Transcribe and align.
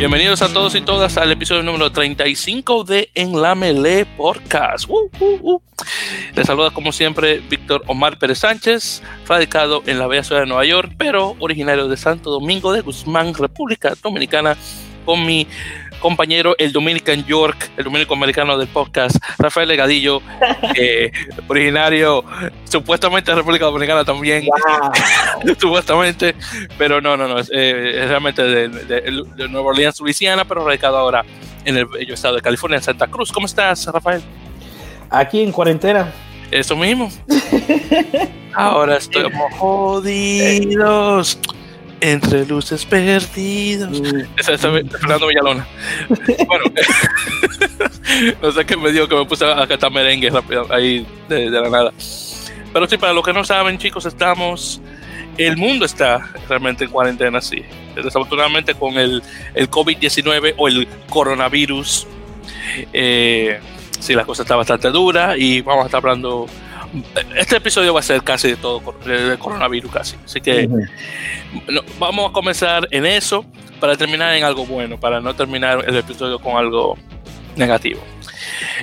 Bienvenidos 0.00 0.40
a 0.40 0.50
todos 0.50 0.74
y 0.76 0.80
todas 0.80 1.18
al 1.18 1.30
episodio 1.30 1.62
número 1.62 1.92
35 1.92 2.84
de 2.84 3.10
En 3.14 3.38
la 3.38 3.54
Melee 3.54 4.06
Podcast. 4.06 4.88
Uh, 4.88 5.10
uh, 5.20 5.38
uh. 5.42 5.62
Saluda 6.42 6.70
como 6.70 6.90
siempre 6.90 7.40
Víctor 7.50 7.82
Omar 7.86 8.18
Pérez 8.18 8.38
Sánchez, 8.38 9.02
radicado 9.28 9.82
en 9.84 9.98
la 9.98 10.06
bella 10.06 10.24
ciudad 10.24 10.40
de 10.40 10.46
Nueva 10.46 10.64
York, 10.64 10.94
pero 10.96 11.36
originario 11.38 11.86
de 11.86 11.98
Santo 11.98 12.30
Domingo 12.30 12.72
de 12.72 12.80
Guzmán, 12.80 13.34
República 13.34 13.92
Dominicana, 14.02 14.56
con 15.04 15.26
mi 15.26 15.46
compañero, 16.00 16.54
el 16.58 16.72
Dominican 16.72 17.24
York, 17.24 17.70
el 17.76 17.84
dominico 17.84 18.14
americano 18.14 18.58
del 18.58 18.68
podcast, 18.68 19.16
Rafael 19.38 19.68
Legadillo, 19.68 20.20
eh, 20.74 21.12
originario 21.46 22.24
supuestamente 22.64 23.30
de 23.30 23.36
República 23.36 23.66
Dominicana 23.66 24.04
también, 24.04 24.44
supuestamente, 25.58 26.34
pero 26.76 27.00
no, 27.00 27.16
no, 27.16 27.28
no, 27.28 27.38
es, 27.38 27.50
eh, 27.54 28.04
realmente 28.08 28.42
de, 28.42 28.68
de, 28.68 29.48
Nueva 29.48 29.68
Orleans, 29.68 30.00
Luisiana, 30.00 30.44
pero 30.44 30.64
radicado 30.64 30.96
ahora 30.98 31.24
en 31.64 31.76
el 31.76 31.86
bello 31.86 32.14
estado 32.14 32.36
de 32.36 32.42
California, 32.42 32.78
en 32.78 32.82
Santa 32.82 33.06
Cruz. 33.06 33.30
¿Cómo 33.30 33.46
estás, 33.46 33.86
Rafael? 33.86 34.22
Aquí 35.10 35.42
en 35.42 35.52
cuarentena. 35.52 36.12
Eso 36.50 36.74
mismo. 36.76 37.10
Ahora 38.54 38.96
estamos 38.96 39.32
jodidos 39.56 41.38
entre 42.00 42.46
luces 42.46 42.84
perdidos. 42.84 44.00
Mm. 44.00 44.20
Esa 44.36 44.54
es 44.54 44.60
Fernando 44.60 45.26
Villalona. 45.26 45.66
bueno, 46.46 46.64
no 48.42 48.52
sé 48.52 48.64
qué 48.64 48.76
me 48.76 48.92
dio 48.92 49.08
que 49.08 49.16
me 49.16 49.24
puse 49.24 49.44
a 49.44 49.66
cantar 49.66 49.90
merengue 49.90 50.30
rápido, 50.30 50.66
ahí 50.70 51.06
de, 51.28 51.50
la 51.50 51.68
nada. 51.68 51.92
Pero 52.72 52.86
sí, 52.86 52.96
para 52.96 53.12
los 53.12 53.24
que 53.24 53.32
no 53.32 53.44
saben, 53.44 53.78
chicos, 53.78 54.06
estamos. 54.06 54.80
El 55.38 55.56
mundo 55.56 55.86
está 55.86 56.30
realmente 56.48 56.84
en 56.84 56.90
cuarentena, 56.90 57.40
sí. 57.40 57.62
Desafortunadamente 57.94 58.74
con 58.74 58.98
el, 58.98 59.22
el 59.54 59.70
COVID-19 59.70 60.54
o 60.56 60.68
el 60.68 60.86
coronavirus. 61.08 62.06
Eh, 62.92 63.60
sí, 63.98 64.14
la 64.14 64.24
cosa 64.24 64.42
está 64.42 64.56
bastante 64.56 64.90
dura 64.90 65.36
y 65.36 65.62
vamos 65.62 65.84
a 65.84 65.86
estar 65.86 65.98
hablando 65.98 66.46
este 67.36 67.56
episodio 67.56 67.94
va 67.94 68.00
a 68.00 68.02
ser 68.02 68.22
casi 68.22 68.48
de 68.48 68.56
todo 68.56 68.80
de 69.04 69.38
coronavirus 69.38 69.92
casi. 69.92 70.16
Así 70.24 70.40
que 70.40 70.68
vamos 71.98 72.30
a 72.30 72.32
comenzar 72.32 72.88
en 72.90 73.06
eso 73.06 73.44
para 73.78 73.96
terminar 73.96 74.34
en 74.34 74.44
algo 74.44 74.66
bueno 74.66 74.98
para 74.98 75.20
no 75.20 75.34
terminar 75.34 75.84
el 75.86 75.96
episodio 75.96 76.38
con 76.38 76.56
algo 76.56 76.98
negativo. 77.56 78.00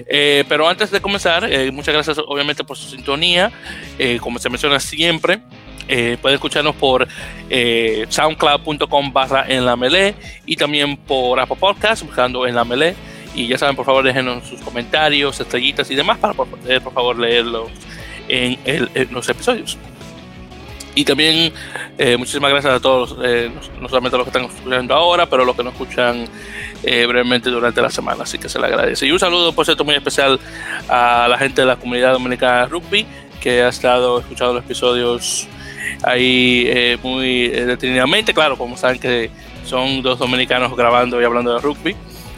Eh, 0.08 0.44
pero 0.48 0.68
antes 0.68 0.92
de 0.92 1.02
comenzar 1.02 1.52
eh, 1.52 1.72
muchas 1.72 1.94
gracias 1.94 2.18
obviamente 2.26 2.64
por 2.64 2.78
su 2.78 2.90
sintonía. 2.90 3.52
Eh, 4.00 4.20
como 4.22 4.40
se 4.40 4.50
menciona 4.50 4.80
siempre 4.80 5.42
eh, 5.90 6.18
pueden 6.22 6.36
escucharnos 6.36 6.76
por 6.76 7.08
soundcloud.com 8.10 9.14
barra 9.14 9.46
en 9.48 9.66
la 9.66 9.76
melee 9.76 10.16
y 10.46 10.56
también 10.56 10.98
por 10.98 11.40
Apple 11.40 11.58
Podcast 11.60 12.04
buscando 12.04 12.48
en 12.48 12.56
la 12.56 12.64
melee. 12.64 12.96
Y 13.36 13.48
ya 13.48 13.58
saben 13.58 13.76
por 13.76 13.86
favor 13.86 14.04
déjenos 14.04 14.48
sus 14.48 14.62
comentarios 14.62 15.40
estrellitas 15.40 15.92
y 15.92 15.96
demás 15.96 16.18
para 16.18 16.34
poder 16.34 16.82
por 16.82 16.94
favor 16.94 17.20
leerlos 17.20 17.70
en, 18.28 18.90
los 19.12 19.30
episodios. 19.30 19.78
Y 20.96 21.06
también 21.06 21.54
eh, 22.00 22.18
muchísimas 22.18 22.50
gracias 22.50 22.74
a 22.74 22.80
todos, 22.80 23.16
eh, 23.24 23.52
no, 23.80 23.88
solamente 23.88 24.16
a 24.16 24.18
los 24.18 24.26
que 24.26 24.38
están 24.38 24.46
escuchando 24.46 24.96
ahora, 24.96 25.28
pero 25.28 25.44
a 25.44 25.46
los 25.46 25.56
que 25.56 25.64
nos 25.64 25.74
escuchan 25.74 26.26
eh, 26.84 27.06
brevemente 27.06 27.52
durante 27.52 27.82
la 27.82 27.92
semana, 27.92 28.24
así 28.24 28.40
que 28.40 28.50
se 28.50 28.58
le 28.58 28.66
agradece. 28.66 29.06
Y 29.06 29.12
un 29.12 29.20
saludo, 29.20 29.54
por 29.54 29.66
cierto, 29.66 29.86
muy 29.86 29.94
especial 29.94 30.40
a 30.90 31.28
la 31.30 31.38
gente 31.38 31.62
de 31.62 31.68
la 31.68 31.76
comunidad 31.76 32.14
dominicana 32.14 32.66
rugby, 32.66 33.06
que 33.40 33.62
ha 33.62 33.68
estado 33.68 34.20
escuchando 34.20 34.56
los 34.56 34.64
episodios 34.64 35.48
ahí 36.02 36.98
muy 37.04 37.50
detenidamente. 37.50 38.34
Claro, 38.34 38.58
como 38.58 38.76
saben 38.76 39.00
que 39.00 39.30
son 39.66 40.02
dos 40.02 40.18
dominicanos 40.18 40.76
grabando 40.76 41.22
y 41.22 41.26
hablando 41.26 41.54
de 41.54 41.62
rugby, 41.62 41.96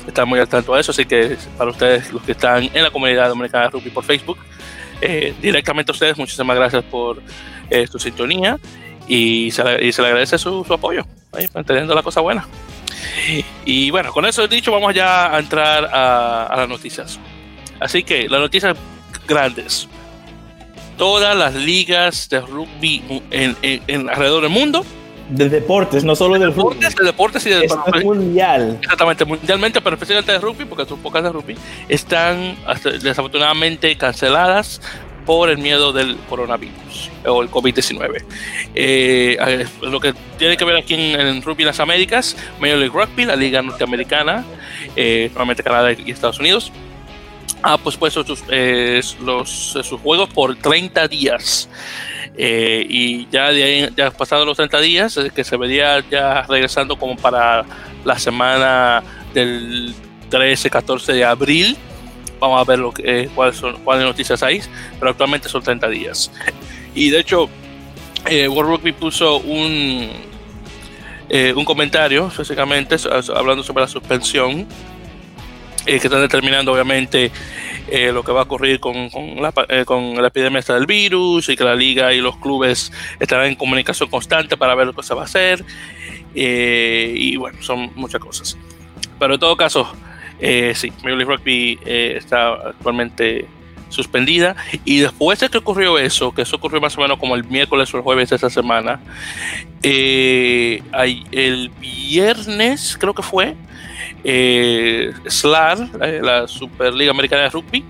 están 0.09 0.27
muy 0.27 0.39
al 0.39 0.49
tanto 0.49 0.73
de 0.73 0.81
eso, 0.81 0.91
así 0.91 1.05
que 1.05 1.37
para 1.57 1.71
ustedes, 1.71 2.11
los 2.11 2.21
que 2.23 2.33
están 2.33 2.69
en 2.73 2.83
la 2.83 2.91
comunidad 2.91 3.29
dominicana 3.29 3.65
de 3.65 3.69
rugby 3.69 3.89
por 3.89 4.03
Facebook, 4.03 4.37
eh, 5.01 5.33
directamente 5.41 5.91
a 5.91 5.93
ustedes, 5.93 6.17
muchísimas 6.17 6.55
gracias 6.55 6.83
por 6.83 7.21
eh, 7.69 7.87
su 7.87 7.99
sintonía 7.99 8.57
y 9.07 9.51
se, 9.51 9.63
le, 9.63 10.07
agradece 10.07 10.37
su, 10.37 10.65
apoyo, 10.69 11.05
manteniendo 11.53 11.95
la 11.95 12.03
cosa 12.03 12.21
buena. 12.21 12.47
Y 13.65 13.91
bueno, 13.91 14.11
con 14.11 14.25
eso 14.25 14.47
dicho, 14.47 14.71
vamos 14.71 14.93
ya 14.93 15.33
a 15.33 15.39
entrar 15.39 15.85
a, 15.85 16.45
a 16.45 16.57
las 16.57 16.69
noticias. 16.69 17.19
Así 17.79 18.03
que 18.03 18.27
las 18.27 18.39
noticias 18.39 18.75
grandes. 19.27 19.87
Todas 20.97 21.35
las 21.35 21.55
ligas 21.55 22.27
de 22.27 22.41
rugby 22.41 23.23
en, 23.31 23.55
en, 23.61 23.81
en 23.87 24.09
alrededor 24.09 24.43
del 24.43 24.51
mundo 24.51 24.85
de 25.29 25.49
deportes, 25.49 26.03
no 26.03 26.15
solo 26.15 26.39
del 26.39 26.53
rugby. 26.53 26.79
De 26.79 27.05
deportes 27.05 27.45
y 27.45 27.49
de 27.49 27.65
es 27.65 27.75
mundial. 28.03 28.79
Exactamente, 28.81 29.25
mundialmente, 29.25 29.81
pero 29.81 29.95
especialmente 29.95 30.31
de 30.31 30.39
rugby, 30.39 30.65
porque 30.65 30.85
son 30.85 30.99
pocas 30.99 31.23
de 31.23 31.31
rugby, 31.31 31.55
están 31.87 32.55
desafortunadamente 33.01 33.95
canceladas 33.95 34.81
por 35.25 35.49
el 35.49 35.59
miedo 35.59 35.93
del 35.93 36.17
coronavirus 36.27 37.11
o 37.25 37.43
el 37.43 37.51
COVID-19. 37.51 38.23
Eh, 38.73 39.65
lo 39.81 39.99
que 39.99 40.13
tiene 40.39 40.57
que 40.57 40.65
ver 40.65 40.77
aquí 40.77 40.95
en, 40.95 41.41
Rugby 41.43 41.61
en 41.61 41.67
las 41.67 41.79
Américas, 41.79 42.35
Major 42.59 42.79
League 42.79 42.93
Rugby, 42.93 43.25
la 43.25 43.35
liga 43.35 43.61
norteamericana, 43.61 44.43
eh, 44.95 45.27
normalmente 45.29 45.61
Canadá 45.61 45.91
y 45.91 46.09
Estados 46.09 46.39
Unidos, 46.39 46.71
ha 47.61 47.77
pospuesto 47.77 48.23
sus, 48.23 48.43
eh, 48.49 49.01
los, 49.23 49.49
sus 49.49 50.01
juegos 50.01 50.29
por 50.29 50.55
30 50.55 51.07
días. 51.07 51.69
Eh, 52.41 52.85
y 52.87 53.27
ya 53.29 53.51
de 53.51 53.63
ahí, 53.63 53.89
ya 53.97 54.11
pasados 54.11 54.45
los 54.45 54.55
30 54.55 54.79
días, 54.79 55.17
eh, 55.17 55.29
que 55.35 55.43
se 55.43 55.57
vería 55.57 56.01
ya 56.09 56.43
regresando 56.43 56.95
como 56.95 57.17
para 57.17 57.65
la 58.05 58.17
semana 58.17 59.03
del 59.33 59.93
13, 60.29 60.69
14 60.69 61.11
de 61.11 61.25
abril. 61.25 61.75
Vamos 62.39 62.61
a 62.61 62.63
ver 62.63 62.79
lo 62.79 62.93
que, 62.93 63.03
eh, 63.23 63.29
cuáles 63.35 63.57
son 63.57 63.75
cuáles 63.83 64.05
noticias 64.05 64.41
hay, 64.41 64.61
pero 64.99 65.11
actualmente 65.11 65.49
son 65.49 65.61
30 65.61 65.89
días. 65.89 66.31
Y 66.95 67.09
de 67.09 67.19
hecho, 67.19 67.49
World 68.25 68.71
Rugby 68.71 68.93
puso 68.93 69.39
un, 69.39 70.09
un 71.29 71.65
comentario, 71.65 72.31
básicamente, 72.37 72.95
hablando 73.35 73.63
sobre 73.63 73.81
la 73.81 73.89
suspensión, 73.89 74.65
que 75.97 76.07
están 76.07 76.21
determinando 76.21 76.71
obviamente 76.71 77.31
eh, 77.91 78.11
lo 78.11 78.23
que 78.23 78.31
va 78.31 78.41
a 78.41 78.43
ocurrir 78.43 78.79
con, 78.79 79.09
con, 79.09 79.41
la, 79.41 79.51
eh, 79.67 79.83
con 79.83 80.21
la 80.21 80.27
epidemia 80.27 80.61
del 80.61 80.85
virus 80.85 81.49
y 81.49 81.55
que 81.55 81.63
la 81.63 81.73
liga 81.73 82.13
y 82.13 82.21
los 82.21 82.37
clubes 82.37 82.91
estarán 83.19 83.47
en 83.47 83.55
comunicación 83.55 84.09
constante 84.09 84.57
para 84.57 84.75
ver 84.75 84.87
lo 84.87 84.93
que 84.93 85.01
se 85.01 85.15
va 85.15 85.21
a 85.21 85.25
hacer. 85.25 85.65
Eh, 86.35 87.13
y 87.15 87.35
bueno, 87.37 87.59
son 87.61 87.91
muchas 87.95 88.21
cosas. 88.21 88.57
Pero 89.17 89.33
en 89.33 89.39
todo 89.39 89.57
caso, 89.57 89.91
sí, 90.39 90.91
Major 91.03 91.17
League 91.17 91.25
Rugby 91.25 91.79
está 91.83 92.53
actualmente 92.53 93.47
suspendida 93.89 94.55
y 94.85 94.99
después 94.99 95.39
de 95.39 95.49
que 95.49 95.57
ocurrió 95.57 95.97
eso, 95.97 96.31
que 96.31 96.43
eso 96.43 96.57
ocurrió 96.57 96.79
más 96.79 96.95
o 96.97 97.01
menos 97.01 97.17
como 97.17 97.35
el 97.35 97.43
miércoles 97.43 97.91
o 97.93 97.97
el 97.97 98.03
jueves 98.03 98.29
de 98.29 98.35
esta 98.35 98.51
semana, 98.51 99.01
el 99.81 101.71
viernes 101.81 102.97
creo 102.99 103.15
que 103.15 103.23
fue, 103.23 103.55
eh, 104.23 105.13
SLAR, 105.27 105.89
eh, 106.01 106.19
la 106.21 106.47
Superliga 106.47 107.11
Americana 107.11 107.43
de 107.43 107.49
Rugby, 107.49 107.83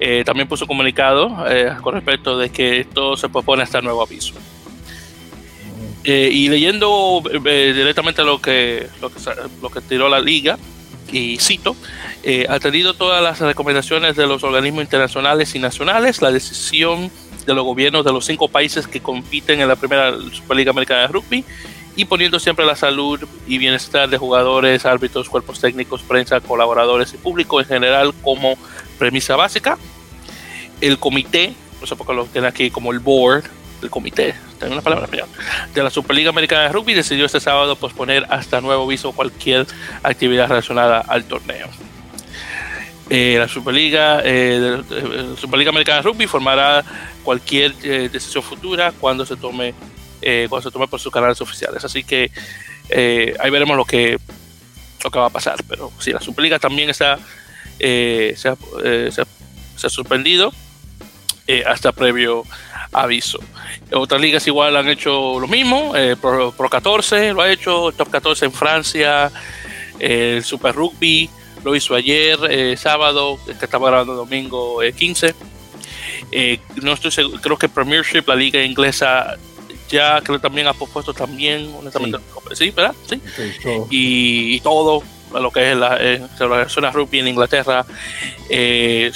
eh, 0.00 0.22
también 0.24 0.48
puso 0.48 0.66
comunicado 0.66 1.44
eh, 1.48 1.74
con 1.82 1.94
respecto 1.94 2.38
de 2.38 2.50
que 2.50 2.80
esto 2.80 3.16
se 3.16 3.28
propone 3.28 3.62
hasta 3.62 3.80
nuevo 3.80 4.02
aviso. 4.02 4.34
y 6.04 6.48
leyendo 6.48 7.22
directamente 7.22 8.24
lo 8.24 8.40
que, 8.40 8.86
lo 9.60 9.70
que, 9.70 9.80
tiró 9.82 10.08
la 10.08 10.20
liga, 10.20 10.56
y 11.12 11.36
cito, 11.38 11.76
atendido 12.48 12.94
todas 12.94 13.22
las 13.22 13.40
recomendaciones 13.40 14.16
de 14.16 14.26
los 14.26 14.42
organismos 14.42 14.84
internacionales 14.84 15.54
y 15.54 15.58
nacionales, 15.58 16.22
la 16.22 16.30
decisión 16.30 17.10
de 17.46 17.54
los 17.54 17.64
gobiernos 17.64 18.04
de 18.04 18.12
los 18.12 18.24
cinco 18.24 18.48
países 18.48 18.86
que 18.86 19.00
compiten 19.00 19.60
en 19.60 19.68
la 19.68 19.76
primera 19.76 20.14
Superliga 20.32 20.70
Americana 20.70 21.02
de 21.02 21.06
Rugby 21.08 21.44
y 21.98 22.04
poniendo 22.04 22.38
siempre 22.38 22.64
la 22.64 22.76
salud 22.76 23.18
y 23.48 23.58
bienestar 23.58 24.08
de 24.08 24.18
jugadores, 24.18 24.86
árbitros, 24.86 25.28
cuerpos 25.28 25.60
técnicos, 25.60 26.00
prensa, 26.02 26.40
colaboradores 26.40 27.12
y 27.12 27.16
público 27.16 27.58
en 27.60 27.66
general 27.66 28.14
como 28.22 28.56
premisa 29.00 29.34
básica. 29.34 29.76
El 30.80 31.00
comité, 31.00 31.54
no 31.80 31.88
sé 31.88 31.96
por 31.96 32.06
qué 32.06 32.14
lo 32.14 32.26
tiene 32.26 32.46
aquí 32.46 32.70
como 32.70 32.92
el 32.92 33.00
board, 33.00 33.42
el 33.82 33.90
comité, 33.90 34.36
tengo 34.60 34.74
una 34.74 34.82
palabra 34.82 35.08
de 35.74 35.82
la 35.82 35.90
Superliga 35.90 36.30
Americana 36.30 36.62
de 36.62 36.68
Rugby 36.68 36.94
decidió 36.94 37.26
este 37.26 37.40
sábado 37.40 37.74
posponer 37.74 38.26
hasta 38.30 38.60
nuevo 38.60 38.84
aviso 38.84 39.10
cualquier 39.10 39.66
actividad 40.04 40.46
relacionada 40.48 41.00
al 41.00 41.24
torneo. 41.24 41.66
Eh, 43.10 43.38
la 43.40 43.48
Superliga, 43.48 44.20
eh, 44.22 44.82
Superliga 45.36 45.70
Americana 45.70 45.96
de 45.96 46.02
Rugby 46.02 46.28
formará 46.28 46.84
cualquier 47.24 47.74
eh, 47.82 48.08
decisión 48.12 48.44
futura 48.44 48.92
cuando 48.92 49.26
se 49.26 49.34
tome 49.34 49.74
eh, 50.22 50.46
cuando 50.48 50.68
se 50.68 50.72
tome 50.72 50.88
por 50.88 51.00
sus 51.00 51.12
canales 51.12 51.40
oficiales. 51.40 51.84
Así 51.84 52.04
que 52.04 52.30
eh, 52.88 53.34
ahí 53.40 53.50
veremos 53.50 53.76
lo 53.76 53.84
que, 53.84 54.18
lo 55.04 55.10
que 55.10 55.18
va 55.18 55.26
a 55.26 55.30
pasar. 55.30 55.56
Pero 55.68 55.92
sí, 55.98 56.12
la 56.12 56.20
Superliga 56.20 56.58
también 56.58 56.90
está, 56.90 57.18
eh, 57.78 58.34
se, 58.36 58.48
ha, 58.48 58.56
se, 59.10 59.86
ha, 59.86 59.90
suspendido 59.90 60.52
hasta 61.66 61.92
previo 61.92 62.44
aviso. 62.92 63.38
Otras 63.92 64.20
ligas 64.20 64.46
igual 64.46 64.76
han 64.76 64.88
hecho 64.88 65.40
lo 65.40 65.48
mismo, 65.48 65.94
Pro, 66.20 66.52
14 66.52 67.32
lo 67.32 67.40
ha 67.40 67.50
hecho, 67.50 67.90
Top 67.92 68.10
14 68.10 68.44
en 68.44 68.52
Francia, 68.52 69.32
El 69.98 70.44
Super 70.44 70.74
Rugby 70.74 71.30
lo 71.64 71.74
hizo 71.74 71.94
ayer, 71.94 72.38
eh, 72.50 72.76
sábado, 72.76 73.38
que 73.46 73.64
estaba 73.64 73.88
grabando 73.88 74.14
domingo 74.14 74.80
15. 74.96 75.34
Eh, 76.30 76.58
no 76.82 76.92
estoy 76.92 77.10
seguro, 77.10 77.40
creo 77.40 77.56
que 77.56 77.68
Premiership, 77.68 78.24
la 78.26 78.36
liga 78.36 78.62
inglesa, 78.62 79.36
ya 79.88 80.20
creo 80.22 80.38
que 80.38 80.42
también 80.42 80.66
ha 80.66 80.74
propuesto 80.74 81.12
también, 81.12 81.72
honestamente, 81.78 82.18
sí, 82.52 82.70
¿verdad? 82.70 82.94
Sí. 83.08 83.20
y, 83.90 84.60
todo 84.60 85.02
lo 85.32 85.50
que 85.50 85.72
es 85.72 85.76
la, 85.76 85.96
eh, 86.00 86.22
la 86.38 86.90
rugby 86.90 87.20
en 87.20 87.28
Inglaterra, 87.28 87.84
eh, 88.48 89.10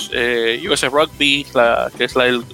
US 0.68 0.82
Rugby, 0.82 1.46
que 1.96 2.04
es 2.04 2.16
el, 2.16 2.44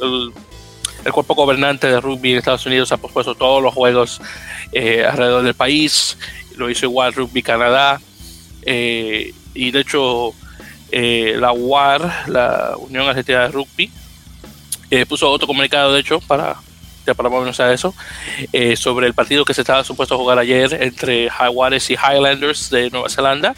cuerpo 1.13 1.35
gobernante 1.35 1.87
de 1.87 2.01
rugby 2.01 2.33
en 2.33 2.39
Estados 2.39 2.67
Unidos, 2.67 2.93
ha 2.93 2.99
propuesto 2.99 3.35
todos 3.35 3.63
los 3.63 3.73
juegos 3.73 4.21
alrededor 4.75 5.43
del 5.43 5.55
país, 5.55 6.19
lo 6.57 6.69
hizo 6.71 6.87
igual 6.87 7.15
Rugby 7.15 7.43
Canadá, 7.43 8.01
y 8.65 9.71
de 9.71 9.81
hecho 9.81 10.35
la 10.91 11.53
UAR, 11.53 12.29
la 12.29 12.75
Unión 12.79 13.09
Argentina 13.09 13.43
de 13.43 13.49
Rugby, 13.49 13.91
eh, 14.91 15.05
puso 15.05 15.31
otro 15.31 15.47
comunicado, 15.47 15.93
de 15.93 16.01
hecho, 16.01 16.19
para, 16.21 16.57
ya 17.09 17.15
para 17.15 17.31
menos 17.31 17.59
a 17.61 17.73
eso, 17.73 17.95
eh, 18.53 18.77
sobre 18.77 19.07
el 19.07 19.15
partido 19.15 19.45
que 19.45 19.55
se 19.55 19.63
estaba 19.63 19.83
supuesto 19.83 20.15
a 20.15 20.19
jugar 20.19 20.39
ayer 20.39 20.83
entre 20.83 21.31
Jaguares 21.31 21.91
y 21.91 21.95
Highlanders 21.95 22.71
de 22.71 22.91
Nueva 22.91 23.09
Zelanda. 23.09 23.55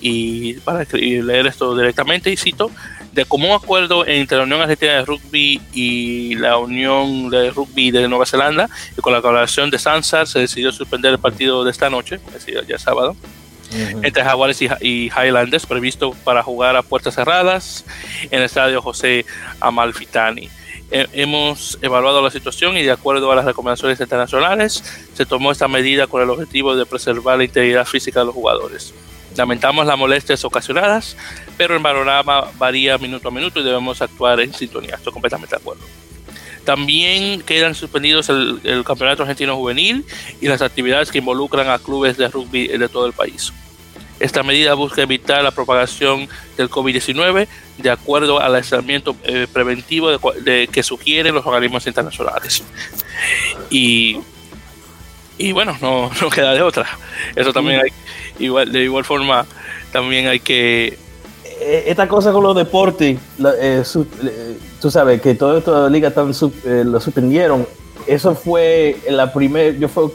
Y 0.00 0.54
para 0.60 0.86
leer 0.92 1.46
esto 1.46 1.74
directamente, 1.74 2.30
y 2.30 2.36
cito, 2.36 2.70
de 3.12 3.24
común 3.24 3.52
acuerdo 3.52 4.06
entre 4.06 4.36
la 4.36 4.44
Unión 4.44 4.60
Argentina 4.60 4.92
de 4.92 5.04
Rugby 5.04 5.62
y 5.72 6.34
la 6.34 6.58
Unión 6.58 7.30
de 7.30 7.50
Rugby 7.50 7.90
de 7.90 8.06
Nueva 8.06 8.26
Zelanda, 8.26 8.68
y 8.98 9.00
con 9.00 9.14
la 9.14 9.22
colaboración 9.22 9.70
de 9.70 9.78
Sansar, 9.78 10.26
se 10.26 10.40
decidió 10.40 10.72
suspender 10.72 11.12
el 11.12 11.18
partido 11.18 11.64
de 11.64 11.70
esta 11.70 11.88
noche, 11.88 12.16
es 12.26 12.34
decir, 12.34 12.62
ya 12.68 12.78
sábado, 12.78 13.16
entre 14.02 14.22
Jaguares 14.22 14.60
y, 14.62 15.10
Highlanders, 15.10 15.64
previsto 15.64 16.12
para 16.22 16.42
jugar 16.42 16.76
a 16.76 16.82
puertas 16.82 17.14
cerradas 17.14 17.84
en 18.30 18.40
el 18.40 18.44
estadio 18.44 18.82
José 18.82 19.24
Amalfitani. 19.60 20.50
Hemos 21.12 21.78
evaluado 21.82 22.22
la 22.22 22.30
situación 22.30 22.76
y 22.76 22.82
de 22.82 22.92
acuerdo 22.92 23.30
a 23.32 23.34
las 23.34 23.44
recomendaciones 23.44 24.00
internacionales 24.00 24.84
se 25.12 25.26
tomó 25.26 25.50
esta 25.50 25.66
medida 25.66 26.06
con 26.06 26.22
el 26.22 26.30
objetivo 26.30 26.76
de 26.76 26.86
preservar 26.86 27.38
la 27.38 27.44
integridad 27.44 27.84
física 27.84 28.20
de 28.20 28.26
los 28.26 28.34
jugadores. 28.34 28.94
Lamentamos 29.36 29.86
las 29.86 29.98
molestias 29.98 30.44
ocasionadas, 30.44 31.16
pero 31.56 31.74
el 31.74 31.82
panorama 31.82 32.44
varía 32.56 32.96
minuto 32.98 33.28
a 33.28 33.30
minuto 33.32 33.58
y 33.58 33.64
debemos 33.64 34.00
actuar 34.00 34.38
en 34.40 34.54
sintonía. 34.54 34.94
Estoy 34.94 35.12
completamente 35.12 35.56
de 35.56 35.60
acuerdo. 35.60 35.82
También 36.64 37.42
quedan 37.42 37.74
suspendidos 37.74 38.28
el, 38.28 38.60
el, 38.62 38.84
Campeonato 38.84 39.22
Argentino 39.22 39.56
Juvenil 39.56 40.04
y 40.40 40.46
las 40.46 40.62
actividades 40.62 41.10
que 41.10 41.18
involucran 41.18 41.68
a 41.68 41.78
clubes 41.78 42.16
de 42.16 42.28
rugby 42.28 42.68
de 42.68 42.88
todo 42.88 43.06
el 43.06 43.12
país. 43.12 43.52
Esta 44.24 44.42
medida 44.42 44.72
busca 44.72 45.02
evitar 45.02 45.44
la 45.44 45.50
propagación 45.50 46.26
del 46.56 46.70
COVID-19 46.70 47.46
de 47.76 47.90
acuerdo 47.90 48.40
al 48.40 48.54
aislamiento 48.54 49.14
eh, 49.22 49.46
preventivo 49.52 50.10
de, 50.10 50.66
que 50.72 50.82
sugieren 50.82 51.34
los 51.34 51.44
organismos 51.44 51.86
internacionales. 51.86 52.64
Y, 53.68 54.16
y 55.36 55.52
bueno, 55.52 55.76
no, 55.82 56.10
no, 56.22 56.30
queda 56.30 56.54
de 56.54 56.62
otra. 56.62 56.86
Eso 57.36 57.52
también 57.52 57.82
hay, 57.84 57.90
igual, 58.38 58.72
de 58.72 58.84
igual 58.84 59.04
forma, 59.04 59.44
también 59.92 60.26
hay 60.26 60.40
que... 60.40 60.96
Eh, 61.60 61.84
esta 61.88 62.08
cosa 62.08 62.32
con 62.32 62.44
los 62.44 62.56
deportes, 62.56 63.18
eh, 63.60 63.82
tú 64.80 64.90
sabes 64.90 65.20
que 65.20 65.34
toda 65.34 65.58
esta 65.58 65.90
liga 65.90 66.10
tan, 66.12 66.32
lo 66.64 66.98
suspendieron. 66.98 67.68
Eso 68.06 68.34
fue 68.34 68.96
la 69.06 69.30
primer, 69.34 69.78
yo 69.78 69.88
fue, 69.88 70.06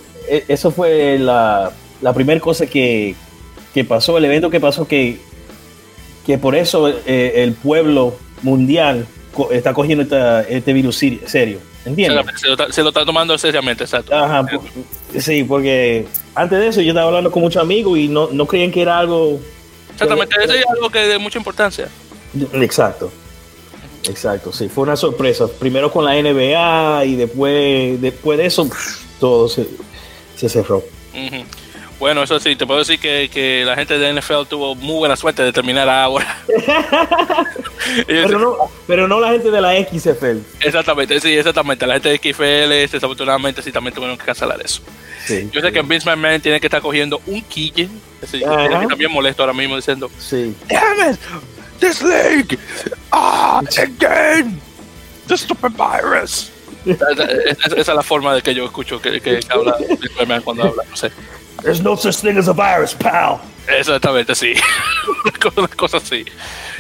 eso 0.48 0.72
fue 0.72 1.20
la, 1.20 1.72
la 2.02 2.12
primera 2.12 2.40
cosa 2.40 2.66
que, 2.66 3.16
que 3.80 3.86
pasó, 3.86 4.18
el 4.18 4.26
evento 4.26 4.50
que 4.50 4.60
pasó, 4.60 4.86
que, 4.86 5.20
que 6.26 6.38
por 6.38 6.54
eso 6.54 6.90
eh, 6.90 7.34
el 7.38 7.54
pueblo 7.54 8.14
mundial 8.42 9.08
está 9.52 9.74
cogiendo 9.74 10.04
este 10.50 10.74
virus 10.74 10.98
serio. 10.98 11.62
¿Entiendes? 11.86 12.26
Se 12.72 12.82
lo, 12.84 12.90
está 12.90 13.06
tomando 13.06 13.38
seriamente, 13.38 13.86
exacto. 13.86 14.14
Ajá, 14.14 14.46
sí, 15.18 15.46
porque 15.46 16.06
antes 16.36 16.60
de 16.60 16.68
eso 16.68 16.82
yo 16.82 16.90
estaba 16.90 17.08
hablando 17.08 17.32
con 17.32 17.42
muchos 17.42 17.62
amigos 17.62 17.98
y 17.98 18.10
no, 18.10 18.28
no 18.34 18.46
creían 18.48 18.70
que 18.70 18.82
era 18.82 19.00
algo. 19.00 19.40
Exactamente, 19.94 20.36
eso 20.44 20.54
es 20.54 20.66
algo 20.68 20.90
que 20.90 21.00
de 21.00 21.18
mucha 21.18 21.38
importancia. 21.38 21.88
Exacto. 22.56 23.10
Exacto, 24.10 24.52
sí, 24.52 24.68
fue 24.68 24.84
una 24.84 24.98
sorpresa. 24.98 25.48
Primero 25.48 25.90
con 25.90 26.04
la 26.04 26.16
NBA 26.16 27.06
y 27.06 27.16
después, 27.16 28.02
después 28.02 28.38
de 28.40 28.46
eso, 28.46 28.70
todo 29.22 29.48
se, 29.48 29.68
se 30.36 30.50
cerró. 30.50 30.84
Bueno, 32.00 32.24
eso 32.24 32.40
sí, 32.40 32.56
te 32.56 32.66
puedo 32.66 32.80
decir 32.80 32.98
que, 32.98 33.30
que, 33.32 33.64
la 33.66 33.76
gente 33.76 34.00
de 34.00 34.14
NFL 34.14 34.46
tuvo 34.48 34.74
muy 34.74 35.00
buena 35.00 35.18
suerte 35.18 35.44
de 35.44 35.52
terminar 35.52 35.90
ahora. 35.90 36.42
pero, 38.08 38.40
no, 38.40 38.56
pero 38.88 39.08
no 39.08 39.20
la 39.20 39.32
gente 39.32 39.52
de 39.52 39.60
la 39.60 39.74
XFL. 39.76 40.40
Exactamente, 40.62 41.20
sí, 41.20 41.34
exactamente. 41.38 41.86
La 41.86 41.96
gente 41.96 42.10
de 42.10 42.18
XFL, 42.18 42.94
desafortunadamente, 42.94 43.62
sí 43.62 43.74
también 43.74 43.94
tuvieron 43.94 44.18
que 44.18 44.26
cancelar 44.26 44.62
eso. 44.64 44.82
Yo 45.52 45.62
sé 45.62 45.72
que 45.72 45.82
Vince 45.82 46.10
McMahon 46.10 46.42
tiene 46.42 46.60
que 46.60 46.68
estar 46.68 46.82
cogiendo 46.82 47.22
un 47.28 47.42
quille. 47.42 47.90
Es 48.22 48.32
también 48.88 49.12
molesto 49.12 49.44
ahora 49.44 49.54
mismo 49.54 49.76
diciendo: 49.76 50.10
sí. 50.18 50.56
Damn 50.70 51.12
it, 51.12 51.20
this 51.80 52.02
league, 52.02 52.58
ah, 53.12 53.62
again, 53.78 54.60
the 55.28 55.38
stupid 55.38 55.74
virus. 55.74 56.52
esa, 56.86 57.76
es 57.76 57.88
la 57.88 58.02
forma 58.02 58.34
de 58.34 58.42
que 58.42 58.56
yo 58.56 58.64
escucho 58.66 59.02
que, 59.02 59.20
que, 59.20 59.40
que 59.40 59.48
habla 59.50 59.78
cuando 60.42 60.64
habla, 60.64 60.84
no 60.90 60.96
sé. 60.96 61.12
There's 61.62 61.82
no 61.82 61.96
such 61.96 62.18
thing 62.22 62.38
as 62.38 62.48
a 62.48 62.54
virus, 62.54 62.94
pal. 62.94 63.40
Exactamente, 63.68 64.34
sí. 64.36 64.54
Una 65.56 65.68
cosa 65.68 65.98
así. 65.98 66.26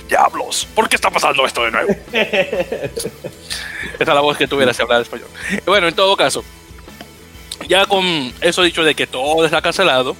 Diablos, 0.07 0.67
¿por 0.73 0.89
qué 0.89 0.95
está 0.95 1.09
pasando 1.11 1.45
esto 1.45 1.63
de 1.63 1.71
nuevo? 1.71 1.95
Esa 2.11 2.99
es 3.99 4.07
la 4.07 4.21
voz 4.21 4.37
que 4.37 4.47
tuviera 4.47 4.73
si 4.73 4.81
hablar 4.81 5.01
español. 5.01 5.27
Bueno, 5.65 5.87
en 5.87 5.93
todo 5.93 6.17
caso, 6.17 6.43
ya 7.67 7.85
con 7.85 8.33
eso 8.41 8.63
dicho 8.63 8.83
de 8.83 8.95
que 8.95 9.05
todo 9.05 9.45
está 9.45 9.61
cancelado, 9.61 10.15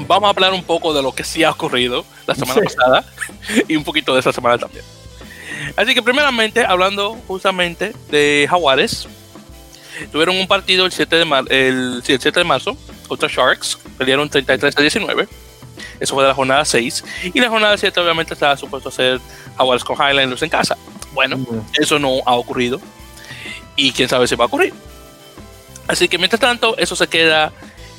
vamos 0.00 0.26
a 0.26 0.30
hablar 0.30 0.52
un 0.52 0.64
poco 0.64 0.92
de 0.92 1.02
lo 1.02 1.14
que 1.14 1.24
sí 1.24 1.44
ha 1.44 1.50
ocurrido 1.50 2.04
la 2.26 2.34
semana 2.34 2.60
pasada 2.62 3.04
y 3.68 3.76
un 3.76 3.84
poquito 3.84 4.12
de 4.12 4.18
esta 4.18 4.32
semana 4.32 4.58
también. 4.58 4.84
Así 5.76 5.94
que 5.94 6.02
primeramente, 6.02 6.64
hablando 6.64 7.16
justamente 7.26 7.94
de 8.10 8.46
Jaguares, 8.48 9.08
tuvieron 10.12 10.36
un 10.36 10.46
partido 10.46 10.84
el 10.84 10.92
7 10.92 11.16
de, 11.16 11.44
el 11.50 12.02
7 12.04 12.30
de 12.30 12.44
marzo 12.44 12.76
contra 13.08 13.28
Sharks, 13.28 13.78
perdieron 13.98 14.28
33 14.28 14.76
a 14.76 14.80
19. 14.80 15.28
Eso 16.00 16.14
fue 16.14 16.22
de 16.22 16.28
la 16.28 16.34
jornada 16.34 16.64
6. 16.64 17.04
Y 17.32 17.40
la 17.40 17.48
jornada 17.48 17.76
7 17.76 17.98
obviamente 18.00 18.34
estaba 18.34 18.56
supuesto 18.56 18.88
a 18.88 18.92
ser 18.92 19.20
Jaguars 19.56 19.84
con 19.84 19.96
Highlanders 19.96 20.42
en 20.42 20.50
casa. 20.50 20.76
Bueno, 21.12 21.38
eso 21.74 21.98
no 21.98 22.20
ha 22.26 22.34
ocurrido. 22.34 22.80
Y 23.76 23.92
quién 23.92 24.08
sabe 24.08 24.26
si 24.26 24.36
va 24.36 24.44
a 24.44 24.46
ocurrir. 24.46 24.72
Así 25.86 26.08
que 26.08 26.18
mientras 26.18 26.40
tanto, 26.40 26.76
eso 26.78 26.96
se 26.96 27.08
queda 27.08 27.52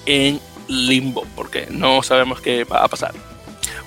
en 0.05 0.39
limbo, 0.67 1.25
porque 1.35 1.67
no 1.69 2.01
sabemos 2.03 2.41
qué 2.41 2.63
va 2.63 2.83
a 2.83 2.87
pasar. 2.87 3.13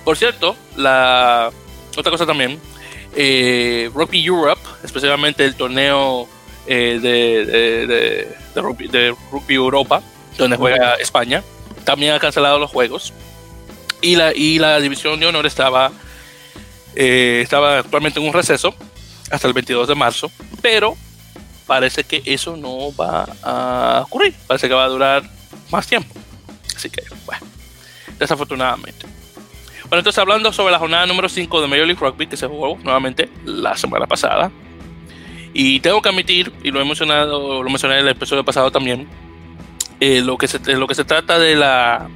Por 0.04 0.16
cierto, 0.16 0.56
la 0.76 1.50
otra 1.96 2.10
cosa 2.10 2.24
también, 2.24 2.60
eh, 3.16 3.90
Rugby 3.92 4.24
Europe, 4.24 4.60
especialmente 4.84 5.44
el 5.44 5.54
torneo 5.54 6.28
eh, 6.66 6.98
de, 7.00 7.86
de, 7.86 9.14
rugby 9.30 9.54
Europa, 9.54 10.02
donde 10.38 10.56
juega 10.56 10.94
España, 10.94 11.42
también 11.84 12.14
ha 12.14 12.18
cancelado 12.18 12.58
los 12.58 12.70
juegos. 12.70 13.12
Y 14.00 14.16
la, 14.16 14.32
y 14.34 14.58
la 14.58 14.80
división 14.80 15.18
de 15.20 15.26
honor 15.26 15.44
estaba, 15.46 15.90
eh, 16.94 17.40
estaba 17.42 17.80
actualmente 17.80 18.20
en 18.20 18.26
un 18.26 18.32
receso 18.32 18.74
hasta 19.30 19.48
el 19.48 19.52
22 19.52 19.88
de 19.88 19.94
marzo, 19.94 20.30
pero 20.62 20.96
parece 21.66 22.04
que 22.04 22.22
eso 22.24 22.56
no 22.56 22.94
va 22.94 23.26
a 23.42 24.02
ocurrir, 24.06 24.34
parece 24.46 24.68
que 24.68 24.74
va 24.74 24.84
a 24.84 24.88
durar 24.88 25.22
más 25.70 25.86
tiempo. 25.86 26.14
Así 26.74 26.88
que, 26.88 27.02
bueno, 27.26 27.44
desafortunadamente. 28.18 29.04
Bueno, 29.82 30.00
entonces 30.00 30.18
hablando 30.18 30.52
sobre 30.52 30.72
la 30.72 30.78
jornada 30.78 31.06
número 31.06 31.28
5 31.28 31.60
de 31.60 31.66
Major 31.66 31.86
League 31.86 32.00
Rugby 32.00 32.26
que 32.26 32.36
se 32.36 32.46
jugó 32.46 32.78
nuevamente 32.82 33.28
la 33.44 33.76
semana 33.76 34.06
pasada. 34.06 34.50
Y 35.54 35.80
tengo 35.80 36.00
que 36.02 36.10
admitir, 36.10 36.52
y 36.62 36.70
lo 36.70 36.80
he 36.80 36.84
mencionado, 36.84 37.62
lo 37.62 37.70
mencioné 37.70 37.94
en 37.94 38.00
el 38.02 38.08
episodio 38.08 38.44
pasado 38.44 38.70
también, 38.70 39.08
eh, 40.00 40.20
lo, 40.20 40.36
que 40.38 40.48
se, 40.48 40.58
lo 40.76 40.86
que 40.86 40.94
se 40.94 41.04
trata 41.04 41.38
de 41.38 41.54
la, 41.54 42.08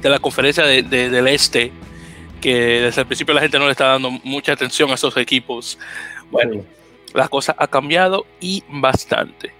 de 0.00 0.08
la 0.08 0.18
conferencia 0.18 0.64
de, 0.64 0.82
del 0.82 1.28
Este, 1.28 1.72
que 2.40 2.80
desde 2.80 3.02
el 3.02 3.06
principio 3.06 3.34
la 3.34 3.40
gente 3.40 3.58
no 3.58 3.66
le 3.66 3.72
está 3.72 3.88
dando 3.88 4.10
mucha 4.10 4.52
atención 4.52 4.90
a 4.90 4.94
esos 4.94 5.16
equipos. 5.16 5.78
Bueno, 6.30 6.64
la 7.12 7.28
cosa 7.28 7.54
ha 7.58 7.66
cambiado 7.66 8.26
y 8.40 8.62
bastante. 8.68 9.52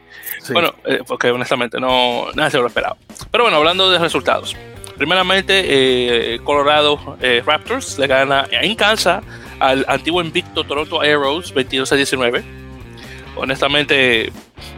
Bueno, 0.52 0.74
eh, 0.84 1.00
porque 1.06 1.30
honestamente 1.30 1.78
no 1.80 2.32
nada 2.34 2.50
se 2.50 2.58
lo 2.58 2.66
esperaba. 2.66 2.96
Pero 3.30 3.44
bueno, 3.44 3.58
hablando 3.58 3.90
de 3.90 3.98
resultados. 3.98 4.56
Primeramente, 4.96 6.34
eh, 6.34 6.40
Colorado 6.44 7.16
Raptors 7.46 7.98
le 7.98 8.06
gana 8.06 8.46
en 8.50 8.74
casa 8.74 9.22
al 9.58 9.84
antiguo 9.88 10.20
invicto 10.22 10.64
Toronto 10.64 11.00
Arrows 11.00 11.54
22 11.54 11.92
a 11.92 11.96
19. 11.96 12.60
Honestamente, 13.40 14.30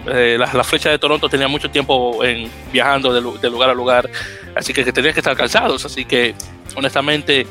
eh, 0.06 0.36
la, 0.38 0.64
flecha 0.64 0.90
de 0.90 0.98
Toronto 0.98 1.28
tenía 1.28 1.48
mucho 1.48 1.68
tiempo 1.68 2.24
en, 2.24 2.48
viajando 2.72 3.12
de, 3.12 3.50
lugar 3.50 3.70
a 3.70 3.74
lugar, 3.74 4.08
así 4.54 4.72
que, 4.72 4.84
tenían 4.92 5.12
que 5.12 5.20
estar 5.20 5.36
cansados, 5.36 5.84
así 5.84 6.04
que 6.04 6.34
honestamente, 6.76 7.44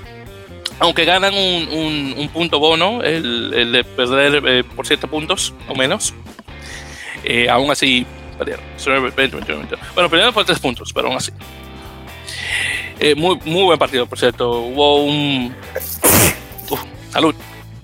aunque 0.79 1.03
ganan 1.03 1.33
un, 1.33 2.15
un, 2.17 2.29
punto 2.29 2.59
bono, 2.59 3.03
el, 3.03 3.53
el 3.53 3.71
de 3.73 3.83
perder 3.83 4.41
eh, 4.47 4.63
por 4.63 4.87
7 4.87 5.05
puntos 5.07 5.53
o 5.67 5.75
menos, 5.75 6.13
eh, 7.25 7.49
aún 7.49 7.69
así 7.69 8.05
perdieron. 8.37 8.63
Bueno, 9.93 10.09
perdieron 10.09 10.33
por 10.33 10.45
3 10.45 10.59
puntos, 10.59 10.93
pero 10.93 11.09
aún 11.09 11.17
así. 11.17 11.31
Eh, 12.99 13.15
muy, 13.15 13.37
muy 13.45 13.63
buen 13.63 13.79
partido, 13.79 14.05
por 14.05 14.17
cierto. 14.17 14.59
Hubo 14.61 15.03
un. 15.03 15.53
Uf, 16.69 16.79
salud. 17.09 17.35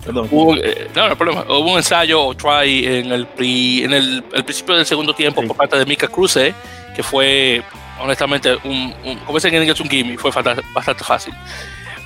Perdón. 0.04 0.28
Hubo, 0.30 0.56
eh, 0.56 0.88
no, 0.94 1.08
no 1.08 1.16
problema. 1.16 1.42
Hubo 1.48 1.72
un 1.72 1.78
ensayo 1.78 2.22
o 2.22 2.34
try 2.34 2.86
en 2.86 3.12
el, 3.12 3.28
en 3.38 3.92
el, 3.92 4.24
el, 4.32 4.44
principio 4.44 4.76
del 4.76 4.86
segundo 4.86 5.14
tiempo 5.14 5.42
por 5.42 5.56
parte 5.56 5.78
de 5.78 5.84
Mika 5.86 6.08
Cruze, 6.08 6.54
que 6.94 7.02
fue 7.02 7.62
honestamente 8.00 8.56
un, 8.64 8.94
un 9.04 9.18
como 9.20 9.38
dicen 9.38 9.54
en 9.54 9.62
inglés, 9.62 9.80
un 9.80 9.88
gimme, 9.88 10.16
fue 10.16 10.30
bastante 10.30 11.04
fácil. 11.04 11.34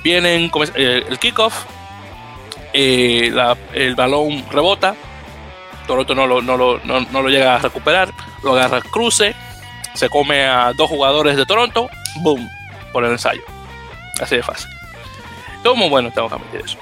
Vienen 0.03 0.51
eh, 0.75 1.03
el 1.07 1.19
kickoff, 1.19 1.65
eh, 2.73 3.33
el 3.73 3.95
balón 3.95 4.43
rebota, 4.51 4.95
Toronto 5.87 6.15
no 6.15 6.27
lo, 6.27 6.41
no, 6.41 6.57
lo, 6.57 6.79
no, 6.83 7.01
no 7.01 7.21
lo 7.21 7.29
llega 7.29 7.55
a 7.55 7.59
recuperar, 7.59 8.09
lo 8.43 8.53
agarra 8.53 8.81
Cruce, 8.81 9.35
se 9.93 10.09
come 10.09 10.43
a 10.43 10.73
dos 10.73 10.89
jugadores 10.89 11.37
de 11.37 11.45
Toronto, 11.45 11.89
boom, 12.17 12.49
por 12.91 13.05
el 13.05 13.11
ensayo. 13.11 13.43
Así 14.19 14.35
de 14.35 14.43
fácil. 14.43 14.69
Todo 15.63 15.75
muy 15.75 15.89
bueno, 15.89 16.11
tengo 16.11 16.27
que 16.27 16.35
admitir 16.35 16.61
eso. 16.61 16.77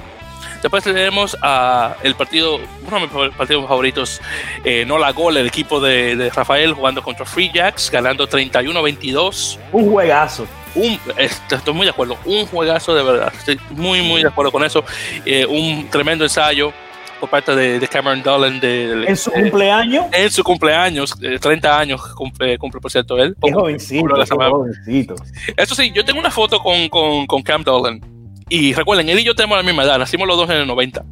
Después 0.62 0.84
tenemos 0.84 1.36
a 1.42 1.96
el 2.04 2.16
partido, 2.16 2.60
uno 2.88 3.00
de 3.00 3.08
mis 3.08 3.36
partidos 3.36 3.68
favoritos, 3.68 4.22
eh, 4.64 4.86
la 4.88 5.12
Gol, 5.12 5.38
el 5.38 5.48
equipo 5.48 5.80
de, 5.80 6.16
de, 6.16 6.30
Rafael 6.30 6.74
jugando 6.74 7.02
contra 7.02 7.26
Free 7.26 7.52
Jacks, 7.52 7.90
ganando 7.90 8.28
31-22. 8.28 9.58
Un 9.72 9.90
juegazo. 9.90 10.46
Un, 10.76 11.00
estoy 11.18 11.74
muy 11.74 11.86
de 11.86 11.90
acuerdo, 11.90 12.18
un 12.26 12.46
juegazo 12.46 12.94
de 12.94 13.04
verdad. 13.04 13.34
Estoy 13.36 13.60
muy, 13.72 14.02
muy 14.02 14.22
de 14.22 14.28
acuerdo 14.28 14.52
con 14.52 14.64
eso. 14.64 14.84
Eh, 15.26 15.46
un 15.46 15.90
tremendo 15.90 16.24
ensayo 16.24 16.72
por 17.20 17.30
parte 17.30 17.56
de, 17.56 17.88
Cameron 17.88 18.22
Dolan. 18.22 18.60
De, 18.60 19.06
¿En 19.08 19.18
su 19.18 19.32
cumpleaños? 19.32 20.06
En 20.12 20.32
su 20.32 20.44
cumpleaños, 20.44 21.16
30 21.20 21.68
eh, 21.68 21.72
años 21.72 22.02
cumple, 22.16 22.58
cumple 22.58 22.80
por 22.80 22.92
cierto 22.92 23.18
él. 23.18 23.36
Qué 23.42 23.52
jovencito, 23.52 24.14
qué 24.16 24.36
jovencito. 24.36 25.16
Eso 25.58 25.76
sí, 25.76 25.92
yo 25.94 26.06
tengo 26.06 26.20
una 26.20 26.32
foto 26.32 26.60
con, 26.60 26.88
con, 26.90 27.26
con 27.26 27.42
Cam 27.42 27.64
Dolan 27.64 28.11
y 28.52 28.74
recuerden, 28.74 29.08
él 29.08 29.18
y 29.18 29.24
yo 29.24 29.34
tenemos 29.34 29.58
la 29.58 29.64
misma 29.64 29.84
edad, 29.84 29.98
nacimos 29.98 30.28
los 30.28 30.36
dos 30.36 30.50
en 30.50 30.58
el 30.58 30.68
90, 30.68 31.06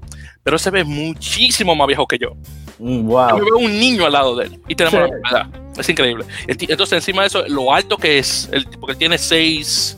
pero 0.43 0.59
se 0.59 0.69
ve 0.71 0.83
muchísimo 0.83 1.73
más 1.73 1.87
viejo 1.87 2.05
que 2.05 2.17
yo. 2.17 2.35
Mm, 2.79 3.07
wow. 3.07 3.37
Yo 3.37 3.45
veo 3.45 3.57
un 3.59 3.79
niño 3.79 4.05
al 4.05 4.11
lado 4.11 4.35
de 4.35 4.47
él 4.47 4.59
y 4.67 4.75
tenemos 4.75 4.99
la 4.99 5.15
misma 5.15 5.29
edad. 5.29 5.47
Es 5.77 5.87
increíble. 5.87 6.25
Entonces, 6.47 6.91
encima 6.97 7.21
de 7.21 7.29
eso, 7.29 7.47
lo 7.47 7.73
alto 7.73 7.95
que 7.95 8.19
es, 8.19 8.49
el, 8.51 8.65
porque 8.65 8.91
él 8.91 8.97
tiene 8.97 9.17
seis, 9.17 9.97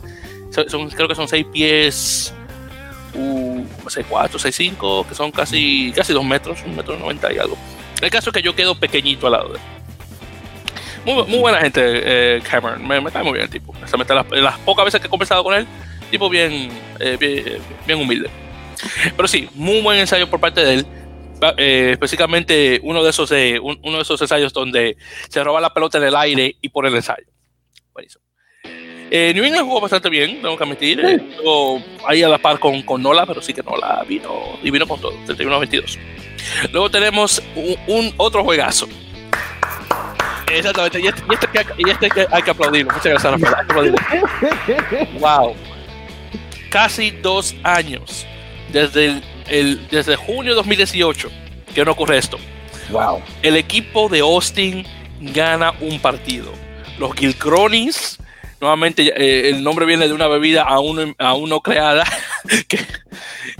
son, 0.51 0.91
creo 0.91 1.07
que 1.07 1.15
son 1.15 1.27
seis 1.27 1.43
pies, 1.51 2.31
uh, 3.15 3.65
seis 3.87 4.05
cuatro, 4.07 4.37
seis 4.37 4.55
cinco, 4.55 5.03
que 5.09 5.15
son 5.15 5.31
casi, 5.31 5.91
casi 5.95 6.13
dos 6.13 6.23
metros, 6.23 6.59
un 6.63 6.75
metro 6.75 6.95
noventa 6.95 7.33
y 7.33 7.39
algo. 7.39 7.57
El 8.03 8.11
caso 8.11 8.29
es 8.29 8.35
que 8.35 8.43
yo 8.43 8.55
quedo 8.55 8.75
pequeñito 8.75 9.25
al 9.25 9.33
lado 9.33 9.49
de 9.49 9.55
él. 9.55 9.61
Muy, 11.05 11.25
muy 11.25 11.39
buena 11.39 11.57
gente, 11.57 11.81
eh, 11.83 12.41
Cameron. 12.47 12.87
Me, 12.87 13.03
cae 13.11 13.23
muy 13.23 13.33
bien 13.33 13.45
el 13.45 13.49
tipo. 13.49 13.73
Las, 13.81 14.29
las 14.29 14.59
pocas 14.59 14.85
veces 14.85 15.01
que 15.01 15.07
he 15.07 15.09
conversado 15.09 15.43
con 15.43 15.55
él, 15.55 15.65
tipo 16.11 16.29
bien, 16.29 16.69
eh, 16.99 17.17
bien, 17.87 17.99
humilde. 17.99 18.29
Pero 19.15 19.27
sí, 19.27 19.49
muy 19.55 19.81
buen 19.81 19.99
ensayo 19.99 20.29
por 20.29 20.39
parte 20.39 20.63
de 20.63 20.73
él. 20.75 20.85
Eh, 21.57 21.91
específicamente 21.93 22.79
uno 22.83 23.03
de 23.03 23.09
esos 23.09 23.31
eh, 23.31 23.59
uno 23.59 23.97
de 23.97 24.03
esos 24.03 24.21
ensayos 24.21 24.53
donde 24.53 24.95
se 25.27 25.43
roba 25.43 25.59
la 25.59 25.73
pelota 25.73 25.97
en 25.97 26.03
el 26.03 26.15
aire 26.15 26.55
y 26.61 26.69
por 26.69 26.85
el 26.85 26.95
ensayo. 26.95 27.25
Buenísimo. 27.93 28.23
Eh, 29.13 29.33
New 29.33 29.43
England 29.43 29.65
jugó 29.65 29.81
bastante 29.81 30.09
bien, 30.09 30.41
tengo 30.41 30.55
que 30.55 30.63
admitir. 30.63 30.99
Estuvo 31.01 31.83
ahí 32.07 32.23
a 32.23 32.29
la 32.29 32.37
par 32.37 32.59
con, 32.59 32.81
con, 32.83 33.01
Nola, 33.03 33.25
pero 33.25 33.41
sí 33.41 33.53
que 33.53 33.61
Nola 33.61 34.05
vino 34.07 34.57
y 34.63 34.71
vino 34.71 34.87
con 34.87 35.01
todo, 35.01 35.13
31-22. 35.27 35.99
Luego 36.71 36.89
tenemos 36.89 37.43
un, 37.87 38.13
otro 38.15 38.43
juegazo. 38.43 38.87
Exactamente, 40.49 41.01
y 41.01 41.07
este, 41.07 41.23
y 41.27 41.33
este, 41.33 41.65
y 41.77 41.89
este 41.89 42.27
hay 42.31 42.41
que 42.41 42.51
aplaudirlo. 42.51 42.93
Muchas 42.93 43.05
gracias, 43.05 43.33
Rafael. 43.33 43.55
Hay 43.57 43.65
que 43.65 43.71
aplaudirlo. 43.71 45.19
wow 45.19 45.70
casi 46.71 47.11
dos 47.11 47.53
años, 47.63 48.25
desde, 48.71 49.21
el, 49.47 49.87
desde 49.89 50.15
junio 50.15 50.53
de 50.53 50.55
2018, 50.55 51.29
que 51.75 51.85
no 51.85 51.91
ocurre 51.91 52.17
esto. 52.17 52.39
Wow. 52.89 53.21
El 53.43 53.57
equipo 53.57 54.09
de 54.09 54.21
Austin 54.21 54.87
gana 55.19 55.73
un 55.81 55.99
partido. 55.99 56.51
Los 56.97 57.13
Gilcronis, 57.13 58.17
nuevamente 58.59 59.13
eh, 59.15 59.49
el 59.49 59.63
nombre 59.63 59.85
viene 59.85 60.07
de 60.07 60.13
una 60.13 60.27
bebida 60.27 60.63
aún, 60.63 61.13
aún 61.19 61.49
no 61.49 61.59
creada, 61.61 62.05
que, 62.67 62.79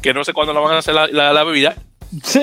que, 0.01 0.13
no 0.13 0.23
sé 0.23 0.33
cuándo 0.33 0.53
la 0.53 0.61
van 0.61 0.75
a 0.75 0.77
hacer 0.79 0.95
la, 0.95 1.07
la, 1.07 1.43
bebida. 1.43 1.75
Sí. 2.23 2.41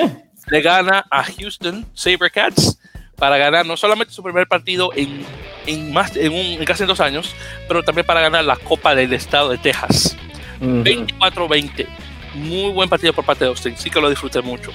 Le 0.49 0.61
gana 0.61 1.05
a 1.11 1.25
Houston 1.25 1.87
Sabercats 1.95 2.79
para 3.17 3.39
ganar 3.39 3.67
no 3.67 3.77
solamente 3.77 4.13
su 4.13 4.23
primer 4.23 4.47
partido 4.47 4.93
en, 4.95 5.25
en, 5.67 5.93
más, 5.93 6.15
en, 6.15 6.33
un, 6.33 6.39
en 6.39 6.65
casi 6.65 6.85
dos 6.85 7.01
años, 7.01 7.35
pero 7.67 7.83
también 7.83 8.07
para 8.07 8.21
ganar 8.21 8.45
la 8.45 8.57
Copa 8.57 8.95
del 8.95 9.13
Estado 9.15 9.49
de 9.49 9.59
Texas. 9.59 10.17
24-20. 10.61 11.87
Muy 12.35 12.73
buen 12.73 12.89
partido 12.89 13.13
por 13.13 13.25
parte 13.25 13.45
de 13.45 13.51
Austin. 13.51 13.77
Sí 13.77 13.91
que 13.91 14.01
lo 14.01 14.11
disfruté 14.11 14.43
mucho. 14.43 14.71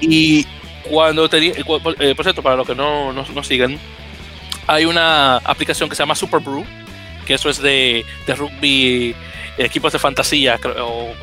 Y 0.00 0.46
cuando 0.90 1.28
tenía, 1.28 1.52
eh, 1.52 1.64
eh, 2.00 2.14
por 2.14 2.24
cierto, 2.24 2.42
para 2.42 2.56
los 2.56 2.66
que 2.66 2.74
no, 2.74 3.12
no, 3.12 3.44
siguen, 3.44 3.78
hay 4.66 4.84
una 4.84 5.36
aplicación 5.38 5.88
que 5.88 5.94
se 5.94 6.02
llama 6.02 6.14
Super 6.14 6.40
Brew, 6.40 6.64
que 7.26 7.34
eso 7.34 7.50
es 7.50 7.60
de, 7.60 8.04
de 8.26 8.34
rugby, 8.34 9.14
equipos 9.58 9.92
de 9.92 9.98
fantasía, 9.98 10.58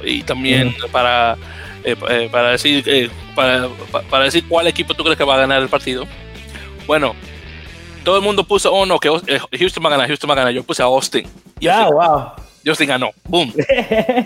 y 0.04 0.24
también 0.24 0.76
para, 0.92 1.36
eh, 1.84 1.96
para, 2.32 2.52
decir, 2.52 3.12
para, 3.36 3.68
para, 4.10 4.26
decir 4.26 4.48
cuál 4.48 4.68
equipo 4.68 4.94
tú 4.94 5.04
crees 5.04 5.18
que 5.18 5.24
va 5.24 5.36
a 5.36 5.40
ganar 5.40 5.62
el 5.62 5.70
partido. 5.70 6.06
Bueno, 6.86 7.16
todo 8.04 8.18
el 8.18 8.22
mundo 8.22 8.44
puso, 8.44 8.72
oh 8.72 8.86
no, 8.86 9.00
que 9.00 9.10
Houston 9.58 9.84
va 9.84 9.88
a 9.90 9.92
ganar, 9.92 10.08
Houston 10.08 10.30
va 10.30 10.34
a 10.36 10.38
ganar. 10.38 10.54
Yo 10.54 10.64
puse 10.64 10.84
a 10.84 10.86
Austin. 10.86 11.28
Ya, 11.60 11.88
wow. 11.88 12.32
Justin 12.66 12.88
ganó. 12.88 13.12
¡Boom! 13.28 13.54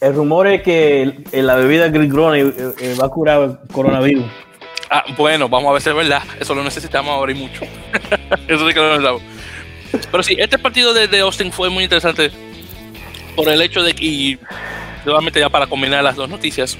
el 0.00 0.14
rumor 0.14 0.46
es 0.46 0.62
que 0.62 1.12
la 1.32 1.56
bebida 1.56 1.88
Green 1.88 2.10
eh, 2.34 2.72
eh, 2.80 2.96
va 3.00 3.06
a 3.06 3.08
curar 3.10 3.60
coronavirus. 3.72 4.24
Ah, 4.90 5.04
bueno, 5.16 5.48
vamos 5.48 5.70
a 5.70 5.72
ver 5.74 5.82
si 5.82 5.90
es 5.90 5.94
verdad. 5.94 6.22
Eso 6.40 6.54
lo 6.54 6.64
necesitamos 6.64 7.10
ahora 7.10 7.32
y 7.32 7.34
mucho. 7.34 7.62
Eso 8.48 8.66
sí 8.66 8.74
que 8.74 8.80
lo 8.80 8.88
necesitamos. 8.88 9.22
Pero 10.10 10.22
sí, 10.22 10.36
este 10.38 10.58
partido 10.58 10.94
de, 10.94 11.08
de, 11.08 11.20
Austin 11.20 11.52
fue 11.52 11.68
muy 11.68 11.84
interesante 11.84 12.30
por 13.36 13.48
el 13.48 13.60
hecho 13.60 13.82
de 13.82 13.94
que, 13.94 14.04
y 14.04 14.38
nuevamente 15.04 15.40
ya 15.40 15.48
para 15.48 15.66
combinar 15.66 16.02
las 16.02 16.16
dos 16.16 16.28
noticias, 16.28 16.78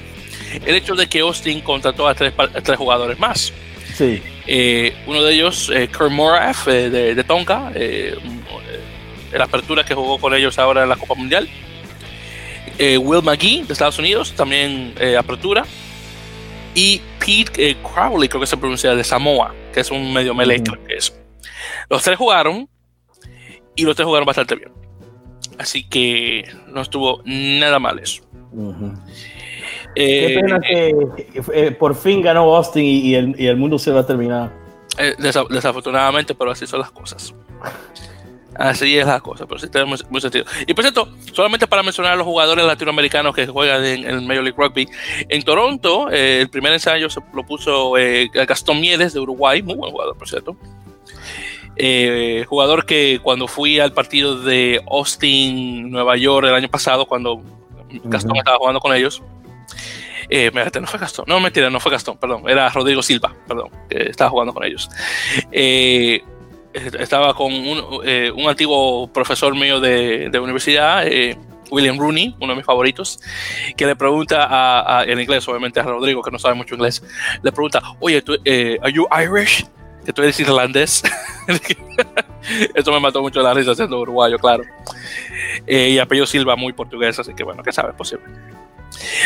el 0.65 0.75
hecho 0.75 0.95
de 0.95 1.07
que 1.07 1.19
Austin 1.19 1.61
contrató 1.61 2.07
a 2.07 2.15
tres, 2.15 2.33
tres 2.63 2.77
jugadores 2.77 3.19
más. 3.19 3.53
Sí. 3.95 4.21
Eh, 4.47 4.95
uno 5.07 5.23
de 5.23 5.33
ellos, 5.33 5.71
eh, 5.73 5.89
Kurt 5.89 6.11
Moraf 6.11 6.67
de, 6.67 7.15
de, 7.15 7.23
Tonka, 7.23 7.71
la 9.37 9.45
apertura 9.45 9.83
que 9.83 9.93
jugó 9.93 10.19
con 10.19 10.33
ellos 10.33 10.59
ahora 10.59 10.83
en 10.83 10.89
la 10.89 10.95
Copa 10.95 11.15
Mundial. 11.15 11.49
Eh, 12.77 12.97
Will 12.97 13.21
McGee 13.23 13.63
de 13.63 13.73
Estados 13.73 13.99
Unidos, 13.99 14.33
también 14.33 14.93
eh, 14.99 15.17
apertura. 15.17 15.65
Y 16.73 17.01
Pete 17.19 17.69
eh, 17.69 17.77
Crowley, 17.83 18.29
creo 18.29 18.41
que 18.41 18.47
se 18.47 18.57
pronuncia, 18.57 18.95
de 18.95 19.03
Samoa, 19.03 19.53
que 19.73 19.81
es 19.81 19.91
un 19.91 20.13
medio 20.13 20.33
melee, 20.33 20.63
que 20.63 20.95
es. 20.95 21.13
Los 21.89 22.01
tres 22.03 22.17
jugaron 22.17 22.67
y 23.75 23.83
los 23.83 23.95
tres 23.95 24.05
jugaron 24.05 24.25
bastante 24.25 24.55
bien. 24.55 24.71
Así 25.59 25.87
que 25.87 26.45
no 26.67 26.81
estuvo 26.81 27.21
nada 27.25 27.77
mal 27.77 27.99
eso. 27.99 28.23
Qué 29.93 30.41
pena 30.41 30.59
que 30.59 31.71
por 31.77 31.93
fin 31.95 32.21
ganó 32.21 32.55
Austin 32.55 32.83
y, 32.83 33.15
el, 33.15 33.35
y, 33.37 33.47
el, 33.47 33.57
mundo 33.57 33.77
se 33.77 33.91
va 33.91 33.99
a 33.99 34.07
terminar. 34.07 34.51
desafortunadamente, 35.49 36.33
pero 36.33 36.51
así 36.51 36.65
son 36.65 36.79
las 36.79 36.91
cosas. 36.91 37.33
Así 38.61 38.95
es 38.95 39.07
la 39.07 39.19
cosa, 39.19 39.47
pero 39.47 39.59
sí 39.59 39.67
tiene 39.69 39.87
muy, 39.87 40.21
sentido. 40.21 40.45
Y 40.67 40.73
por 40.75 40.83
cierto, 40.83 41.09
solamente 41.33 41.65
para 41.65 41.81
mencionar 41.81 42.13
a 42.13 42.15
los 42.15 42.27
jugadores 42.27 42.63
latinoamericanos 42.63 43.33
que 43.33 43.47
juegan 43.47 43.83
en, 43.83 44.05
el 44.05 44.21
Major 44.21 44.43
League 44.43 44.55
Rugby, 44.55 44.87
en 45.29 45.41
Toronto, 45.41 46.11
eh, 46.11 46.41
el 46.41 46.49
primer 46.49 46.71
ensayo 46.71 47.09
se 47.09 47.21
lo 47.33 47.43
puso 47.43 47.97
eh, 47.97 48.29
Gastón 48.31 48.79
Mieres 48.79 49.13
de 49.13 49.19
Uruguay, 49.19 49.63
muy 49.63 49.73
buen 49.73 49.91
jugador, 49.91 50.15
por 50.15 50.29
cierto. 50.29 50.55
Eh, 51.75 52.45
jugador 52.47 52.85
que 52.85 53.19
cuando 53.23 53.47
fui 53.47 53.79
al 53.79 53.93
partido 53.93 54.39
de 54.39 54.79
Austin, 54.91 55.89
Nueva 55.89 56.15
York, 56.17 56.45
el 56.47 56.53
año 56.53 56.69
pasado, 56.69 57.07
cuando 57.07 57.41
Gastón 58.03 58.37
estaba 58.37 58.57
jugando 58.57 58.79
con 58.79 58.93
ellos, 58.93 59.23
eh, 60.29 60.51
no 60.53 60.87
fue 60.87 60.99
Gastón, 60.99 61.25
no 61.27 61.39
mentira, 61.39 61.71
no 61.71 61.79
fue 61.79 61.91
Gastón, 61.91 62.17
perdón, 62.17 62.43
era 62.47 62.69
Rodrigo 62.69 63.01
Silva, 63.01 63.35
perdón, 63.47 63.69
que 63.89 64.03
estaba 64.03 64.29
jugando 64.29 64.53
con 64.53 64.63
ellos. 64.63 64.87
Eh, 65.51 66.23
estaba 66.73 67.33
con 67.33 67.53
un, 67.53 68.01
eh, 68.05 68.31
un, 68.35 68.47
antiguo 68.47 69.07
profesor 69.07 69.55
mío 69.55 69.79
de, 69.79 70.31
universidad, 70.39 71.05
eh, 71.07 71.37
William 71.71 71.97
Rooney, 71.97 72.35
uno 72.39 72.53
de 72.53 72.57
mis 72.57 72.65
favoritos, 72.65 73.19
que 73.75 73.85
le 73.85 73.95
pregunta 73.95 74.47
a, 74.49 75.03
en 75.05 75.19
inglés, 75.19 75.47
obviamente 75.47 75.79
a 75.79 75.83
Rodrigo, 75.83 76.21
que 76.21 76.31
no 76.31 76.37
sabe 76.37 76.53
mucho 76.53 76.75
inglés, 76.75 77.01
le 77.41 77.51
pregunta, 77.51 77.81
oye, 77.99 78.21
¿tú, 78.21 78.37
eh, 78.45 78.77
¿are 78.81 78.91
you 78.91 79.07
Irish? 79.11 79.65
Que 80.05 80.11
tú 80.11 80.23
eres 80.23 80.39
irlandés. 80.39 81.03
Eso 82.73 82.91
me 82.91 82.99
mató 82.99 83.21
mucho 83.21 83.39
la 83.41 83.53
risa 83.53 83.75
siendo 83.75 83.99
uruguayo, 83.99 84.39
claro. 84.39 84.63
Eh, 85.67 85.89
y 85.89 85.99
apellido 85.99 86.25
Silva 86.25 86.55
muy 86.55 86.73
portugués, 86.73 87.19
así 87.19 87.33
que 87.35 87.43
bueno, 87.43 87.61
que 87.61 87.71
sabe, 87.71 87.89
es 87.89 87.95
posible. 87.95 88.23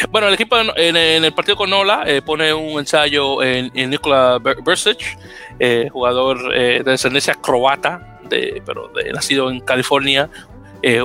Bueno, 0.10 0.28
el 0.28 0.34
equipo 0.34 0.58
en, 0.58 0.96
el 0.96 1.34
partido 1.34 1.58
con 1.58 1.70
Nola 1.70 2.04
eh, 2.06 2.22
pone 2.22 2.54
un 2.54 2.80
ensayo 2.80 3.42
en, 3.44 3.72
Nikola 3.90 4.40
Bersic, 4.40 5.18
eh, 5.60 5.90
jugador 5.92 6.54
de 6.54 6.84
descendencia 6.84 7.34
croata, 7.36 8.20
de, 8.30 8.62
pero 8.66 8.90
de, 8.90 9.12
nacido 9.12 9.50
en 9.50 9.60
California, 9.60 10.30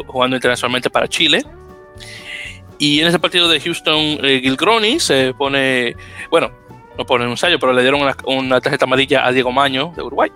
jugando 0.07 0.37
internacionalmente 0.37 0.91
para 0.91 1.09
Chile. 1.09 1.45
Y 2.79 3.01
en 3.01 3.09
ese 3.09 3.19
partido 3.19 3.49
de 3.49 3.61
Houston, 3.61 4.19
Gilgroni 4.21 5.01
se 5.01 5.35
pone, 5.35 5.95
bueno, 6.31 6.51
no 6.97 7.05
pone 7.05 7.25
un 7.25 7.31
ensayo, 7.31 7.59
pero 7.59 7.73
le 7.73 7.83
dieron 7.83 8.03
una, 8.03 8.17
una 8.27 8.61
tarjeta 8.61 8.85
amarilla 8.85 9.27
a 9.27 9.33
Diego 9.33 9.53
Maño 9.53 9.93
de 9.97 10.03
Uruguay. 10.03 10.31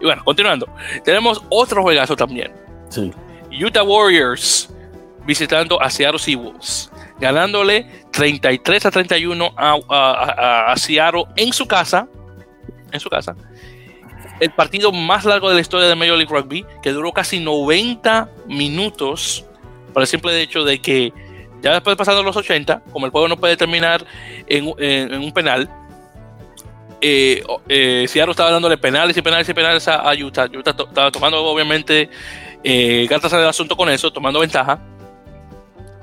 Y 0.00 0.04
bueno, 0.04 0.24
continuando. 0.24 0.66
Tenemos 1.04 1.42
otro 1.50 1.82
juegazo 1.82 2.16
también. 2.16 2.52
Sí. 2.88 3.12
Utah 3.50 3.82
Warriors 3.82 4.70
visitando 5.26 5.80
a 5.80 5.90
Seattle 5.90 6.18
Seawolves, 6.18 6.90
ganándole 7.18 7.86
33 8.12 8.86
a 8.86 8.90
31 8.90 9.52
a, 9.56 10.74
Seattle 10.76 11.24
en 11.36 11.52
su 11.52 11.66
casa. 11.66 12.08
En 12.92 13.00
su 13.00 13.08
casa. 13.08 13.36
El 14.40 14.50
partido 14.50 14.90
más 14.90 15.24
largo 15.24 15.48
de 15.48 15.54
la 15.54 15.60
historia 15.60 15.86
de 15.86 15.94
Major 15.94 16.16
League 16.16 16.34
Rugby, 16.34 16.64
que 16.82 16.90
duró 16.90 17.12
casi 17.12 17.40
90 17.40 18.28
minutos, 18.46 19.44
por 19.92 20.02
el 20.02 20.06
simple 20.06 20.40
hecho 20.40 20.64
de 20.64 20.80
que 20.80 21.12
ya 21.60 21.74
después 21.74 21.92
de 21.92 21.96
pasar 21.98 22.14
los 22.24 22.36
80, 22.36 22.82
como 22.90 23.04
el 23.04 23.12
juego 23.12 23.28
no 23.28 23.36
puede 23.36 23.56
terminar 23.56 24.04
en 24.46 24.66
un 24.66 25.32
penal, 25.32 25.68
eh, 27.00 27.42
eh, 27.68 28.04
Seattle 28.08 28.32
estaba 28.32 28.50
dándole 28.50 28.76
penales 28.76 29.16
y 29.16 29.22
penales 29.22 29.48
y 29.48 29.54
penales 29.54 29.88
a, 29.88 30.12
Utah. 30.12 30.46
Utah 30.46 30.70
estaba 30.70 31.10
tomando, 31.10 31.42
obviamente, 31.44 32.10
eh, 32.62 33.06
cartas 33.08 33.32
del 33.32 33.46
asunto 33.46 33.76
con 33.76 33.88
eso, 33.88 34.12
tomando 34.12 34.40
ventaja. 34.40 34.78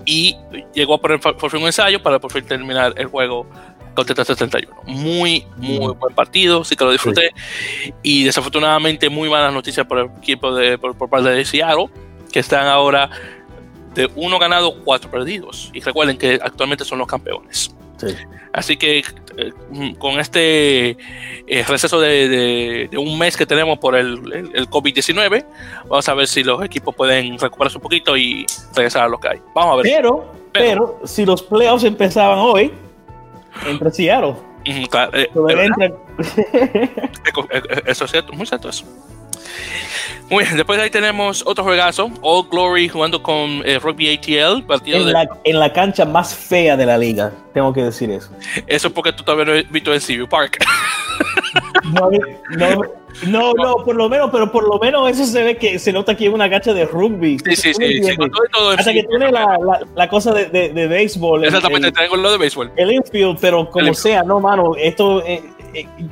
Y 0.10 0.38
llegó 0.74 0.94
a 0.96 1.02
poner 1.02 1.20
por 1.20 1.52
fin 1.52 1.60
un 1.60 1.66
ensayo 1.66 2.02
para 2.02 2.18
por 2.18 2.32
fin 2.32 2.46
terminar 2.46 2.94
el 2.96 3.08
juego 3.08 3.46
con 3.94 4.26
71. 4.26 4.74
Muy, 4.86 5.46
muy 5.58 5.94
buen 5.94 6.16
partido, 6.16 6.64
sí 6.64 6.76
que 6.76 6.86
lo 6.86 6.92
disfruté. 6.92 7.32
Y 8.04 8.24
desafortunadamente, 8.24 9.10
muy 9.10 9.28
malas 9.28 9.52
noticias 9.52 9.86
por 9.86 9.98
el 9.98 10.06
equipo 10.18 10.56
de, 10.56 10.78
por, 10.78 10.96
parte 11.10 11.30
de 11.30 11.44
Seattle, 11.44 11.90
que 12.32 12.40
están 12.40 12.68
ahora 12.68 13.10
de 13.96 14.10
uno 14.16 14.40
ganado, 14.40 14.84
cuatro 14.84 15.12
perdidos. 15.12 15.72
Y 15.74 15.82
recuerden 15.82 16.18
que 16.18 16.40
actualmente 16.42 16.86
son 16.86 17.00
los 17.00 17.08
campeones. 17.08 17.76
Así 18.54 18.78
que 18.78 19.04
eh, 19.38 19.54
con 20.00 20.20
este 20.20 20.98
eh, 21.48 21.64
receso 21.68 22.00
de, 22.00 22.90
un 22.98 23.20
mes 23.20 23.38
que 23.38 23.46
tenemos 23.46 23.78
por 23.78 23.96
el, 23.96 24.20
COVID-19, 24.70 25.46
vamos 25.88 26.10
a 26.10 26.14
ver 26.16 26.28
si 26.28 26.44
los 26.44 26.64
equipos 26.64 26.96
pueden 26.96 27.38
recuperarse 27.38 27.78
un 27.78 27.84
poquito 27.84 28.18
y 28.18 28.46
regresar 28.76 29.04
a 29.04 29.08
lo 29.08 29.20
que 29.20 29.30
hay. 29.30 29.42
Vamos 29.54 29.74
a 29.74 29.76
ver. 29.78 29.86
Pero, 29.86 30.34
pero, 30.52 31.00
si 31.04 31.26
los 31.26 31.44
playoffs 31.44 31.84
empezaban 31.84 32.40
hoy, 32.40 32.72
entre 33.68 33.92
Seattle. 33.92 34.36
Claro, 34.90 35.12
eh, 35.18 35.30
eso 37.86 38.06
es 38.06 38.12
cierto, 38.12 38.34
muy 38.34 38.46
cierto 38.46 38.70
eso. 38.70 38.86
Muy 40.30 40.44
bien, 40.44 40.58
después 40.58 40.78
ahí 40.80 40.90
tenemos 40.90 41.42
otro 41.46 41.64
juegazo, 41.64 42.12
All 42.22 42.48
Glory 42.50 42.90
jugando 42.90 43.24
con 43.24 43.62
eh, 43.66 43.80
Rugby 43.80 44.14
ATL. 44.14 44.64
Partido 44.64 44.98
en, 44.98 45.14
la, 45.14 45.30
en 45.44 45.60
la 45.60 45.72
cancha 45.72 46.04
más 46.04 46.36
fea 46.36 46.76
de 46.76 46.86
la 46.86 46.98
liga, 46.98 47.32
tengo 47.54 47.72
que 47.72 47.84
decir 47.84 48.12
eso. 48.12 48.30
Eso 48.68 48.88
es 48.88 48.94
porque 48.94 49.14
tú 49.14 49.24
todavía 49.24 49.46
no 49.46 49.60
has 49.60 49.72
visto 49.72 49.94
en 49.94 50.02
CB 50.02 50.28
Park. 50.28 50.58
No, 51.94 52.10
no, 53.26 53.54
no, 53.54 53.76
por 53.84 53.96
lo 53.96 54.10
menos, 54.10 54.30
pero 54.32 54.52
por 54.52 54.68
lo 54.68 54.78
menos 54.80 55.10
eso 55.10 55.26
se 55.26 55.42
ve 55.42 55.58
que 55.58 55.80
se 55.80 55.92
nota 55.92 56.16
que 56.16 56.28
es 56.28 56.34
una 56.34 56.50
cancha 56.50 56.74
de 56.74 56.86
rugby. 56.86 57.40
Sí, 57.40 57.56
sí, 57.56 57.74
sí. 57.74 58.04
sí 58.04 58.16
todo, 58.52 58.72
Hasta 58.72 58.94
que 58.94 59.04
tiene 59.04 59.32
la, 59.32 59.58
la, 59.96 60.10
cosa 60.10 60.34
de, 60.34 60.46
de, 60.48 60.70
de 60.70 60.88
béisbol. 60.88 61.46
Exactamente, 61.46 61.92
tengo 61.92 62.18
lo 62.18 62.32
de 62.32 62.38
béisbol. 62.38 62.72
El 62.76 62.92
infield, 62.92 63.38
pero 63.40 63.70
como 63.70 63.94
sea, 63.94 64.24
no, 64.24 64.40
mano, 64.40 64.76
esto. 64.76 65.24
Eh, 65.24 65.42
eh, 65.57 65.57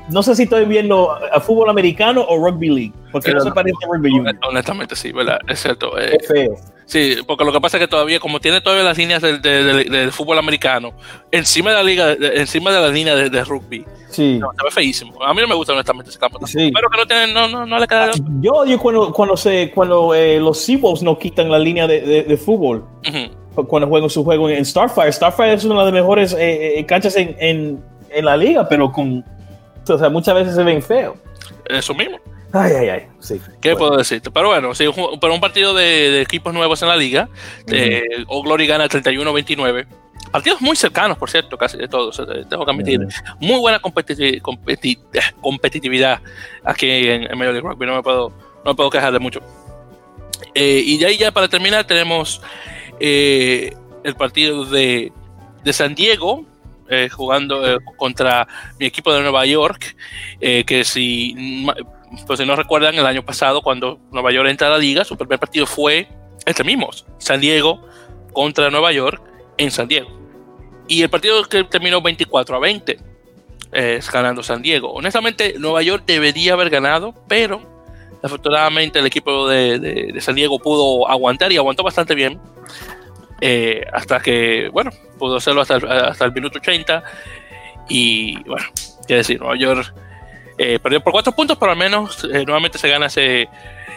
no 0.09 0.23
sé 0.23 0.35
si 0.35 0.43
estoy 0.43 0.65
viendo 0.65 1.11
a 1.11 1.39
fútbol 1.39 1.69
americano 1.69 2.25
o 2.27 2.37
rugby 2.37 2.69
league, 2.69 2.93
porque 3.11 3.33
no 3.33 3.39
se 3.39 3.51
parece 3.51 3.75
a 3.83 3.87
rugby 3.87 4.11
union. 4.11 4.39
Honestamente, 4.47 4.95
sí, 4.95 5.11
¿verdad? 5.11 5.39
Es 5.47 5.61
cierto. 5.61 5.97
Eh, 5.99 6.17
es 6.19 6.27
feo. 6.27 6.55
Sí, 6.85 7.17
porque 7.25 7.43
lo 7.43 7.51
que 7.51 7.59
pasa 7.59 7.77
es 7.77 7.81
que 7.81 7.87
todavía, 7.87 8.19
como 8.19 8.39
tiene 8.39 8.61
todavía 8.61 8.83
las 8.83 8.97
líneas 8.97 9.21
del, 9.21 9.41
del, 9.41 10.11
fútbol 10.11 10.37
americano, 10.37 10.93
encima 11.31 11.71
de 11.71 11.75
la 11.75 11.83
liga, 11.83 12.13
encima 12.13 12.71
de 12.71 12.79
la 12.79 12.89
línea 12.89 13.15
de, 13.15 13.43
rugby. 13.43 13.83
Sí. 14.09 14.39
se 14.39 14.63
ve 14.63 14.71
feísimo. 14.71 15.21
A 15.23 15.33
mí 15.33 15.41
no 15.41 15.47
me 15.47 15.55
gusta 15.55 15.73
honestamente 15.73 16.11
ese 16.11 16.19
campo. 16.19 16.45
Sí. 16.45 16.71
Pero 16.73 16.89
que 16.89 16.97
no, 16.97 17.07
tienen, 17.07 17.33
no, 17.33 17.47
no, 17.47 17.65
no 17.65 17.79
le 17.79 17.87
queda. 17.87 18.11
Yo 18.39 18.53
odio 18.53 18.79
cuando, 18.79 19.11
cuando, 19.11 19.35
se, 19.35 19.71
cuando 19.71 20.13
eh, 20.13 20.39
los 20.39 20.59
Seawolves 20.59 21.01
no 21.01 21.17
quitan 21.17 21.49
la 21.49 21.57
línea 21.57 21.87
de, 21.87 22.37
fútbol. 22.37 22.85
Cuando 23.67 23.87
juegan 23.87 24.09
su 24.09 24.23
juego 24.23 24.49
en 24.49 24.63
Starfire. 24.63 25.11
Starfire 25.11 25.53
es 25.53 25.65
una 25.65 25.79
de 25.79 25.85
las 25.85 25.93
mejores 25.93 26.37
canchas 26.87 27.15
en, 27.15 27.35
en, 27.39 27.83
en 28.11 28.25
la 28.25 28.37
liga, 28.37 28.67
pero 28.67 28.91
con 28.91 29.23
o 29.93 29.97
sea, 29.97 30.09
muchas 30.09 30.35
veces 30.35 30.55
se 30.55 30.63
ven 30.63 30.81
feos. 30.81 31.17
Eso 31.65 31.93
mismo. 31.93 32.19
Ay, 32.53 32.71
ay, 32.73 32.89
ay. 32.89 33.07
Sí. 33.19 33.41
¿Qué 33.61 33.75
puedo 33.75 33.97
decirte? 33.97 34.31
Pero 34.31 34.47
bueno, 34.47 34.73
sí, 34.73 34.85
pero 35.19 35.33
un 35.33 35.41
partido 35.41 35.73
de, 35.73 36.21
equipos 36.21 36.53
nuevos 36.53 36.81
en 36.81 36.87
la 36.87 36.95
liga. 36.95 37.27
Eh, 37.67 38.23
o 38.27 38.41
Glory 38.41 38.65
gana 38.65 38.87
31-29. 38.87 39.85
Partidos 40.31 40.61
muy 40.61 40.77
cercanos, 40.77 41.17
por 41.17 41.29
cierto, 41.29 41.57
casi 41.57 41.77
de 41.77 41.87
todos. 41.87 42.17
Eh, 42.19 42.45
tengo 42.49 42.65
que 42.65 42.71
admitir. 42.71 43.01
Muy 43.39 43.59
buena 43.59 43.79
competitividad 45.41 46.21
aquí 46.63 46.89
en, 46.89 47.23
en 47.23 47.37
Major 47.37 47.53
League 47.53 47.67
Rugby. 47.67 47.85
No 47.85 47.95
me 47.95 48.03
puedo, 48.03 48.29
no 48.63 48.71
me 48.71 48.75
puedo 48.75 48.89
quejar 48.89 49.11
de 49.11 49.19
mucho. 49.19 49.41
Eh, 50.53 50.81
y 50.85 50.97
de 50.97 51.07
ahí 51.07 51.17
ya 51.17 51.31
para 51.31 51.49
terminar 51.49 51.85
tenemos 51.85 52.41
el 52.99 54.15
partido 54.17 54.63
de, 54.63 55.11
de 55.63 55.73
San 55.73 55.93
Diego 55.95 56.45
eh, 56.87 57.09
jugando 57.09 57.65
eh, 57.67 57.79
contra 57.97 58.47
mi 58.79 58.85
equipo 58.85 59.11
de 59.11 59.21
Nueva 59.21 59.45
York, 59.45 59.95
eh, 60.39 60.63
que 60.65 60.83
si, 60.83 61.65
pues 62.27 62.39
si 62.39 62.45
no 62.45 62.55
recuerdan, 62.55 62.95
el 62.95 63.05
año 63.05 63.25
pasado 63.25 63.61
cuando 63.61 63.99
Nueva 64.11 64.31
York 64.31 64.49
entra 64.49 64.67
a 64.67 64.71
la 64.71 64.77
liga, 64.77 65.03
su 65.03 65.17
primer 65.17 65.39
partido 65.39 65.65
fue 65.65 66.07
este 66.45 66.63
mismo, 66.63 66.91
San 67.17 67.41
Diego 67.41 67.81
contra 68.33 68.69
Nueva 68.69 68.91
York 68.91 69.21
en 69.57 69.71
San 69.71 69.87
Diego. 69.87 70.09
Y 70.87 71.01
el 71.01 71.09
partido 71.09 71.43
que 71.45 71.63
terminó 71.63 72.01
24 72.01 72.55
a 72.55 72.59
20, 72.59 72.99
es 73.71 74.11
ganando 74.11 74.43
San 74.43 74.61
Diego. 74.61 74.91
Honestamente, 74.93 75.55
Nueva 75.57 75.81
York 75.81 76.03
debería 76.05 76.53
haber 76.53 76.69
ganado, 76.69 77.15
pero 77.27 77.61
afortunadamente 78.21 78.99
el 78.99 79.07
equipo 79.07 79.47
de, 79.49 79.79
de 79.79 80.21
San 80.21 80.35
Diego 80.35 80.59
pudo 80.59 81.09
aguantar 81.09 81.51
y 81.51 81.57
aguantó 81.57 81.83
bastante 81.83 82.15
bien 82.15 82.39
eh, 83.41 83.85
hasta 83.91 84.19
que, 84.19 84.69
bueno, 84.71 84.91
pudo 85.17 85.37
hacerlo 85.37 85.61
hasta 85.61 85.75
el, 85.75 85.91
hasta 85.91 86.25
el 86.25 86.31
minuto 86.31 86.59
80. 86.59 87.03
Y 87.89 88.41
bueno, 88.43 88.65
qué 89.07 89.15
decir, 89.15 89.39
Nueva 89.39 89.57
York 89.57 89.93
eh, 90.57 90.79
perdió 90.79 91.01
por 91.01 91.13
cuatro 91.13 91.33
puntos, 91.33 91.57
pero 91.57 91.71
al 91.71 91.77
menos 91.77 92.23
eh, 92.23 92.43
nuevamente 92.45 92.77
se 92.77 92.89
gana 92.89 93.07
ese, 93.07 93.49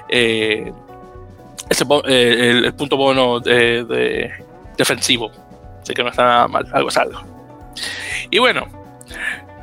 ese 0.08 1.84
el, 2.06 2.74
punto 2.74 2.96
bono 2.96 3.40
de, 3.40 4.30
defensivo. 4.76 5.30
Así 5.82 5.94
que 5.94 6.02
no 6.02 6.10
está 6.10 6.24
nada 6.24 6.48
mal, 6.48 6.66
algo 6.72 6.88
es 6.88 6.96
algo. 6.96 7.22
Y 8.30 8.38
bueno, 8.38 8.66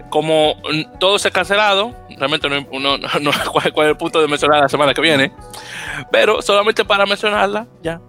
como 0.10 0.56
todo 1.00 1.20
se 1.20 1.28
ha 1.28 1.32
cancelado, 1.32 1.94
realmente 2.18 2.48
no, 2.50 2.62
no, 2.80 2.98
no, 2.98 3.32
cuál, 3.52 3.74
cuál 3.74 3.88
es 3.88 3.92
el 3.92 3.98
punto 3.98 4.22
de 4.22 4.28
mencionar 4.28 4.62
la 4.62 4.70
semana 4.70 4.94
que 4.94 5.02
viene, 5.02 5.32
pero 6.12 6.42
solamente 6.42 6.86
para 6.86 7.06
mencionarla, 7.06 7.68
ya, 7.84 8.00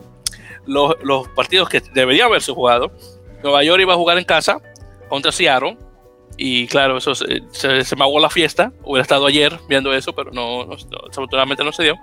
los, 0.66 1.28
partidos 1.34 1.68
que 1.68 1.80
debería 1.94 2.26
haberse 2.26 2.52
jugado. 2.52 2.92
Nueva 3.42 3.62
York 3.64 3.80
iba 3.80 3.94
a 3.94 3.96
jugar 3.96 4.18
en 4.18 4.24
casa 4.24 4.60
contra 5.08 5.32
Seattle. 5.32 5.76
Y 6.38 6.66
claro, 6.66 6.98
eso 6.98 7.14
se, 7.14 7.42
se, 7.50 7.96
me 7.96 8.04
ahogó 8.04 8.20
la 8.20 8.30
fiesta. 8.30 8.72
Hubiera 8.82 9.02
estado 9.02 9.26
ayer 9.26 9.58
viendo 9.68 9.94
eso, 9.94 10.14
pero 10.14 10.30
no, 10.32 10.66
desafortunadamente 10.66 11.64
no 11.64 11.72
se 11.72 11.84
dio. 11.84 11.94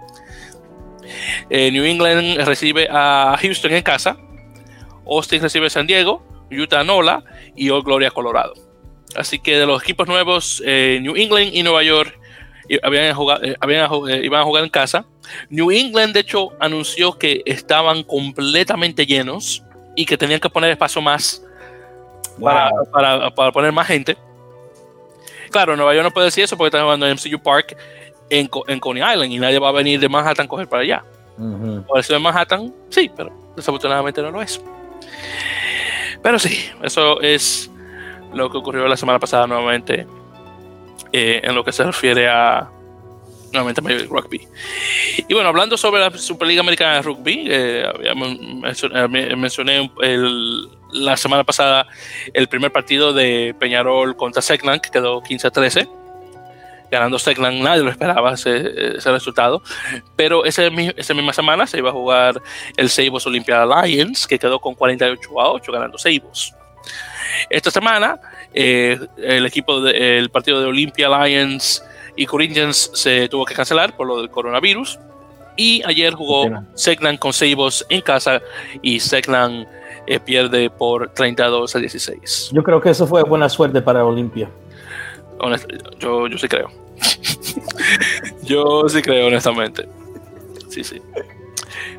Eh, 1.50 1.72
New 1.72 1.84
England 1.84 2.38
recibe 2.46 2.88
a 2.90 3.38
Houston 3.40 3.74
en 3.74 3.84
casa. 3.84 4.18
Austin 5.06 5.42
recibe 5.42 5.68
a 5.68 5.70
San 5.70 5.86
Diego. 5.86 6.24
Utah 6.52 6.84
Nola 6.84 7.24
y 7.56 7.70
All 7.70 7.84
Gloria 7.84 8.12
Colorado. 8.12 8.54
Así 9.16 9.40
que 9.40 9.58
de 9.58 9.66
los 9.66 9.84
equipos 9.84 10.08
nuevos, 10.08 10.62
eh, 10.66 11.00
New 11.02 11.16
England 11.16 11.52
y 11.54 11.64
Nueva 11.64 11.84
York 11.84 12.18
habían 12.82 13.14
jugado, 13.14 13.44
eh, 13.44 13.56
eh, 13.62 14.22
iban 14.24 14.42
a 14.42 14.44
jugar 14.44 14.64
en 14.64 14.70
casa. 14.70 15.06
New 15.50 15.72
England, 15.72 16.14
de 16.14 16.22
hecho, 16.22 16.52
anunció 16.60 17.18
que 17.18 17.42
estaban 17.46 18.04
completamente 18.04 19.06
llenos 19.06 19.64
y 19.96 20.06
que 20.06 20.18
tenían 20.18 20.40
que 20.40 20.50
poner 20.50 20.72
espacio 20.72 21.02
más 21.02 21.44
para, 22.42 22.72
para, 23.36 23.52
poner 23.52 23.72
más 23.72 23.88
gente. 23.88 24.18
Claro, 25.52 25.76
Nueva 25.76 25.94
York 25.94 26.06
no 26.06 26.12
puede 26.12 26.26
decir 26.26 26.44
eso 26.44 26.58
porque 26.58 26.70
están 26.70 26.84
jugando 26.84 27.08
en 27.08 27.14
MCU 27.14 27.40
Park 27.42 27.78
en, 28.30 28.50
en, 28.68 28.80
Coney 28.80 29.04
Island 29.04 29.32
y 29.32 29.38
nadie 29.38 29.60
va 29.60 29.70
a 29.70 29.72
venir 29.72 30.00
de 30.00 30.10
Manhattan 30.10 30.46
a 30.46 30.50
coger 30.50 30.68
para 30.68 30.82
allá. 30.82 31.04
Por 31.88 32.00
eso 32.00 32.14
de 32.14 32.20
Manhattan, 32.20 32.74
sí, 32.90 33.10
pero 33.16 33.32
desafortunadamente 33.56 34.22
no 34.22 34.32
lo 34.32 34.42
es. 34.42 34.62
Pero 36.22 36.40
sí, 36.40 36.70
eso 36.82 37.22
es 37.22 37.70
lo 38.34 38.50
que 38.50 38.58
ocurrió 38.58 38.88
la 38.88 38.98
semana 38.98 39.20
pasada 39.20 39.46
nuevamente 39.46 40.08
eh, 41.14 41.42
en 41.44 41.56
lo 41.56 41.64
que 41.64 41.72
se 41.72 41.84
refiere 41.84 42.28
a, 42.28 42.70
nuevamente 43.54 43.82
Major 43.82 44.08
Rugby. 44.10 44.48
Y 45.28 45.34
bueno, 45.34 45.50
hablando 45.50 45.78
sobre 45.78 46.02
la 46.02 46.12
Superliga 46.18 46.62
Americana 46.62 46.96
de 46.96 47.02
Rugby, 47.04 47.46
eh, 47.48 47.86
mencioné, 48.62 49.36
mencioné 49.36 49.92
el, 50.02 50.68
la 50.92 51.16
semana 51.16 51.44
pasada 51.44 51.88
el 52.34 52.48
primer 52.48 52.72
partido 52.72 53.14
de 53.14 53.56
Peñarol 53.60 54.16
contra 54.16 54.42
Segnan, 54.42 54.80
que 54.80 54.90
quedó 54.90 55.22
15 55.22 55.48
a 55.48 55.52
13. 55.52 55.88
Ganando 56.92 57.18
Segnan, 57.18 57.62
nadie 57.62 57.84
lo 57.84 57.90
esperaba 57.90 58.34
ese, 58.34 58.98
ese 58.98 59.12
resultado. 59.12 59.62
Pero 60.16 60.46
ese, 60.46 60.72
esa 60.98 61.14
misma 61.14 61.34
semana 61.34 61.66
se 61.66 61.78
iba 61.78 61.90
a 61.90 61.94
jugar 61.94 62.42
el 62.76 62.90
Seibos 62.90 63.26
Olympia 63.26 63.64
Alliance, 63.64 64.28
que 64.28 64.38
quedó 64.38 64.60
con 64.60 64.76
48 64.76 65.42
a 65.42 65.52
8, 65.52 65.72
ganando 65.72 65.98
Seibos. 65.98 66.54
Esta 67.50 67.72
semana, 67.72 68.20
eh, 68.54 69.00
el 69.18 69.46
equipo 69.46 69.82
del 69.82 70.30
partido 70.30 70.62
de 70.62 70.68
Olympia 70.68 71.08
Alliance 71.08 71.82
y 72.16 72.26
Corinthians 72.26 72.92
se 72.94 73.28
tuvo 73.30 73.46
que 73.46 73.54
cancelar 73.54 73.96
por 73.96 74.08
lo 74.08 74.18
del 74.18 74.30
coronavirus. 74.30 75.00
Y 75.56 75.84
ayer 75.86 76.14
jugó 76.14 76.64
Segnan 76.74 77.18
con 77.18 77.32
Seibos 77.32 77.86
en 77.90 78.02
casa 78.02 78.42
y 78.82 79.00
Segnan 79.00 79.68
eh, 80.08 80.20
pierde 80.20 80.70
por 80.70 81.10
32 81.10 81.76
a 81.76 81.80
16. 81.80 82.50
Yo 82.52 82.64
creo 82.64 82.82
que 82.82 82.90
eso 82.90 83.06
fue 83.06 83.24
buena 83.24 83.48
suerte 83.50 83.82
para 83.82 84.04
Olimpia. 84.04 84.50
yo, 86.00 86.28
yo 86.28 86.38
sí 86.38 86.48
creo. 86.48 86.72
yo 88.44 88.90
sí 88.90 89.02
creo, 89.02 89.28
honestamente. 89.28 89.88
Sí, 90.70 90.84
sí. 90.84 91.02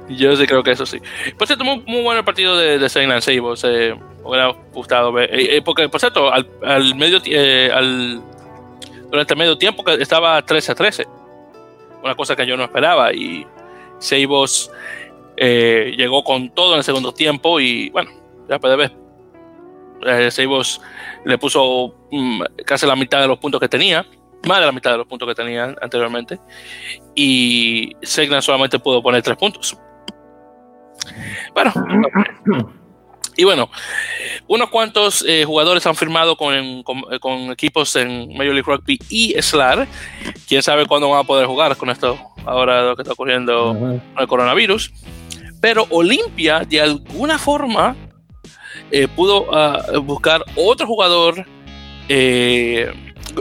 Yo 0.08 0.36
sí 0.36 0.46
creo 0.46 0.62
que 0.62 0.72
eso 0.72 0.84
sí. 0.84 1.00
Por 1.38 1.46
cierto, 1.46 1.64
muy, 1.64 1.80
muy 1.86 2.02
bueno 2.02 2.18
el 2.18 2.24
partido 2.24 2.56
de, 2.56 2.78
de 2.78 2.88
Segnan 2.88 3.22
Seibos. 3.22 3.62
Eh, 3.64 3.94
hubiera 4.24 4.54
gustado 4.72 5.12
ver. 5.12 5.30
Eh, 5.32 5.62
porque, 5.62 5.88
por 5.88 6.00
cierto, 6.00 6.32
al, 6.32 6.48
al 6.64 6.94
medio, 6.94 7.18
al, 7.72 8.22
durante 9.10 9.34
el 9.34 9.38
medio 9.38 9.56
tiempo 9.56 9.88
estaba 9.90 10.42
13 10.42 10.72
a 10.72 10.74
13. 10.74 11.06
Una 12.02 12.14
cosa 12.14 12.34
que 12.34 12.46
yo 12.46 12.56
no 12.56 12.64
esperaba. 12.64 13.12
Y 13.12 13.46
Seibos 13.98 14.70
eh, 15.36 15.94
llegó 15.96 16.22
con 16.24 16.50
todo 16.50 16.72
en 16.72 16.78
el 16.78 16.84
segundo 16.84 17.12
tiempo 17.12 17.60
y 17.60 17.90
bueno, 17.90 18.10
ya 18.48 18.58
puede 18.58 18.76
ver. 18.76 18.92
Eh, 20.06 20.30
Seibos 20.30 20.80
le 21.24 21.38
puso 21.38 21.94
mm, 22.10 22.42
casi 22.64 22.86
la 22.86 22.96
mitad 22.96 23.20
de 23.20 23.28
los 23.28 23.38
puntos 23.38 23.60
que 23.60 23.68
tenía, 23.68 24.04
más 24.46 24.60
de 24.60 24.66
la 24.66 24.72
mitad 24.72 24.90
de 24.92 24.98
los 24.98 25.06
puntos 25.06 25.26
que 25.28 25.34
tenía 25.34 25.74
anteriormente, 25.80 26.38
y 27.14 27.96
Segna 28.02 28.42
solamente 28.42 28.78
pudo 28.78 29.02
poner 29.02 29.22
tres 29.22 29.36
puntos. 29.36 29.76
Bueno, 31.54 31.72
y 33.36 33.44
bueno, 33.44 33.70
unos 34.46 34.70
cuantos 34.70 35.24
eh, 35.26 35.44
jugadores 35.44 35.86
han 35.86 35.96
firmado 35.96 36.36
con, 36.36 36.82
con, 36.82 37.50
equipos 37.50 37.96
en 37.96 38.28
Major 38.36 38.54
League 38.54 38.62
Rugby 38.66 38.98
y 39.08 39.34
SLAR. 39.40 39.86
Quién 40.46 40.62
sabe 40.62 40.86
cuándo 40.86 41.08
van 41.08 41.20
a 41.20 41.24
poder 41.24 41.46
jugar 41.46 41.76
con 41.76 41.90
esto 41.90 42.18
ahora 42.46 42.82
lo 42.82 42.96
que 42.96 43.02
está 43.02 43.12
ocurriendo 43.14 43.74
con 43.78 44.02
el 44.18 44.28
coronavirus 44.28 44.92
pero 45.64 45.86
Olimpia 45.88 46.60
de 46.60 46.78
alguna 46.78 47.38
forma 47.38 47.96
eh, 48.90 49.08
pudo 49.08 49.46
ah, 49.50 49.82
buscar 50.02 50.44
otro 50.56 50.86
jugador 50.86 51.46
eh, 52.10 52.92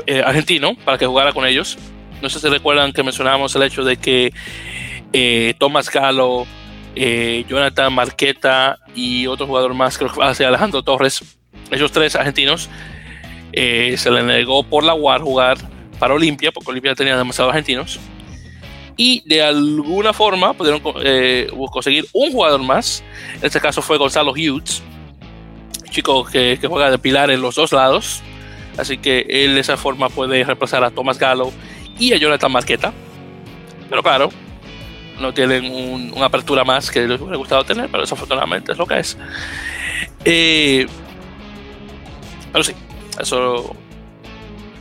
eh, 0.08 0.24
argentino 0.26 0.74
para 0.86 0.98
que 0.98 1.06
jugara 1.06 1.34
con 1.34 1.46
ellos. 1.46 1.78
No 2.22 2.30
sé 2.30 2.40
si 2.40 2.48
recuerdan 2.48 2.94
que 2.94 3.04
mencionábamos 3.04 3.54
el 3.58 3.64
hecho 3.64 3.84
de 3.84 3.98
que 3.98 5.56
Tomás 5.60 5.92
Galo, 5.92 6.48
Jonathan 6.96 7.94
Marqueta 7.94 8.78
y 8.96 9.28
otro 9.28 9.48
jugador 9.48 9.74
más, 9.74 9.98
creo 9.98 10.12
que 10.12 10.20
va 10.20 10.30
a 10.30 10.36
ser 10.36 10.48
Alejandro 10.48 10.84
Torres, 10.84 11.24
ellos 11.72 11.92
tres 11.92 12.16
argentinos, 12.16 12.70
se 13.52 14.12
le 14.12 14.24
negó 14.24 14.64
por 14.64 14.84
la 14.84 14.94
UAR 14.94 15.22
jugar 15.22 15.58
para 16.00 16.14
Olimpia, 16.14 16.52
porque 16.52 16.72
Olimpia 16.72 16.96
tenía 16.96 17.18
demasiados 17.18 17.52
argentinos 17.52 18.00
y 18.98 19.24
de 19.26 19.42
alguna 19.42 20.14
forma 20.14 20.54
pudieron 20.54 20.82
eh, 21.04 21.50
conseguir 21.72 22.06
un 22.14 22.32
jugador 22.32 22.62
más. 22.62 23.04
En 23.36 23.46
este 23.46 23.60
caso 23.60 23.82
fue 23.82 23.98
Gonzalo 23.98 24.32
Hughes, 24.32 24.84
chico 25.90 26.26
que, 26.26 26.60
juega 26.62 26.92
de 26.92 27.00
pilar 27.00 27.32
en 27.32 27.42
los 27.42 27.56
dos 27.56 27.72
lados. 27.72 28.22
Así 28.78 28.98
que 28.98 29.26
él 29.30 29.56
de 29.56 29.62
esa 29.62 29.78
forma 29.78 30.10
puede 30.10 30.44
reemplazar 30.44 30.84
a 30.84 30.90
Thomas 30.90 31.20
Gallo 31.20 31.52
y 32.00 32.14
a 32.14 32.18
Jonathan 32.18 32.52
Marqueta. 32.52 32.94
Pero 33.90 34.02
claro, 34.02 34.30
no 35.24 35.34
tienen 35.34 36.12
una 36.14 36.26
apertura 36.26 36.64
más 36.64 36.92
que 36.92 37.08
les 37.08 37.20
hubiera 37.20 37.38
gustado 37.38 37.64
tener, 37.64 37.90
pero 37.90 38.02
desafortunadamente 38.02 38.74
es 38.74 38.78
lo 38.78 38.86
que 38.86 39.00
es. 39.00 39.18
Eh, 40.24 40.86
pero 42.52 42.64
sí, 42.64 42.74
eso 43.20 43.76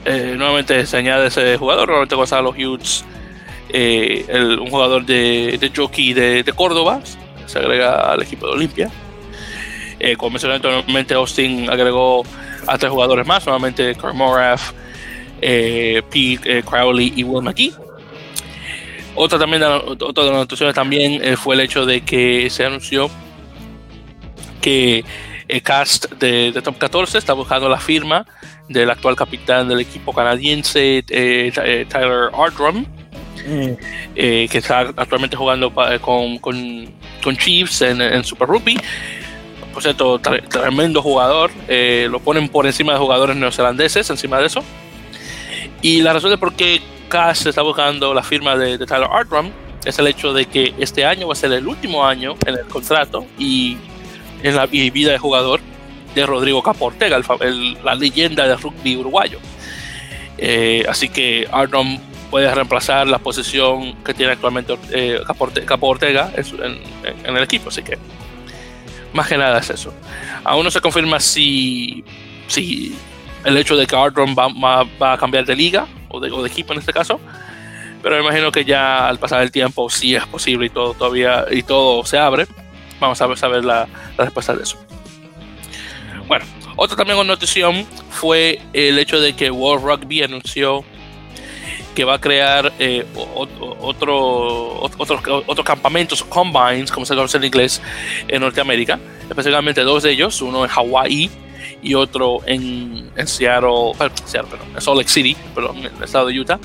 eh, 0.04 0.34
nuevamente 0.36 0.84
se 0.84 0.96
añade 0.98 1.28
ese 1.28 1.56
jugador, 1.56 1.88
nuevamente 1.88 2.14
Gonzalo 2.14 2.50
Hughes 2.50 3.04
eh, 3.74 4.26
un 4.60 4.68
jugador 4.68 5.06
de, 5.06 5.56
de 5.58 5.72
jockey 5.74 6.12
de, 6.12 6.52
Córdoba, 6.54 7.00
se 7.46 7.58
agrega 7.58 8.12
al 8.12 8.22
equipo 8.22 8.46
de 8.46 8.52
Olimpia. 8.52 8.90
Eh, 9.98 10.16
como 10.16 10.32
mencioné 10.32 10.56
anteriormente, 10.56 11.14
Austin 11.14 11.70
agregó 11.70 12.22
a 12.66 12.76
tres 12.76 12.90
jugadores 12.90 13.26
más, 13.26 13.46
nuevamente 13.46 13.94
Carl 13.94 14.14
Morath, 14.14 14.60
eh, 15.40 16.02
Pete 16.10 16.62
Crowley 16.62 17.14
y 17.16 17.24
Will 17.24 17.42
McKee. 17.42 17.72
Otra, 19.14 19.38
también, 19.38 19.62
otra 19.62 20.24
de 20.24 20.30
las 20.30 20.38
notaciones 20.38 20.74
también 20.74 21.36
fue 21.36 21.54
el 21.54 21.60
hecho 21.60 21.84
de 21.84 22.00
que 22.00 22.48
se 22.48 22.64
anunció 22.64 23.10
que 24.62 25.04
el 25.48 25.62
cast 25.62 26.10
de, 26.12 26.52
Top 26.62 26.78
14 26.78 27.18
está 27.18 27.34
buscando 27.34 27.68
la 27.68 27.78
firma 27.78 28.24
del 28.68 28.90
actual 28.90 29.16
capitán 29.16 29.68
del 29.68 29.80
equipo 29.80 30.14
canadiense, 30.14 31.02
Tyler 31.06 32.30
Ardrum, 32.32 32.86
eh, 34.14 34.48
que 34.50 34.58
está 34.58 34.80
actualmente 34.80 35.36
jugando 35.36 35.72
eh, 35.90 35.98
con, 35.98 36.38
con, 36.38 37.36
Chiefs 37.36 37.82
en, 37.82 38.24
Super 38.24 38.48
Rugby. 38.48 38.78
Por 39.74 39.82
cierto, 39.82 40.18
tremendo 40.18 41.02
jugador. 41.02 41.50
Eh, 41.68 42.08
lo 42.10 42.20
ponen 42.20 42.48
por 42.48 42.66
encima 42.66 42.92
de 42.92 42.98
jugadores 42.98 43.36
neozelandeses, 43.36 44.08
encima 44.10 44.38
de 44.38 44.46
eso. 44.46 44.62
Y 45.80 46.02
la 46.02 46.12
razón 46.12 46.30
de 46.30 46.38
por 46.38 46.54
qué 46.54 46.80
Cass 47.12 47.44
está 47.44 47.60
buscando 47.60 48.14
la 48.14 48.22
firma 48.22 48.56
de, 48.56 48.78
Tyler 48.78 49.06
Artram 49.12 49.50
es 49.84 49.98
el 49.98 50.06
hecho 50.06 50.32
de 50.32 50.46
que 50.46 50.72
este 50.78 51.04
año 51.04 51.26
va 51.26 51.34
a 51.34 51.36
ser 51.36 51.52
el 51.52 51.68
último 51.68 52.06
año 52.06 52.36
en 52.46 52.54
el 52.54 52.64
contrato 52.64 53.26
y 53.38 53.76
en 54.42 54.56
la 54.56 54.64
vida 54.64 55.12
de 55.12 55.18
jugador 55.18 55.60
de 56.14 56.24
Rodrigo 56.24 56.62
Caportega, 56.62 57.20
la 57.84 57.94
leyenda 57.96 58.48
del 58.48 58.58
rugby 58.58 58.96
uruguayo. 58.96 59.38
así 60.88 61.10
que 61.10 61.46
Artram 61.52 61.98
puede 62.30 62.52
reemplazar 62.54 63.06
la 63.06 63.18
posición 63.18 63.94
que 64.02 64.14
tiene 64.14 64.32
actualmente 64.32 64.78
eh, 64.92 65.20
Capo 65.66 65.88
Ortega 65.88 66.32
en, 66.34 67.36
el 67.36 67.42
equipo. 67.42 67.68
Así 67.68 67.82
que 67.82 67.98
más 69.12 69.28
que 69.28 69.36
nada 69.36 69.58
es 69.58 69.68
eso. 69.68 69.92
Aún 70.44 70.64
no 70.64 70.70
se 70.70 70.80
confirma 70.80 71.20
si, 71.20 72.02
si 72.46 72.96
el 73.44 73.58
hecho 73.58 73.76
de 73.76 73.86
que 73.86 73.94
Ardron 73.94 74.34
va, 74.34 75.12
a 75.12 75.18
cambiar 75.18 75.44
de 75.44 75.54
liga 75.54 75.86
o 76.12 76.20
de, 76.20 76.28
equipo 76.46 76.72
en 76.72 76.78
este 76.78 76.92
caso. 76.92 77.20
Pero 78.02 78.16
me 78.16 78.22
imagino 78.22 78.50
que 78.50 78.64
ya 78.64 79.08
al 79.08 79.18
pasar 79.18 79.42
el 79.42 79.50
tiempo, 79.50 79.88
si 79.88 80.14
es 80.14 80.26
posible 80.26 80.66
y 80.66 80.70
todo 80.70 80.94
todavía 80.94 81.46
y 81.50 81.62
todo 81.62 82.04
se 82.04 82.18
abre, 82.18 82.46
vamos 83.00 83.20
a 83.20 83.36
saber 83.36 83.64
la, 83.64 83.88
la 84.16 84.24
respuesta 84.24 84.54
de 84.54 84.62
eso. 84.62 84.76
Bueno, 86.26 86.44
otra 86.76 86.96
también 86.96 87.24
notición 87.26 87.86
fue 88.10 88.60
el 88.72 88.98
hecho 88.98 89.20
de 89.20 89.34
que 89.34 89.50
World 89.50 89.84
Rugby 89.84 90.22
anunció 90.22 90.84
que 91.94 92.04
va 92.04 92.14
a 92.14 92.20
crear 92.20 92.72
eh, 92.78 93.04
otro, 93.14 94.80
otros, 94.80 95.20
otros 95.46 95.66
campamentos, 95.66 96.22
combines, 96.24 96.90
como 96.90 97.04
se 97.04 97.14
conoce 97.14 97.36
en 97.36 97.44
inglés, 97.44 97.82
en 98.28 98.40
Norteamérica, 98.40 98.98
especialmente 99.28 99.82
dos 99.82 100.02
de 100.02 100.12
ellos, 100.12 100.40
uno 100.40 100.64
en 100.64 100.70
Hawái 100.70 101.30
y 101.82 101.94
otro 101.94 102.40
en, 102.46 103.10
en 103.16 103.26
Seattle, 103.26 103.92
Seattle 104.24 104.58
en 104.74 104.80
Salt 104.80 104.98
Lake 104.98 105.10
City, 105.10 105.36
perdón, 105.54 105.78
en 105.78 105.96
el 105.96 106.02
estado 106.02 106.26
de 106.28 106.38
Utah, 106.38 106.58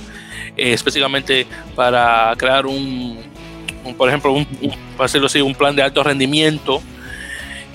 eh, 0.56 0.74
específicamente 0.74 1.48
para 1.76 2.34
crear 2.38 2.66
un, 2.66 3.20
por 3.98 4.08
ejemplo, 4.08 4.32
un, 4.32 4.46
para 4.96 5.06
decirlo 5.06 5.28
así, 5.28 5.42
un 5.42 5.56
plan 5.56 5.76
de 5.76 5.82
alto 5.82 6.04
rendimiento 6.04 6.82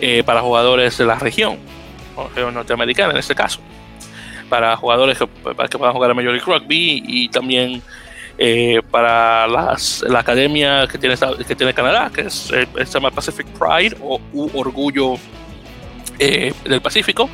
eh, 0.00 0.22
para 0.24 0.40
jugadores 0.40 0.96
de 0.98 1.05
la 1.05 1.16
región, 1.16 1.59
norteamericana 2.37 3.12
en 3.12 3.18
este 3.18 3.35
caso. 3.35 3.61
Para 4.48 4.76
jugadores 4.76 5.18
que, 5.18 5.26
para 5.26 5.68
que 5.68 5.78
puedan 5.78 5.94
jugar 5.94 6.11
a 6.11 6.14
Major 6.14 6.33
League 6.33 6.46
Rugby 6.46 7.02
y 7.07 7.28
también 7.28 7.83
eh, 8.38 8.83
para 8.90 9.46
las, 9.46 10.05
la 10.07 10.20
academia 10.20 10.87
que 10.87 10.98
tiene, 10.98 11.16
que 11.46 11.57
tiene 11.57 11.72
Canadá, 11.72 12.11
que 12.12 12.22
es, 12.22 12.35
se 12.35 12.66
llama 12.87 13.11
Pacific 13.11 13.46
Pride 13.46 13.96
o 14.00 14.20
Orgullo 14.55 15.16
eh, 16.18 16.53
del 16.64 16.81
Pacífico, 16.81 17.29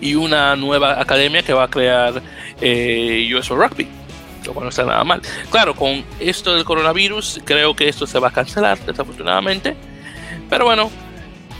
y 0.00 0.14
una 0.14 0.56
nueva 0.56 1.00
academia 1.00 1.42
que 1.42 1.52
va 1.52 1.64
a 1.64 1.68
crear 1.68 2.22
US 2.60 3.48
Rugby 3.48 3.88
lo 4.44 4.54
cual 4.54 4.64
no 4.64 4.70
está 4.70 4.84
nada 4.84 5.04
mal. 5.04 5.22
Claro, 5.50 5.74
con 5.76 6.04
esto 6.18 6.52
del 6.54 6.64
coronavirus, 6.64 7.40
creo 7.44 7.76
que 7.76 7.88
esto 7.88 8.08
se 8.08 8.18
va 8.18 8.26
a 8.28 8.32
cancelar, 8.32 8.76
desafortunadamente. 8.84 9.76
Pero 10.50 10.64
bueno, 10.64 10.90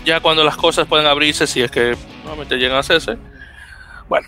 ya 0.05 0.19
cuando 0.19 0.43
las 0.43 0.57
cosas 0.57 0.89
pueden 0.89 1.07
abrirse, 1.07 1.47
si 1.47 1.63
es 1.63 1.71
que 1.71 1.97
nuevamente 2.25 2.57
llegan 2.57 2.79
a 2.79 2.81
hacerse, 2.81 3.17
bueno, 4.09 4.27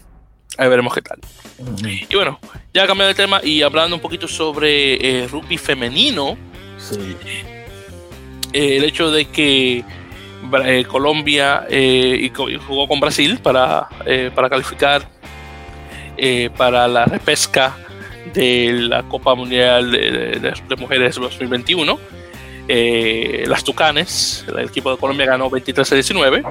Ahí 0.57 0.69
veremos 0.69 0.95
qué 0.95 1.03
tal. 1.03 1.19
Y 2.09 2.15
bueno, 2.15 2.39
ya 2.73 2.87
cambiando 2.87 3.09
de 3.09 3.15
tema 3.15 3.41
y 3.43 3.63
hablando 3.63 3.97
un 3.97 4.03
poquito 4.03 4.29
sobre 4.29 5.23
eh, 5.23 5.27
rugby 5.27 5.59
femenino, 5.59 6.37
Sí. 6.79 7.17
eh, 8.53 8.77
el 8.77 8.85
hecho 8.85 9.11
de 9.11 9.25
que 9.25 9.85
eh, 10.65 10.85
Colombia 10.87 11.67
eh, 11.69 12.19
y 12.21 12.59
jugó 12.59 12.87
con 12.89 13.01
Brasil 13.01 13.39
para, 13.43 13.89
eh, 14.07 14.31
para 14.35 14.49
calificar 14.51 15.03
eh, 16.17 16.51
para 16.57 16.87
la 16.89 17.05
repesca 17.07 17.77
de 18.33 18.73
la 18.73 19.03
Copa 19.05 19.35
Mundial 19.35 19.91
de, 19.91 20.11
de- 20.41 20.53
de- 20.69 20.77
Mujeres 20.77 21.15
2021. 21.17 21.99
Eh, 22.67 23.45
las 23.47 23.63
Tucanes, 23.63 24.45
el 24.49 24.59
equipo 24.61 24.91
de 24.91 24.97
Colombia 24.97 25.27
ganó 25.27 25.51
23 25.51 25.93
a 25.93 25.95
19 25.95 26.43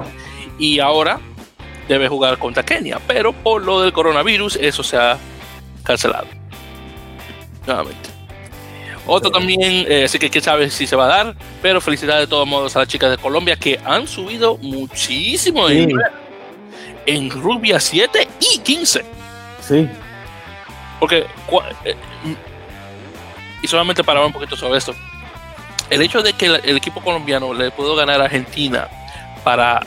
y 0.60 0.79
ahora 0.79 1.19
debe 1.88 2.08
jugar 2.08 2.38
contra 2.38 2.63
Kenia, 2.63 2.99
pero 3.08 3.34
por 3.34 3.63
lo 3.63 3.82
del 3.82 3.91
coronavirus 3.93 4.58
eso 4.58 4.84
se 4.84 4.95
ha 4.97 5.17
cancelado. 5.84 6.27
Nuevamente. 7.65 8.10
Otro 9.05 9.29
también, 9.31 9.85
eh, 9.89 10.03
así 10.05 10.17
que 10.17 10.29
quién 10.29 10.43
sabe 10.43 10.69
si 10.69 10.87
se 10.87 10.95
va 10.95 11.05
a 11.05 11.07
dar, 11.07 11.35
pero 11.61 11.81
felicidades 11.81 12.21
de 12.21 12.27
todos 12.27 12.47
modos 12.47 12.75
a 12.75 12.79
las 12.79 12.87
chicas 12.87 13.11
de 13.11 13.17
Colombia 13.17 13.55
que 13.57 13.79
han 13.85 14.07
subido 14.07 14.57
muchísimo 14.57 15.67
Sí. 15.67 15.87
en 17.05 17.29
rugby 17.29 17.73
a 17.73 17.79
7 17.81 18.27
y 18.53 18.59
15. 18.59 19.03
Sí. 19.61 19.89
Porque, 21.01 21.25
eh, 21.83 21.95
y 23.61 23.67
solamente 23.67 24.03
para 24.03 24.19
hablar 24.19 24.27
un 24.27 24.33
poquito 24.33 24.55
sobre 24.55 24.77
esto, 24.77 24.95
el 25.89 26.01
hecho 26.01 26.21
de 26.21 26.33
que 26.33 26.45
el, 26.45 26.61
el 26.63 26.77
equipo 26.77 27.01
colombiano 27.01 27.53
le 27.53 27.71
pudo 27.71 27.95
ganar 27.95 28.21
a 28.21 28.25
Argentina 28.25 28.87
para 29.43 29.81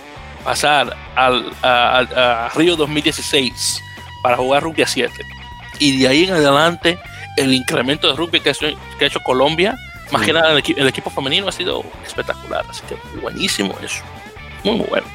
pasar 0.45 0.95
al, 1.15 1.51
a, 1.63 1.99
a- 2.01 2.47
a 2.47 2.49
Río 2.51 2.77
2016 2.77 3.83
para 4.23 4.37
jugar 4.37 4.63
rugby 4.63 4.83
a 4.83 4.87
7 4.87 5.13
y 5.79 5.99
de 6.01 6.09
ahí 6.09 6.25
en 6.25 6.35
adelante 6.35 6.99
el 7.37 7.53
incremento 7.55 8.09
de 8.11 8.17
rugby 8.17 8.41
que 8.41 8.49
ha 8.51 8.53
hecho, 8.53 8.67
que 8.99 9.05
ha 9.05 9.09
hecho 9.09 9.21
Colombia, 9.21 9.75
más 10.11 10.21
Sí. 10.23 10.27
que 10.27 10.33
nada 10.33 10.53
el, 10.53 10.59
equi- 10.63 10.75
el 10.79 10.87
equipo 10.89 11.11
femenino 11.11 11.49
ha 11.49 11.53
sido 11.53 11.85
espectacular, 12.05 12.65
así 12.69 12.83
que 12.89 12.97
buenísimo 13.21 13.75
eso, 13.83 14.03
muy 14.65 14.77
muy 14.77 14.87
bueno. 14.87 15.07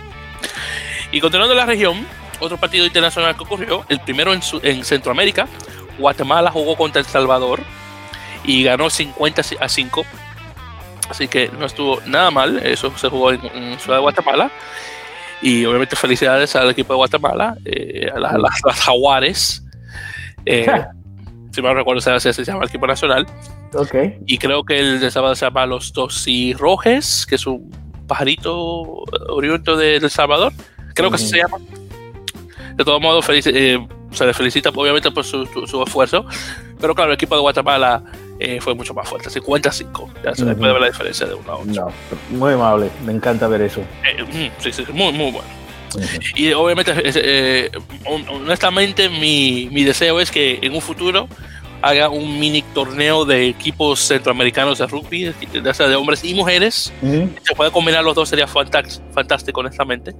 Y 1.12 1.19
continuando 1.21 1.55
la 1.55 1.65
región, 1.65 2.05
otro 2.39 2.57
partido 2.57 2.86
internacional 2.86 3.36
que 3.36 3.43
ocurrió, 3.43 3.86
el 3.89 3.99
primero 3.99 4.34
en, 4.34 4.41
en 4.63 4.84
Centroamérica, 4.86 5.47
Guatemala 5.97 6.51
jugó 6.51 6.75
contra 6.75 6.99
El 7.01 7.05
Salvador 7.05 7.62
y 8.43 8.63
ganó 8.63 8.89
50 8.89 9.41
a 9.60 9.69
5. 9.69 10.05
Así 11.10 11.27
que 11.27 11.49
no 11.60 11.65
estuvo 11.65 11.99
nada 12.05 12.31
mal. 12.31 12.57
Eso 12.65 12.91
se 12.97 13.10
jugó 13.10 13.31
en, 13.34 13.45
en 13.53 13.77
Ciudad 13.79 13.97
de 13.97 14.01
Guatemala. 14.01 14.49
Y 15.41 15.65
obviamente 15.65 15.95
felicidades 15.97 16.55
al 16.55 16.69
equipo 16.69 16.93
de 16.93 16.97
Guatemala, 16.97 17.55
eh, 17.65 18.10
a 18.15 18.19
la- 18.19 18.38
las, 18.38 18.62
las 18.65 18.79
Jaguares. 18.79 19.63
Eh, 20.45 20.65
si 21.51 21.61
mal 21.61 21.75
recuerdo, 21.75 22.01
se, 22.01 22.43
llama 22.43 22.63
el 22.63 22.69
equipo 22.69 22.87
nacional. 22.87 23.25
Ok. 23.73 23.95
Y 24.25 24.37
creo 24.37 24.63
que 24.63 24.79
el 24.79 24.99
de 24.99 25.11
Salvador 25.11 25.35
se 25.37 25.45
llama 25.45 25.65
Los 25.65 25.93
Rojes, 26.57 27.25
que 27.27 27.35
es 27.35 27.45
un 27.45 27.71
pajarito 28.07 29.03
oriundo 29.29 29.77
de, 29.77 29.97
El 29.97 30.09
Salvador. 30.09 30.53
Creo 30.93 31.09
que 31.09 31.15
así 31.15 31.27
se 31.27 31.37
llama. 31.37 31.57
De 32.75 32.85
todos 32.85 33.01
modos, 33.01 33.25
eh, 33.29 33.87
se 34.11 34.25
le 34.25 34.33
felicita 34.33 34.69
obviamente 34.69 35.11
por 35.11 35.23
su, 35.23 35.45
su- 35.45 35.67
su 35.67 35.83
esfuerzo. 35.83 36.25
Pero 36.79 36.95
claro, 36.95 37.11
el 37.11 37.15
equipo 37.15 37.35
de 37.35 37.41
Guatemala 37.41 38.03
eh, 38.39 38.59
fue 38.59 38.73
mucho 38.73 38.93
más 38.93 39.07
fuerte, 39.07 39.29
55. 39.29 40.09
Ya 40.23 40.33
se 40.33 40.43
puede 40.55 40.71
ver 40.73 40.81
la 40.81 40.87
diferencia 40.87 41.27
de 41.27 41.35
uno 41.35 41.51
a 41.51 41.55
otro. 41.57 41.71
No, 41.71 42.37
muy 42.37 42.53
amable. 42.53 42.89
Me 43.05 43.11
encanta 43.11 43.47
ver 43.47 43.61
eso. 43.61 43.81
Eh, 43.81 44.51
sí, 44.57 44.71
sí, 44.73 44.83
muy, 44.91 45.11
muy 45.13 45.31
bueno. 45.31 45.47
Y 46.36 46.51
obviamente, 46.54 46.91
eh, 46.91 47.12
eh, 47.15 47.71
hon- 48.06 48.27
honestamente, 48.30 49.10
mi, 49.10 49.69
mi 49.71 49.84
deseo 49.84 50.19
es 50.19 50.32
que 50.32 50.60
en 50.62 50.73
un 50.73 50.82
futuro 50.82 51.27
haga 51.84 52.10
un 52.10 52.39
mini 52.39 52.62
torneo 52.62 53.25
de 53.25 53.47
equipos 53.47 53.99
centroamericanos 54.01 54.77
de 54.77 54.86
rugby, 54.86 55.34
de 55.51 55.95
hombres 55.95 56.23
y 56.23 56.34
mujeres. 56.36 56.93
Ujú, 57.01 57.30
Se 57.43 57.56
puede 57.56 57.71
combinar 57.71 58.04
los 58.04 58.13
dos, 58.13 58.30
sería 58.30 58.45
fantástico, 58.47 59.62
honestamente. 59.62 60.13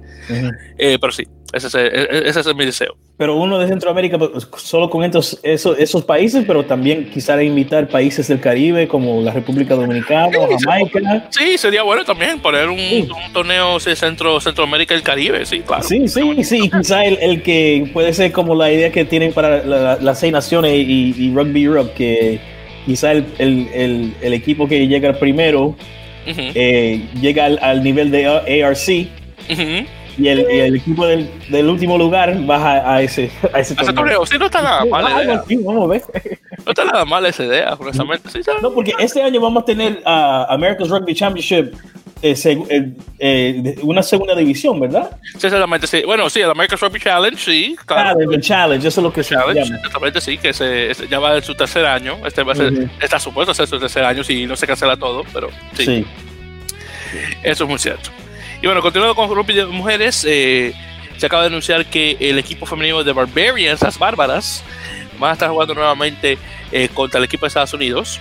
Eh, 0.76 0.98
pero 1.00 1.12
sí, 1.12 1.24
ese 1.52 1.66
es, 1.66 1.74
eh, 1.74 2.22
ese 2.26 2.40
es 2.40 2.54
mi 2.54 2.64
deseo. 2.64 2.96
Pero 3.18 3.36
uno 3.36 3.58
de 3.58 3.68
Centroamérica, 3.68 4.18
pues, 4.18 4.48
solo 4.56 4.88
con 4.90 5.04
estos, 5.04 5.38
esos, 5.42 5.78
esos 5.78 6.04
países, 6.04 6.44
pero 6.46 6.64
también 6.64 7.10
quizá 7.12 7.40
invitar 7.42 7.86
países 7.88 8.26
del 8.28 8.40
Caribe 8.40 8.88
como 8.88 9.20
la 9.22 9.32
República 9.32 9.74
Dominicana, 9.74 10.30
Sí. 10.32 10.56
Jamaica. 10.64 11.26
Sí, 11.30 11.58
sería 11.58 11.82
bueno 11.82 12.04
también 12.04 12.40
poner 12.40 12.68
un, 12.68 12.78
Sí. 12.78 13.08
un 13.26 13.32
torneo 13.32 13.78
sí, 13.78 13.94
centro, 13.94 14.40
Centroamérica 14.40 14.94
y 14.94 14.96
el 14.96 15.02
Caribe, 15.02 15.44
sí, 15.46 15.60
claro. 15.60 15.82
Sí, 15.84 16.08
sí, 16.08 16.42
sí. 16.42 16.60
y 16.64 16.70
Quizá 16.70 17.04
el, 17.04 17.18
el 17.20 17.42
que 17.42 17.88
puede 17.92 18.12
ser 18.12 18.32
como 18.32 18.54
la 18.54 18.72
idea 18.72 18.90
que 18.90 19.04
tienen 19.04 19.32
para 19.32 19.62
la- 19.64 19.96
las 20.00 20.18
seis 20.18 20.32
naciones 20.32 20.72
y, 20.74 21.14
y 21.16 21.32
Rugby 21.34 21.62
Europe, 21.64 21.92
que 21.94 22.40
quizá 22.86 23.12
el, 23.12 23.24
el- 23.38 24.14
el- 24.22 24.32
equipo 24.32 24.66
que 24.66 24.88
llega 24.88 25.12
primero 25.12 25.76
Ujú, 26.28 26.40
eh, 26.54 27.00
llega 27.20 27.44
al, 27.44 27.58
al 27.62 27.82
nivel 27.84 28.10
de 28.10 28.26
ARC 28.26 29.08
ujú. 29.50 29.86
Y 30.18 30.28
el, 30.28 30.40
y 30.50 30.58
el 30.60 30.76
equipo 30.76 31.06
del, 31.06 31.30
del 31.48 31.68
último 31.68 31.96
lugar 31.98 32.34
baja 32.46 32.94
a 32.94 33.02
ese, 33.02 33.30
a 33.52 33.60
ese 33.60 33.74
torneo, 33.74 34.24
sí, 34.26 34.36
no 34.38 34.46
está 34.46 34.62
nada 34.62 34.84
mal 34.84 35.04
Ah, 35.06 35.22
idea. 35.24 35.36
así, 35.44 35.56
vamos 35.56 35.84
a 35.84 35.86
ver. 35.86 36.02
No 36.64 36.70
está 36.70 36.84
nada 36.84 37.04
mal 37.04 37.24
esa 37.26 37.44
idea, 37.44 37.74
honestamente. 37.78 38.28
Sí, 38.30 38.40
No, 38.60 38.72
porque 38.72 38.92
este 38.98 39.22
año 39.22 39.40
vamos 39.40 39.62
a 39.62 39.66
tener 39.66 40.00
a 40.04 40.46
America's 40.52 40.88
Rugby 40.88 41.14
Championship, 41.14 41.74
eh, 42.24 42.36
eh, 42.44 42.92
eh, 43.18 43.74
una 43.82 44.00
segunda 44.02 44.36
división, 44.36 44.78
¿verdad? 44.78 45.16
Sí, 45.38 45.46
exactamente, 45.48 45.86
sí. 45.88 46.02
Bueno, 46.06 46.30
sí, 46.30 46.40
el 46.40 46.50
American 46.50 46.78
Rugby 46.78 47.00
Challenge, 47.00 47.36
sí, 47.36 47.76
claro. 47.84 48.20
Ah, 48.20 48.22
el 48.32 48.40
Challenge, 48.40 48.86
eso 48.86 49.00
es 49.00 49.04
lo 49.04 49.12
que 49.12 49.24
se 49.24 49.34
Challenge, 49.34 49.64
llama. 49.64 49.76
exactamente, 49.78 50.20
sí, 50.20 50.38
que 50.38 50.52
se, 50.52 50.92
ya 51.10 51.18
va 51.18 51.36
en 51.36 51.42
su 51.42 51.54
tercer 51.56 51.84
año. 51.84 52.16
Este 52.24 52.44
va 52.44 52.52
a 52.52 52.56
ser, 52.56 52.72
Ujú. 52.72 52.88
está 53.00 53.18
supuesto 53.18 53.52
ser 53.54 53.66
su 53.66 53.80
tercer 53.80 54.04
año 54.04 54.22
si 54.22 54.46
no 54.46 54.54
se 54.54 54.66
cancela 54.68 54.96
todo, 54.96 55.24
pero 55.32 55.48
sí, 55.72 55.84
Sí. 55.84 56.06
eso 57.42 57.64
es 57.64 57.70
muy 57.70 57.78
cierto. 57.80 58.10
Y 58.62 58.66
bueno, 58.66 58.80
continuando 58.80 59.16
con 59.16 59.28
rugby 59.28 59.54
de 59.54 59.66
mujeres, 59.66 60.24
eh, 60.26 60.72
se 61.16 61.26
acaba 61.26 61.42
de 61.42 61.48
anunciar 61.48 61.84
que 61.84 62.16
el 62.20 62.38
equipo 62.38 62.64
femenino 62.64 63.02
de 63.02 63.12
Barbarians, 63.12 63.82
las 63.82 63.98
Bárbaras, 63.98 64.62
van 65.18 65.30
a 65.30 65.32
estar 65.32 65.50
jugando 65.50 65.74
nuevamente 65.74 66.38
eh, 66.70 66.88
contra 66.94 67.18
el 67.18 67.24
equipo 67.24 67.44
de 67.44 67.48
Estados 67.48 67.74
Unidos. 67.74 68.20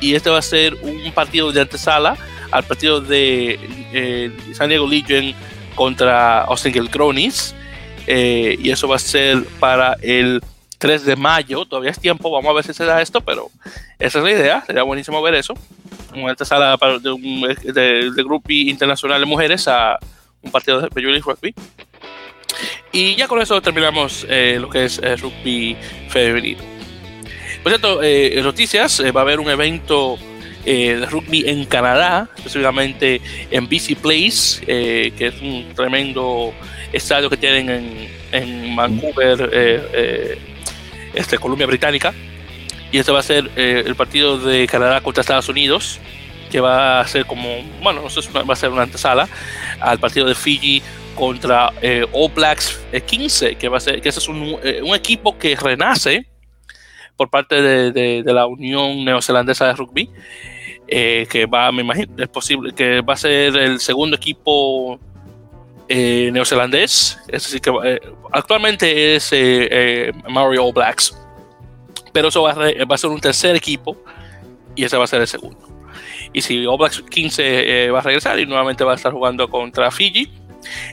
Y 0.00 0.14
este 0.14 0.30
va 0.30 0.38
a 0.38 0.42
ser 0.42 0.74
un 0.82 1.10
partido 1.12 1.50
de 1.52 1.62
antesala 1.62 2.16
al 2.50 2.64
partido 2.64 3.00
de 3.00 3.58
eh, 3.92 4.36
San 4.52 4.68
Diego 4.68 4.86
Legion 4.86 5.34
contra 5.74 6.42
Austin 6.42 6.72
Gilcronis. 6.72 7.54
Eh, 8.06 8.56
y 8.60 8.70
eso 8.70 8.88
va 8.88 8.96
a 8.96 8.98
ser 8.98 9.44
para 9.58 9.96
el 10.02 10.42
3 10.78 11.04
de 11.04 11.16
mayo. 11.16 11.64
Todavía 11.64 11.90
es 11.90 11.98
tiempo, 11.98 12.30
vamos 12.30 12.50
a 12.50 12.54
ver 12.54 12.64
si 12.64 12.74
se 12.74 12.84
da 12.84 13.02
esto, 13.02 13.20
pero 13.20 13.50
esa 13.98 14.18
es 14.18 14.24
la 14.24 14.30
idea. 14.30 14.64
Sería 14.66 14.82
buenísimo 14.82 15.20
ver 15.22 15.34
eso. 15.34 15.54
Una 16.22 16.30
antesala 16.30 16.76
para- 16.76 16.98
de, 16.98 17.10
de, 17.72 18.10
de 18.10 18.22
rugby 18.22 18.68
internacional 18.70 19.20
de 19.20 19.26
mujeres 19.26 19.66
a 19.68 19.98
un 20.42 20.50
partido 20.50 20.80
de 20.80 20.88
Major 20.94 21.10
League 21.10 21.22
Rugby. 21.24 21.54
Y 22.92 23.14
ya 23.16 23.28
con 23.28 23.40
eso 23.40 23.60
terminamos 23.60 24.26
eh, 24.28 24.58
lo 24.60 24.68
que 24.70 24.84
es 24.86 24.98
eh, 25.02 25.16
rugby 25.16 25.76
femenino. 26.08 26.60
Por 27.62 27.72
cierto, 27.72 28.02
eh, 28.02 28.40
noticias, 28.42 29.00
eh, 29.00 29.10
va 29.12 29.20
a 29.20 29.24
haber 29.24 29.40
un 29.40 29.50
evento 29.50 30.16
eh, 30.64 30.96
de 31.00 31.06
rugby 31.06 31.44
en 31.48 31.64
Canadá, 31.66 32.28
específicamente 32.36 33.20
en 33.50 33.68
BC 33.68 33.96
Place, 33.96 34.62
eh, 34.66 35.12
que 35.16 35.26
es 35.26 35.40
un 35.42 35.66
tremendo 35.74 36.54
estadio 36.92 37.28
que 37.28 37.36
tienen 37.36 37.68
en, 37.68 38.08
en 38.32 38.76
Vancouver, 38.76 40.38
este, 41.14 41.38
Columbia 41.38 41.66
Británica. 41.66 42.14
Y 42.90 42.98
este 42.98 43.12
va 43.12 43.20
a 43.20 43.22
ser 43.22 43.50
eh, 43.56 43.82
el 43.84 43.94
partido 43.94 44.38
de 44.38 44.66
Canadá 44.66 45.00
contra 45.00 45.20
Estados 45.20 45.48
Unidos, 45.48 46.00
que 46.50 46.60
va 46.60 47.00
a 47.00 47.06
ser 47.06 47.26
como, 47.26 47.62
bueno, 47.82 48.00
no 48.02 48.10
sé, 48.10 48.22
si 48.22 48.32
va 48.32 48.42
a 48.52 48.56
ser 48.56 48.70
una 48.70 48.82
antesala 48.82 49.28
al 49.80 49.98
partido 49.98 50.26
de 50.26 50.34
Fiji 50.34 50.82
contra 51.14 51.72
eh, 51.82 52.06
All 52.12 52.30
Blacks 52.32 52.80
eh, 52.92 53.00
15, 53.00 53.56
que 53.56 53.68
va 53.68 53.78
a 53.78 53.80
ser, 53.80 54.00
que 54.00 54.08
ese 54.08 54.20
es 54.20 54.28
un, 54.28 54.58
eh, 54.62 54.80
equipo 54.94 55.36
que 55.36 55.56
renace 55.56 56.26
por 57.16 57.28
parte 57.28 57.60
de, 57.60 58.22
la 58.24 58.46
Unión 58.46 59.04
Neozelandesa 59.04 59.66
de 59.66 59.72
Rugby, 59.74 60.08
eh, 60.86 61.26
que 61.28 61.46
va, 61.46 61.70
me 61.72 61.82
imagino, 61.82 62.14
es 62.16 62.28
posible 62.28 62.72
que 62.72 63.00
va 63.00 63.14
a 63.14 63.16
ser 63.16 63.56
el 63.56 63.80
segundo 63.80 64.16
equipo 64.16 65.00
eh, 65.88 66.30
neozelandés, 66.32 67.18
es 67.28 67.42
decir, 67.42 67.60
que 67.60 67.70
eh, 67.84 68.00
actualmente 68.32 69.16
es 69.16 69.32
eh, 69.32 69.68
eh, 69.70 70.12
Maori 70.28 70.58
All 70.58 70.72
Blacks, 70.72 71.16
pero 72.18 72.30
eso 72.30 72.42
va 72.42 72.50
a, 72.50 72.56
va 72.56 72.94
a 72.96 72.98
ser 72.98 73.10
un 73.10 73.20
tercer 73.20 73.54
equipo 73.54 73.96
y 74.74 74.82
ese 74.82 74.96
va 74.96 75.04
a 75.04 75.06
ser 75.06 75.20
el 75.20 75.28
segundo. 75.28 75.68
Y 76.32 76.40
si 76.40 76.66
Blacks 76.66 77.00
15 77.08 77.84
eh, 77.86 77.90
va 77.92 78.00
a 78.00 78.02
regresar 78.02 78.40
y 78.40 78.44
nuevamente 78.44 78.82
va 78.82 78.90
a 78.90 78.96
estar 78.96 79.12
jugando 79.12 79.48
contra 79.48 79.88
Fiji, 79.92 80.28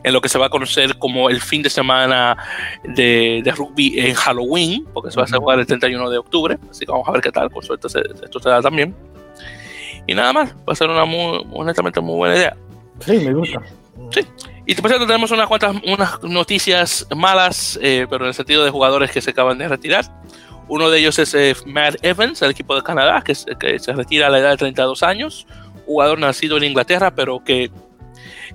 en 0.03 0.13
lo 0.13 0.21
que 0.21 0.29
se 0.29 0.37
va 0.37 0.45
a 0.45 0.49
conocer 0.49 0.99
como 0.99 1.31
el 1.31 1.41
fin 1.41 1.63
de 1.63 1.71
semana 1.71 2.37
de, 2.83 3.41
de 3.43 3.51
rugby 3.53 3.99
en 3.99 4.13
Halloween, 4.13 4.85
porque 4.93 5.09
se 5.09 5.17
va 5.17 5.23
a 5.23 5.25
hacer 5.25 5.39
jugar 5.39 5.57
el 5.59 5.65
31 5.65 6.11
de 6.11 6.17
octubre, 6.19 6.59
así 6.69 6.85
que 6.85 6.91
vamos 6.91 7.07
a 7.09 7.11
ver 7.11 7.21
qué 7.21 7.31
tal, 7.31 7.49
con 7.49 7.63
suerte 7.63 7.89
se- 7.89 8.03
esto 8.23 8.39
se 8.39 8.49
da 8.49 8.61
también. 8.61 8.95
Y 10.05 10.13
nada 10.13 10.31
más, 10.31 10.51
va 10.57 10.73
a 10.73 10.75
ser 10.75 10.91
una 10.91 11.05
muy, 11.05 11.43
honestamente 11.53 11.99
muy 12.01 12.17
buena 12.17 12.35
idea. 12.35 12.55
Sí, 12.99 13.13
me 13.17 13.33
gusta. 13.33 13.63
Y 14.67 14.75
por 14.75 14.89
cierto, 14.89 15.05
tenemos 15.07 15.31
unas 15.31 15.47
cuantas 15.47 15.75
unas 15.85 16.21
noticias 16.23 17.07
malas, 17.15 17.79
eh, 17.81 18.05
pero 18.09 18.25
en 18.25 18.29
el 18.29 18.33
sentido 18.33 18.63
de 18.63 18.69
jugadores 18.71 19.11
que 19.11 19.21
se 19.21 19.31
acaban 19.31 19.57
de 19.57 19.67
retirar. 19.67 20.05
Uno 20.67 20.89
de 20.89 20.99
ellos 20.99 21.19
es 21.19 21.33
eh, 21.33 21.55
Matt 21.65 21.95
Evans, 22.01 22.41
el 22.41 22.51
equipo 22.51 22.75
de 22.75 22.81
Canadá, 22.81 23.21
que, 23.21 23.35
se 23.35 23.93
retira 23.93 24.27
a 24.27 24.29
la 24.29 24.39
edad 24.39 24.51
de 24.51 24.57
32 24.57 25.03
años. 25.03 25.47
Jugador 25.85 26.17
nacido 26.19 26.57
en 26.57 26.63
Inglaterra, 26.63 27.13
pero 27.13 27.43
que 27.43 27.69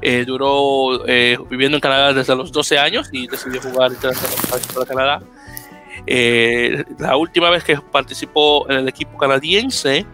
eh, 0.03 0.25
duró 0.27 1.07
eh, 1.07 1.39
viviendo 1.51 1.77
en 1.77 1.81
Canadá 1.81 2.13
desde 2.13 2.35
los 2.35 2.51
12 2.51 2.79
años 2.79 3.09
y 3.13 3.27
decidió 3.27 3.61
jugar 3.61 3.93
para 4.73 4.87
Canadá. 4.87 5.23
Eh, 6.07 6.85
la 6.99 7.17
última 7.17 7.51
vez 7.51 7.63
que 7.63 7.77
participó 7.77 8.69
en 8.71 8.79
el 8.79 8.89
equipo 8.89 9.19
canadiense 9.19 10.07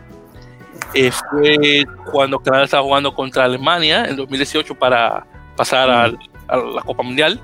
fue 1.31 1.87
cuando 2.11 2.41
Canadá 2.41 2.65
estaba 2.65 2.83
jugando 2.83 3.15
contra 3.15 3.45
Alemania 3.45 4.07
en 4.07 4.17
2018 4.17 4.75
para 4.75 5.25
pasar 5.57 5.89
a 5.89 6.09
la 6.09 6.83
Copa 6.85 7.03
Mundial. 7.03 7.41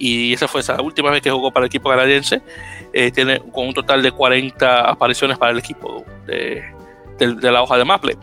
Y 0.00 0.32
esa 0.32 0.48
fue 0.48 0.62
la 0.66 0.80
última 0.80 1.10
vez 1.10 1.20
que 1.20 1.30
jugó 1.30 1.52
para 1.52 1.66
el 1.66 1.68
equipo 1.68 1.90
canadiense. 1.90 2.40
Eh, 2.92 3.12
tiene 3.12 3.38
con 3.38 3.68
un 3.68 3.74
total 3.74 4.02
de 4.02 4.10
40 4.10 4.90
apariciones 4.90 5.38
para 5.38 5.52
el 5.52 5.58
equipo 5.58 6.04
de, 6.26 6.64
de, 7.18 7.34
de 7.34 7.52
la 7.52 7.62
hoja 7.62 7.76
de 7.76 7.84
Maple. 7.84 8.16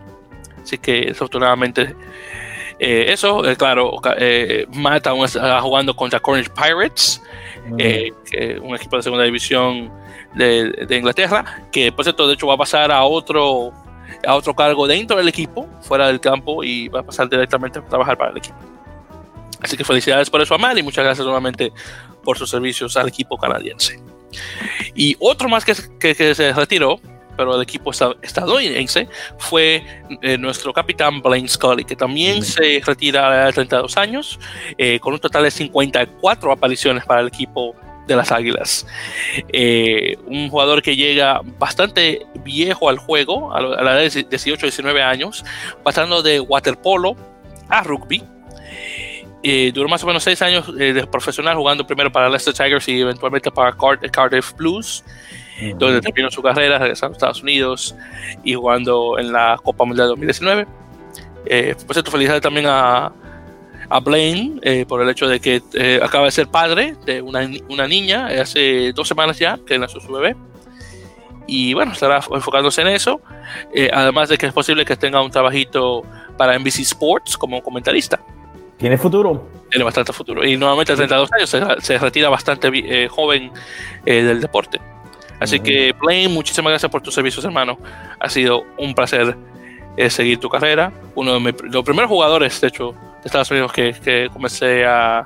Así 0.61 0.79
que 0.79 1.01
desafortunadamente 1.01 1.95
eh, 2.79 3.05
eso, 3.09 3.47
eh, 3.47 3.55
claro, 3.55 3.93
Matt 4.73 5.07
aún 5.07 5.25
está 5.25 5.61
jugando 5.61 5.95
contra 5.95 6.19
Cornish 6.19 6.49
Pirates, 6.49 7.21
que 7.77 8.59
un 8.61 8.75
equipo 8.75 8.97
de 8.97 9.03
segunda 9.03 9.23
división 9.23 9.91
de, 10.35 10.71
de, 10.87 10.97
Inglaterra, 10.97 11.63
que 11.71 11.91
por 11.91 12.05
cierto, 12.05 12.27
de 12.27 12.33
hecho 12.33 12.47
va 12.47 12.53
a 12.53 12.57
pasar 12.57 12.91
a 12.91 13.03
otro, 13.03 13.71
a 14.25 14.35
otro 14.35 14.55
cargo 14.55 14.87
dentro 14.87 15.17
del 15.17 15.27
equipo, 15.27 15.67
fuera 15.81 16.07
del 16.07 16.19
campo, 16.19 16.63
y 16.63 16.87
va 16.87 16.99
a 16.99 17.03
pasar 17.03 17.29
directamente 17.29 17.79
a 17.79 17.85
trabajar 17.85 18.17
para 18.17 18.31
el 18.31 18.37
equipo. 18.37 18.76
Así 19.61 19.75
que 19.75 19.83
felicidades 19.83 20.29
por 20.29 20.41
eso 20.41 20.55
a 20.55 20.57
Matt 20.57 20.77
y 20.77 20.83
muchas 20.83 21.03
gracias 21.03 21.25
nuevamente 21.25 21.71
por 22.23 22.37
sus 22.37 22.49
servicios 22.49 22.95
al 22.97 23.07
equipo 23.07 23.37
canadiense. 23.37 23.99
Y 24.95 25.15
otro 25.19 25.49
más 25.49 25.65
que, 25.65 25.73
que, 25.99 26.15
que 26.15 26.35
se 26.35 26.53
retiró 26.53 26.99
pero 27.37 27.55
el 27.55 27.61
equipo 27.61 27.91
estadounidense, 27.91 29.07
fue 29.37 29.83
eh, 30.21 30.37
nuestro 30.37 30.73
capitán 30.73 31.21
Blaine 31.21 31.47
Scully, 31.47 31.85
que 31.85 31.95
también 31.95 32.43
se 32.43 32.81
retira 32.83 33.47
a 33.47 33.51
32 33.51 33.95
años, 33.95 34.39
eh, 34.77 34.99
con 34.99 35.13
un 35.13 35.19
total 35.19 35.43
de 35.43 35.51
54 35.51 36.51
apariciones 36.51 37.05
para 37.05 37.21
el 37.21 37.27
equipo 37.27 37.75
de 38.07 38.15
las 38.15 38.31
Águilas. 38.31 38.87
Eh, 39.49 40.17
un 40.25 40.49
jugador 40.49 40.81
que 40.81 40.95
llega 40.95 41.41
bastante 41.59 42.25
viejo 42.43 42.89
al 42.89 42.97
juego, 42.97 43.53
a 43.53 43.61
la 43.61 44.01
edad 44.01 44.11
de 44.11 44.27
18-19 44.27 45.01
años, 45.03 45.45
pasando 45.83 46.23
de 46.23 46.39
waterpolo 46.39 47.15
a 47.69 47.83
rugby. 47.83 48.23
Eh, 49.43 49.71
duró 49.73 49.87
más 49.87 50.03
o 50.03 50.07
menos 50.07 50.23
seis 50.23 50.41
años 50.41 50.67
eh, 50.79 50.93
de 50.93 51.05
profesional 51.07 51.55
jugando 51.55 51.85
primero 51.85 52.11
para 52.11 52.27
Leicester 52.27 52.53
Tigers 52.53 52.87
y 52.87 53.01
eventualmente 53.01 53.51
para 53.51 53.75
Cardiff 54.11 54.53
Blues 54.55 55.03
donde 55.77 56.01
terminó 56.01 56.29
su 56.29 56.41
carrera, 56.41 56.77
regresando 56.77 57.13
a 57.13 57.17
Estados 57.17 57.41
Unidos 57.41 57.95
y 58.43 58.53
jugando 58.53 59.17
en 59.17 59.31
la 59.31 59.57
Copa 59.63 59.85
Mundial 59.85 60.09
2019. 60.09 60.67
Eh, 61.47 61.75
por 61.85 61.95
cierto, 61.95 62.11
felicidades 62.11 62.41
también 62.41 62.67
a, 62.67 63.11
a 63.89 63.99
Blaine 63.99 64.59
eh, 64.61 64.85
por 64.87 65.01
el 65.01 65.09
hecho 65.09 65.27
de 65.27 65.39
que 65.39 65.61
eh, 65.73 65.99
acaba 66.01 66.25
de 66.25 66.31
ser 66.31 66.47
padre 66.47 66.95
de 67.05 67.21
una, 67.21 67.49
una 67.69 67.87
niña 67.87 68.27
hace 68.27 68.91
dos 68.93 69.07
semanas 69.07 69.39
ya 69.39 69.59
que 69.65 69.79
nació 69.79 69.99
su 69.99 70.11
bebé. 70.11 70.35
Y 71.49 71.73
bueno, 71.73 71.93
estará 71.93 72.19
enfocándose 72.31 72.81
en 72.81 72.87
eso. 72.87 73.21
Eh, 73.73 73.89
además 73.93 74.27
de 74.27 74.37
que 74.37 74.47
es 74.47 74.53
posible 74.53 74.83
que 74.83 74.97
tenga 74.97 75.21
un 75.21 75.31
trabajito 75.31 76.03
para 76.37 76.59
NBC 76.59 76.79
Sports 76.79 77.37
como 77.37 77.63
comentarista. 77.63 78.19
¿Tiene 78.77 78.97
futuro? 78.97 79.49
Tiene 79.69 79.83
bastante 79.83 80.13
futuro. 80.13 80.45
Y 80.45 80.55
nuevamente 80.55 80.93
a 80.93 80.95
32 80.95 81.29
años 81.33 81.49
se, 81.49 81.61
se 81.81 81.97
retira 81.97 82.29
bastante 82.29 82.69
eh, 82.73 83.07
joven 83.07 83.51
eh, 84.05 84.23
del 84.23 84.39
deporte. 84.41 84.79
Así 85.39 85.57
uh 85.57 85.59
-huh. 85.59 85.63
que, 85.63 85.93
Blaine, 85.99 86.33
muchísimas 86.33 86.71
gracias 86.71 86.91
por 86.91 87.01
tus 87.01 87.13
servicios, 87.13 87.43
hermano. 87.45 87.77
Ha 88.19 88.29
sido 88.29 88.63
un 88.77 88.93
placer 88.93 89.35
eh, 89.97 90.11
seguir 90.11 90.39
tu 90.39 90.47
carrera. 90.47 90.91
Uno 91.15 91.33
de 91.33 91.39
mis, 91.39 91.55
los 91.63 91.83
primeros 91.83 92.09
jugadores, 92.09 92.61
de 92.61 92.67
hecho, 92.67 92.91
de 92.91 93.25
Estados 93.25 93.49
Unidos 93.49 93.73
que, 93.73 93.93
que 93.93 94.29
comencé 94.31 94.85
a, 94.85 95.25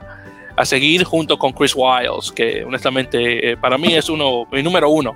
a, 0.55 0.65
seguir 0.65 1.03
junto 1.03 1.37
con 1.37 1.51
Chris 1.51 1.73
Wiles, 1.75 2.31
que 2.31 2.63
honestamente 2.63 3.51
eh, 3.51 3.57
para 3.57 3.77
mí 3.77 3.93
es 3.93 4.09
uno, 4.09 4.45
mi 4.51 4.63
número 4.63 4.89
uno. 4.89 5.13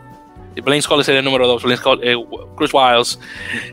Blaine 0.62 0.82
Scully 0.82 1.04
sería 1.04 1.20
el 1.20 1.26
número 1.26 1.48
dos. 1.48 1.64
Scully, 1.64 2.02
eh, 2.04 2.16
Chris 2.58 2.74
Wiles, 2.74 3.20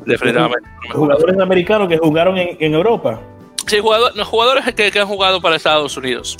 definitivamente. 0.06 0.68
Jugadores 0.92 1.38
americanos 1.38 1.88
que 1.88 1.98
jugaron 1.98 2.36
en, 2.38 2.56
en 2.58 2.74
Europa. 2.74 3.20
Sí, 3.66 3.78
jugador, 3.78 4.14
los 4.16 4.26
jugadores 4.26 4.64
que, 4.74 4.90
que 4.90 4.98
han 4.98 5.06
jugado 5.06 5.40
para 5.40 5.56
Estados 5.56 5.96
Unidos. 5.96 6.36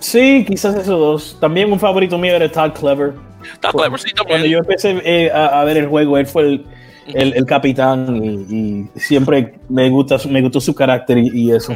Sí, 0.00 0.44
quizás 0.46 0.74
esos 0.74 0.98
dos. 0.98 1.36
También 1.40 1.72
un 1.72 1.80
favorito 1.80 2.18
mío 2.18 2.34
era 2.34 2.50
Todd 2.50 2.72
Clever. 2.72 3.14
Todd 3.60 3.72
Clever, 3.72 4.00
sí, 4.00 4.12
también. 4.12 4.26
Cuando 4.26 4.46
yo 4.46 4.58
empecé 4.58 5.00
eh, 5.04 5.30
a, 5.32 5.60
a, 5.60 5.64
ver 5.64 5.76
el 5.78 5.86
juego, 5.86 6.18
él 6.18 6.26
fue 6.26 6.42
el, 6.42 6.66
el, 7.06 7.32
el 7.34 7.46
capitán 7.46 8.16
y, 8.22 8.54
y, 8.54 9.00
siempre 9.00 9.54
me, 9.68 9.88
gusta, 9.90 10.18
me 10.28 10.42
gustó 10.42 10.60
su 10.60 10.74
carácter 10.74 11.18
y, 11.18 11.30
y 11.34 11.52
eso. 11.52 11.74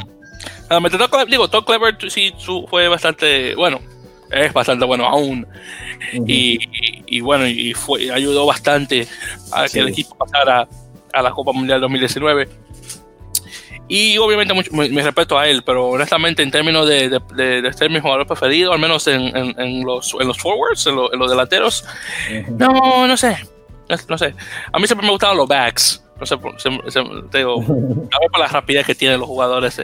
Ah, 0.68 0.80
me 0.80 0.90
Todd 0.90 1.08
Clever, 1.08 1.28
digo, 1.28 1.48
Todd 1.48 1.64
Clever 1.64 1.96
sí 2.10 2.32
su, 2.36 2.66
fue 2.68 2.88
bastante 2.88 3.54
bueno, 3.54 3.80
es 4.30 4.52
bastante 4.52 4.84
bueno 4.84 5.06
aún. 5.06 5.46
Uh 6.14 6.18
-huh. 6.18 6.24
y, 6.26 6.58
y, 7.06 7.20
bueno, 7.20 7.46
y 7.46 7.74
fue, 7.74 8.10
ayudó 8.10 8.46
bastante 8.46 9.06
a 9.52 9.62
que 9.64 9.68
sí. 9.68 9.78
el 9.78 9.88
equipo 9.88 10.16
pasara 10.16 10.68
a 11.12 11.22
la 11.22 11.30
Copa 11.30 11.52
Mundial 11.52 11.80
2019 11.80 12.67
y 13.88 14.18
obviamente 14.18 14.54
mucho, 14.54 14.70
mi, 14.72 14.88
mi, 14.90 15.00
respeto 15.00 15.38
a 15.38 15.48
él, 15.48 15.62
pero 15.64 15.88
honestamente 15.88 16.42
en 16.42 16.50
términos 16.50 16.88
de, 16.88 17.08
de, 17.08 17.20
de, 17.34 17.62
de 17.62 17.72
ser 17.72 17.90
mi 17.90 18.00
jugador 18.00 18.26
preferido, 18.26 18.72
al 18.72 18.78
menos 18.78 19.06
en, 19.06 19.34
en, 19.36 19.58
en, 19.58 19.84
los, 19.84 20.14
en 20.20 20.28
los 20.28 20.38
forwards, 20.38 20.86
en, 20.86 20.96
lo, 20.96 21.12
en 21.12 21.18
los 21.18 21.30
delanteros, 21.30 21.84
no, 22.50 23.06
no 23.06 23.16
sé, 23.16 23.38
no 24.08 24.18
sé. 24.18 24.34
A 24.72 24.78
mí 24.78 24.86
siempre 24.86 25.06
me 25.06 25.12
gustaban 25.12 25.36
los 25.36 25.48
backs, 25.48 26.04
no 26.20 26.26
sé, 26.26 26.36
se, 26.58 27.00
digo, 27.38 27.60
a 28.12 28.20
ver 28.20 28.30
por 28.30 28.40
la 28.40 28.48
rapidez 28.48 28.86
que 28.86 28.94
tienen 28.94 29.20
los 29.20 29.28
jugadores 29.28 29.78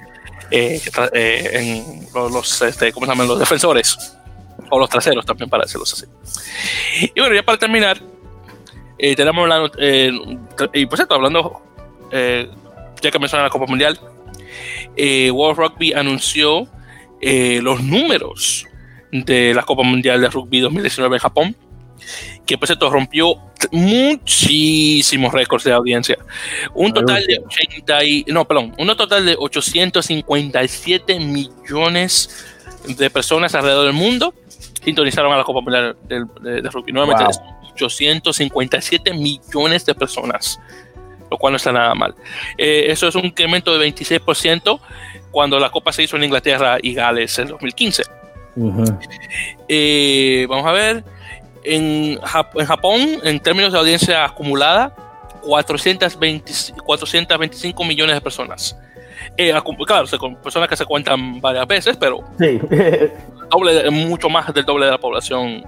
eh, 0.51 0.81
eh, 1.13 1.51
en 1.53 2.07
los, 2.15 2.63
este, 2.63 2.93
¿cómo 2.93 3.07
se 3.07 3.13
llaman? 3.13 3.27
Los 3.27 3.39
defensores, 3.39 4.17
o 4.71 4.79
los 4.79 4.89
traseros 4.91 5.25
también, 5.25 5.49
para 5.49 5.65
decirlo 5.65 5.85
así. 5.85 6.05
Y 7.15 7.21
bueno, 7.21 7.35
ya 7.35 7.43
para 7.43 7.59
terminar, 7.59 7.99
eh, 8.99 9.17
tenemos 9.17 9.49
la, 9.49 9.71
eh, 9.79 10.13
y 10.73 10.87
por 10.87 10.99
cierto, 10.99 11.15
hablando 11.15 11.63
eh, 12.11 12.49
ya 13.05 13.11
que 13.11 13.19
menciona 13.19 13.45
la 13.45 13.51
Copa 13.51 13.67
Mundial, 13.67 14.01
eh, 14.97 15.31
World 15.31 15.59
Rugby 15.59 15.93
anunció 15.93 16.67
eh, 17.21 17.61
los 17.63 17.83
números 17.83 18.67
de 19.13 19.55
la 19.55 19.63
Copa 19.63 19.83
Mundial 19.83 20.21
de 20.21 20.29
Rugby 20.29 20.61
2019 20.61 21.17
en 21.17 21.21
Japón, 21.21 21.57
que 22.47 22.59
por 22.59 22.67
cierto 22.67 22.91
rompió 22.91 23.37
muchísimos 23.71 25.33
récords 25.33 25.65
de 25.65 25.73
audiencia. 25.73 26.19
Un 26.75 26.93
total 26.93 27.25
de 27.27 27.39
80 27.39 28.05
y, 28.05 28.25
no, 28.29 28.47
perdón, 28.47 28.75
un 28.79 28.87
total 28.97 29.27
de 29.27 29.37
857 29.39 31.21
millones 31.21 32.45
de 32.89 33.11
personas 33.11 33.55
alrededor 33.55 33.87
del 33.87 33.95
mundo 33.95 34.35
sintonizaron 34.83 35.33
a 35.33 35.39
la 35.39 35.45
Copa 35.45 35.61
Mundial 35.61 35.97
de, 36.09 36.25
de, 36.41 36.63
de 36.63 36.71
Rugby. 36.71 36.93
Nuevamente, 36.93 37.25
wow. 37.25 37.55
857 37.75 39.15
millones 39.15 39.85
de 39.85 39.95
personas 39.95 40.61
lo 41.35 41.39
cual 41.39 41.53
no 41.53 41.57
está 41.57 41.73
nada 41.73 41.95
mal. 41.95 42.15
Eh, 42.57 42.87
eso 42.89 43.09
es 43.09 43.15
un 43.15 43.25
incremento 43.27 43.77
de 43.77 43.87
26% 43.87 44.81
cuando 45.31 45.59
la 45.59 45.71
Copa 45.71 45.93
se 45.93 46.05
hizo 46.05 46.17
en 46.17 46.25
Inglaterra 46.25 46.79
y 46.81 46.95
Gales 46.95 47.39
en 47.39 47.49
2015. 47.49 48.03
Uh 48.57 48.71
-huh. 48.71 48.99
eh, 49.69 50.47
vamos 50.49 50.67
a 50.67 50.73
ver, 50.73 51.05
en, 51.65 52.19
Jap 52.21 52.57
en, 52.59 52.67
Japón, 52.67 53.01
en 53.25 53.41
términos 53.41 53.73
de 53.73 53.79
audiencia 53.79 54.25
acumulada, 54.25 54.95
420, 55.43 56.53
425 56.85 57.85
millones 57.85 58.15
de 58.15 58.21
personas. 58.21 58.77
Eh, 59.37 59.53
claro, 59.87 60.07
con 60.19 60.37
personas 60.37 60.69
que 60.69 60.77
se 60.77 60.85
cuentan 60.85 61.41
varias 61.41 61.67
veces, 61.67 61.97
pero 61.97 62.25
sí. 62.39 62.61
doble, 63.51 63.91
mucho 63.91 64.29
más 64.29 64.53
del 64.55 64.65
doble 64.65 64.87
de 64.87 64.93
la 64.93 64.99
población 64.99 65.65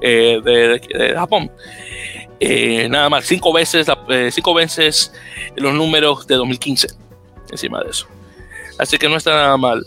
eh, 0.00 0.40
de, 0.44 0.52
de, 0.68 0.98
de 0.98 1.14
Japón. 1.14 1.50
Eh, 2.38 2.88
nada 2.88 3.08
más, 3.08 3.24
cinco 3.24 3.52
veces, 3.52 3.86
eh, 4.10 4.30
cinco 4.30 4.52
veces 4.54 5.12
los 5.56 5.72
números 5.72 6.26
de 6.26 6.34
2015 6.34 6.88
encima 7.50 7.82
de 7.82 7.90
eso. 7.90 8.06
Así 8.78 8.98
que 8.98 9.08
no 9.08 9.16
está 9.16 9.30
nada 9.30 9.56
mal. 9.56 9.86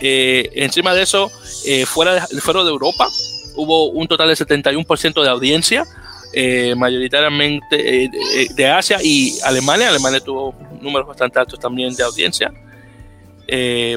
Eh, 0.00 0.50
encima 0.54 0.94
de 0.94 1.02
eso, 1.02 1.30
eh, 1.66 1.84
fuera, 1.86 2.26
de, 2.26 2.40
fuera 2.40 2.62
de 2.62 2.70
Europa, 2.70 3.08
hubo 3.56 3.90
un 3.90 4.06
total 4.06 4.28
de 4.28 4.34
71% 4.34 5.22
de 5.22 5.28
audiencia, 5.28 5.84
eh, 6.32 6.74
mayoritariamente 6.76 7.76
de, 7.76 8.48
de, 8.54 8.66
Asia 8.68 8.98
y 9.02 9.38
Alemania. 9.44 9.88
Alemania 9.88 10.20
tuvo 10.20 10.54
números 10.80 11.08
bastante 11.08 11.40
altos 11.40 11.58
también 11.58 11.94
de 11.94 12.04
audiencia. 12.04 12.52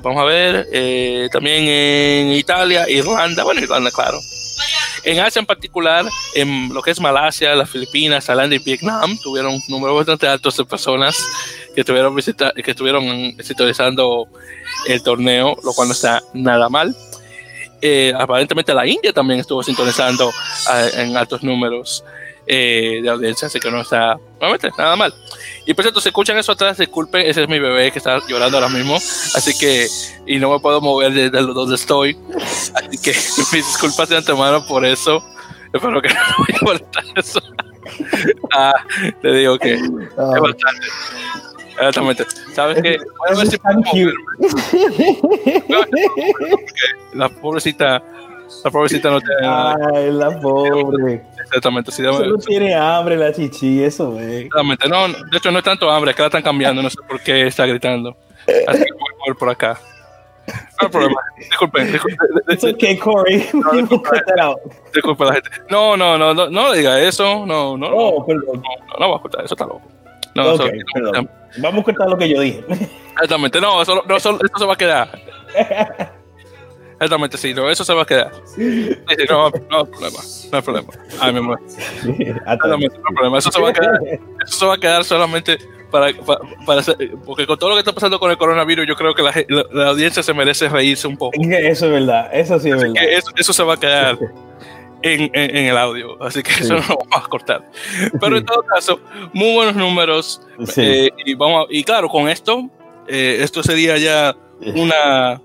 vamos 0.02 0.20
a 0.20 0.26
ver, 0.26 1.30
también 1.32 1.68
en 1.68 2.34
Italia, 2.34 2.90
Irlanda, 2.90 3.44
bueno, 3.44 3.62
Irlanda, 3.62 3.92
claro, 3.92 4.18
en 5.04 5.20
Asia 5.20 5.40
en 5.40 5.46
particular, 5.46 6.06
en 6.36 6.74
lo 6.74 6.82
que 6.82 6.92
es 6.92 7.00
Malasia, 7.00 7.56
las 7.56 7.70
Filipinas, 7.70 8.26
Tailandia 8.26 8.58
y 8.58 8.64
Vietnam, 8.64 9.18
tuvieron 9.22 9.60
números 9.68 9.98
bastante 9.98 10.28
altos 10.28 10.56
de 10.58 10.66
personas 10.66 11.18
que 11.74 11.82
estuvieron 11.82 12.16
visita 12.16 12.54
que 12.54 12.72
estuvieron 12.72 13.36
sintonizando 13.42 14.28
el 14.88 15.02
torneo, 15.04 15.58
lo 15.64 15.74
cual 15.74 15.90
no 15.90 15.94
está 15.94 16.22
nada 16.34 16.70
mal. 16.70 16.96
Eh, 17.82 18.14
aparentemente 18.18 18.74
la 18.74 18.88
India 18.88 19.12
también 19.12 19.42
estuvo 19.42 19.62
sintonizando 19.62 20.32
en 20.96 21.18
altos 21.18 21.44
números 21.44 22.04
eh, 22.46 23.00
de 23.02 23.10
audiencia, 23.10 23.48
así 23.48 23.60
que 23.60 23.72
no 23.72 23.82
está 23.82 24.18
nuevamente 24.40 24.70
nada 24.78 24.96
mal. 24.96 25.14
Y 25.66 25.74
por 25.74 25.84
cierto, 25.84 26.02
si 26.02 26.10
escuchan 26.10 26.38
eso 26.38 26.52
atrás, 26.52 26.78
disculpen, 26.78 27.22
ese 27.26 27.44
es 27.44 27.50
mi 27.50 27.60
bebé 27.60 27.92
que 27.92 28.00
está 28.00 28.20
llorando 28.28 28.58
ahora 28.58 28.70
mismo, 28.70 28.96
así 28.96 29.58
que, 29.58 29.88
y 30.26 30.40
no 30.40 30.52
me 30.52 30.60
puedo 30.60 30.82
mover 30.82 31.14
de, 31.14 31.30
donde 31.30 31.76
estoy, 31.76 32.18
así 32.76 32.98
que 33.02 33.12
mis 33.54 33.68
disculpas 33.68 34.10
de 34.10 34.18
antemano 34.18 34.66
por 34.66 34.86
eso, 34.86 35.24
espero 35.72 36.02
que 36.02 36.10
no 36.14 36.46
me 36.48 36.54
importa 36.54 37.04
eso. 37.16 37.40
ah, 38.56 38.74
te 39.22 39.32
digo 39.34 39.58
que 39.58 39.76
es 39.76 39.82
ah. 40.18 40.40
bastante. 40.40 40.88
Exactamente. 41.76 42.26
¿Sabes 42.54 42.82
qué? 42.82 42.98
Voy 43.18 43.30
a 43.30 43.36
ver 43.36 43.48
si 43.48 43.58
La 47.14 47.30
pobrecita, 47.30 48.04
la 48.64 48.72
pobrecita 48.72 49.10
no 49.10 49.20
tiene 49.20 49.42
Ay, 49.44 50.12
la 50.12 50.40
pobre. 50.40 51.24
Exactamente. 51.54 51.92
Sí, 51.92 52.04
Solo 52.04 52.38
tiene 52.40 52.74
hambre 52.74 53.16
la 53.16 53.32
chichi, 53.32 53.84
eso 53.84 54.20
es. 54.20 54.46
Exactamente. 54.46 54.90
No, 54.90 55.08
de 55.08 55.38
hecho 55.38 55.52
no 55.52 55.60
es 55.60 55.64
tanto 55.64 55.92
hambre, 55.92 56.12
es 56.12 56.16
que 56.16 56.24
la 56.24 56.28
están 56.28 56.42
cambiando, 56.42 56.82
no 56.82 56.90
sé 56.90 56.98
por 57.08 57.22
qué 57.22 57.46
está 57.46 57.68
gritando. 57.68 58.18
Así 58.68 58.84
que 58.84 58.92
voy 58.92 59.20
mover 59.20 59.36
por 59.38 59.50
acá. 59.50 59.80
No 60.48 60.54
hay 60.80 60.90
problema. 60.90 61.22
Disculpen. 61.38 61.92
disculpen. 61.92 62.28
It's 62.50 62.64
okay, 62.64 62.98
Corey. 62.98 63.48
No, 63.54 63.72
disculpe, 64.94 65.26
la 65.26 65.34
gente. 65.34 65.50
No, 65.70 65.96
no, 65.96 66.18
no, 66.18 66.34
no, 66.34 66.50
no 66.50 66.72
diga 66.72 67.00
eso. 67.00 67.46
No, 67.46 67.78
no. 67.78 67.88
Oh, 67.88 68.26
perdón. 68.26 68.62
No, 68.62 68.86
no, 68.88 69.00
no, 69.00 69.10
va 69.12 69.18
a 69.18 69.22
cortar, 69.22 69.46
eso 69.46 69.54
está 69.54 69.66
loco. 69.66 69.84
No, 70.34 70.54
okay, 70.54 70.70
eso, 70.70 70.86
perdón. 70.92 71.30
Vamos 71.60 71.82
a 71.82 71.84
cortar 71.84 72.10
lo 72.10 72.18
que 72.18 72.30
yo 72.30 72.42
dije. 72.42 72.66
Exactamente, 73.14 73.62
no, 73.62 73.80
eso, 73.84 74.04
no, 74.08 74.18
eso, 74.18 74.32
eso 74.44 74.58
se 74.58 74.66
va 74.66 74.74
a 74.74 74.78
quedar. 74.78 75.20
Exactamente, 77.04 77.38
sí, 77.38 77.54
no, 77.54 77.70
eso 77.70 77.84
se 77.84 77.94
va 77.94 78.04
a 78.04 78.06
quedar. 78.06 78.32
Sí, 78.46 78.90
no, 79.30 79.50
no 79.50 79.78
hay 79.80 79.86
problema, 79.86 80.20
no 80.52 80.58
hay 80.58 80.62
problema. 80.62 80.94
Ay, 81.20 81.34
mi 81.34 81.40
amor. 81.40 81.60
Exactamente, 81.68 82.98
no 82.98 83.04
hay 83.10 83.16
problema. 83.16 83.38
Eso 83.38 83.52
se 83.52 83.62
va 83.62 83.70
a 83.70 83.74
quedar, 83.74 84.00
eso 84.46 84.60
se 84.60 84.66
va 84.66 84.74
a 84.76 84.78
quedar 84.78 85.04
solamente 85.04 85.58
para, 85.92 86.12
para, 86.26 86.40
para 86.66 86.80
hacer, 86.80 86.98
porque 87.26 87.46
con 87.46 87.58
todo 87.60 87.70
lo 87.70 87.76
que 87.76 87.80
está 87.80 87.94
pasando 87.94 88.20
con 88.20 88.32
el 88.32 88.38
coronavirus, 88.38 88.88
yo 88.88 88.96
creo 88.96 89.14
que 89.14 89.22
la, 89.22 89.32
la, 89.48 89.66
la 89.72 89.90
audiencia 89.90 90.24
se 90.24 90.34
merece 90.34 90.68
reírse 90.68 91.08
un 91.08 91.18
poco. 91.18 91.40
Eso 91.40 91.86
es 91.86 91.92
verdad, 91.92 92.30
eso 92.34 92.60
sí 92.60 92.70
es 92.70 92.76
Así 92.76 92.84
verdad. 92.84 93.02
Que 93.02 93.16
eso, 93.16 93.32
eso 93.36 93.54
se 93.54 93.64
va 93.64 93.76
a 93.76 93.80
quedar 93.80 94.18
en, 95.04 95.22
en, 95.22 95.56
en, 95.56 95.66
el 95.66 95.78
audio, 95.78 96.22
así 96.24 96.42
que 96.42 96.52
sí. 96.52 96.64
eso 96.64 96.76
no 96.76 96.80
lo 96.80 96.98
vamos 97.10 97.26
a 97.26 97.30
cortar. 97.30 97.70
Pero 98.20 98.38
en 98.38 98.46
todo 98.46 98.64
caso, 98.64 99.00
muy 99.34 99.54
buenos 99.54 99.76
números. 99.76 100.42
Sí. 100.66 100.82
Eh, 100.82 101.10
y, 101.26 101.36
vamos 101.36 101.68
a, 101.70 101.74
y 101.74 101.84
claro, 101.84 102.10
con 102.10 102.28
esto, 102.28 102.70
eh, 103.08 103.38
esto 103.42 103.62
sería 103.62 103.98
ya 103.98 104.36
una, 104.76 105.42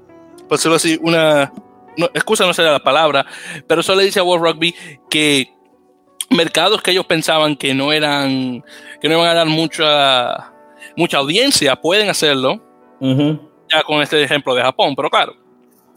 por 0.49 0.59
decirlo 0.59 0.77
así, 0.77 0.99
una, 1.03 1.53
no, 1.97 2.07
excusa 2.07 2.47
no 2.47 2.55
sería 2.55 2.73
la 2.73 2.83
palabra, 2.83 3.27
pero 3.67 3.81
eso 3.81 3.95
le 3.95 4.05
dice 4.05 4.21
a 4.21 4.25
World 4.25 4.45
Rugby 4.45 4.75
que 5.11 5.53
mercados 6.31 6.83
que 6.83 6.91
ellos 6.93 7.07
pensaban 7.07 7.57
que 7.57 7.75
no 7.75 7.93
eran, 7.93 8.65
que 9.01 9.09
no 9.09 9.15
iban 9.15 9.29
a 9.29 9.35
dar 9.35 9.47
mucha, 9.47 10.53
mucha 10.97 11.19
audiencia, 11.19 11.77
pueden 11.77 12.09
hacerlo. 12.09 12.63
Uh 13.01 13.15
-huh. 13.15 13.41
Ya 13.71 13.83
con 13.83 14.01
este 14.01 14.23
ejemplo 14.23 14.55
de 14.55 14.63
Japón, 14.63 14.95
pero 14.97 15.11
claro, 15.11 15.37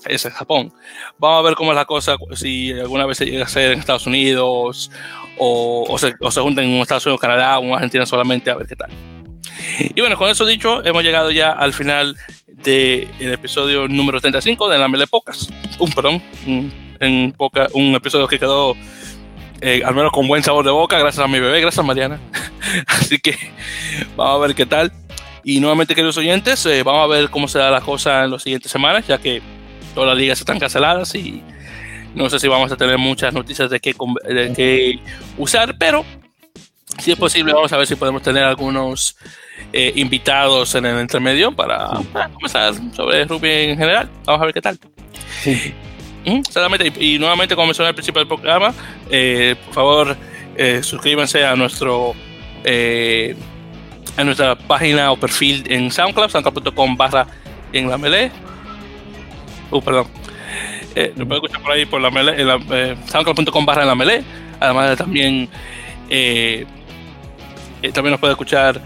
ese 0.06 0.28
es 0.28 0.34
Japón. 0.34 0.74
Vamos 1.18 1.39
a 1.39 1.41
ver 1.47 1.56
cómo 1.56 1.72
es 1.72 1.76
la 1.76 1.86
cosa, 1.86 2.18
si 2.34 2.72
alguna 2.74 3.06
vez 3.06 3.18
se 3.18 3.26
llega 3.26 3.43
a 3.43 3.45
hacer 3.45 3.72
en 3.72 3.80
Estados 3.80 4.08
Unidos 4.08 4.91
o, 5.38 5.86
o, 5.88 5.97
se, 5.97 6.14
o 6.20 6.32
se 6.32 6.41
juntan 6.41 6.66
en 6.66 6.82
Estados 6.82 7.06
Unidos, 7.06 7.22
Canadá 7.22 7.60
o 7.60 7.64
en 7.64 7.74
Argentina 7.74 8.06
solamente, 8.06 8.52
a 8.52 8.56
ver 8.56 8.68
qué 8.68 8.76
tal. 8.76 8.91
Y 9.80 9.99
bueno, 9.99 10.18
con 10.18 10.30
eso 10.30 10.45
dicho, 10.45 10.84
hemos 10.86 11.04
llegado 11.04 11.32
ya 11.32 11.52
al 11.52 11.74
final 11.74 12.16
del 12.47 13.08
de 13.20 13.34
episodio 13.34 13.88
número 13.88 14.20
35 14.20 14.70
de 14.70 14.78
la 14.78 14.88
Mele 14.88 15.08
Pocas. 15.08 15.49
Un 15.80 15.91
perdón, 15.91 16.22
en 16.99 17.32
poca, 17.34 17.68
un 17.74 17.95
episodio 17.95 18.28
que 18.28 18.39
quedó 18.39 18.76
eh, 19.62 19.84
al 19.86 19.93
menos 19.93 20.12
con 20.12 20.28
buen 20.28 20.41
sabor 20.41 20.66
de 20.66 20.72
boca, 20.72 20.97
gracias 20.97 21.24
a 21.24 21.28
mi 21.28 21.39
bebé, 21.39 21.62
gracias 21.62 21.86
Mariana. 21.86 22.20
Así 22.88 23.20
que 23.20 23.38
vamos 24.16 24.36
a 24.36 24.47
ver 24.47 24.56
qué 24.56 24.66
tal. 24.66 24.91
Y 25.43 25.60
nuevamente, 25.60 25.93
queridos 25.93 26.18
oyentes, 26.18 26.66
eh, 26.66 26.84
vamos 26.84 27.04
a 27.04 27.08
ver 27.08 27.30
cómo 27.30 27.47
se 27.47 27.60
da 27.60 27.70
la 27.70 27.82
cosa 27.82 28.24
en 28.24 28.32
las 28.32 28.43
siguientes 28.43 28.72
semanas, 28.72 29.08
ya 29.08 29.20
que 29.20 29.41
todas 29.93 30.10
las 30.10 30.18
ligas 30.18 30.39
están 30.39 30.60
canceladas 30.60 31.14
y 31.16 31.43
no 32.16 32.30
sé 32.30 32.39
si 32.39 32.47
vamos 32.47 32.72
a 32.72 32.78
tener 32.78 32.97
muchas 32.97 33.34
noticias 33.34 33.70
de 33.70 33.80
qué, 33.80 33.95
de 34.28 34.54
qué 34.54 34.99
usar, 35.38 35.76
pero 35.78 36.06
si 36.98 37.12
es 37.12 37.18
posible, 37.18 37.54
vamos 37.54 37.72
a 37.74 37.78
ver 37.78 37.88
si 37.88 37.96
podemos 37.96 38.22
tener 38.22 38.44
algunos 38.44 39.16
eh, 39.74 39.94
invitados 39.96 40.76
en 40.76 40.86
el 40.86 41.00
intermedio 41.00 41.52
para 41.52 41.89
conversar 42.34 42.74
sobre 42.94 43.26
rugby 43.26 43.50
en 43.50 43.78
general. 43.78 44.10
Vamos 44.26 44.42
a 44.42 44.46
ver 44.46 44.54
qué 44.54 44.62
tal. 44.62 44.80
Sí. 45.42 45.74
¿Mm? 46.26 46.42
Y, 46.98 47.16
y, 47.16 47.20
nuevamente, 47.20 47.56
como 47.56 47.68
mencioné 47.68 47.89
al 47.89 47.96
principio 47.96 48.20
del 48.20 48.28
programa, 48.28 48.74
eh, 49.10 49.56
por 49.66 49.74
favor, 49.74 50.18
eh, 50.56 50.84
suscríbanse 50.84 51.44
a 51.46 51.56
nuestro 51.56 52.14
eh, 52.64 53.36
a 54.18 54.24
nuestra 54.24 54.56
página 54.56 55.12
o 55.12 55.18
perfil 55.18 55.64
en 55.68 55.89
SoundCloud, 55.89 56.30
soundcloud.com 56.30 56.96
barra 56.96 57.26
en 57.74 57.89
la 57.89 57.98
melee. 57.98 58.32
Uh, 59.72 59.82
perdón. 59.82 60.08
Lo 61.16 61.26
pueden 61.26 61.44
escuchar 61.44 61.62
por 61.62 61.72
ahí 61.72 61.86
por 61.86 62.02
la 62.02 62.12
melee, 62.12 62.42
en 62.42 62.48
la, 62.48 62.60
soundcloud.com 63.08 63.66
barra 63.66 63.84
en 63.84 63.88
la 63.88 63.96
melee. 63.96 64.24
Además 64.60 64.89
de 64.89 64.96
también 64.98 65.50
eh, 66.14 66.66
eh, 67.82 67.92
también 67.92 68.12
nos 68.12 68.20
puede 68.20 68.34
escuchar 68.34 68.82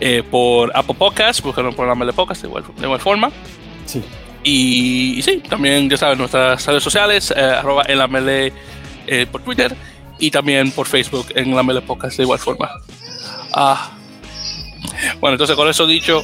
eh, 0.00 0.22
por 0.28 0.70
Apple 0.74 0.94
Podcasts, 0.98 1.42
buscarlo 1.42 1.72
por 1.72 1.86
la 1.86 1.94
Melee 1.94 2.12
Podcast 2.12 2.42
de 2.42 2.48
igual, 2.48 2.64
de 2.76 2.84
igual 2.84 3.00
forma. 3.00 3.30
Sí. 3.86 4.02
Y, 4.42 5.18
y, 5.18 5.22
sí, 5.22 5.42
también 5.48 5.88
ya 5.90 5.96
saben, 5.96 6.18
nuestras 6.18 6.64
redes 6.66 6.82
sociales, 6.82 7.32
eh, 7.36 7.40
arroba 7.40 7.84
en 7.86 7.98
la 7.98 8.08
Melee 8.08 8.52
por 9.32 9.42
Twitter 9.42 9.74
y 10.20 10.30
también 10.30 10.70
por 10.70 10.86
Facebook 10.86 11.26
en 11.34 11.54
la 11.56 11.64
Melee 11.64 11.82
Podcast 11.82 12.16
de 12.16 12.22
igual 12.22 12.38
forma. 12.38 12.70
Ah. 13.52 13.90
Bueno, 15.18 15.34
entonces 15.34 15.56
con 15.56 15.68
eso 15.68 15.86
dicho, 15.86 16.22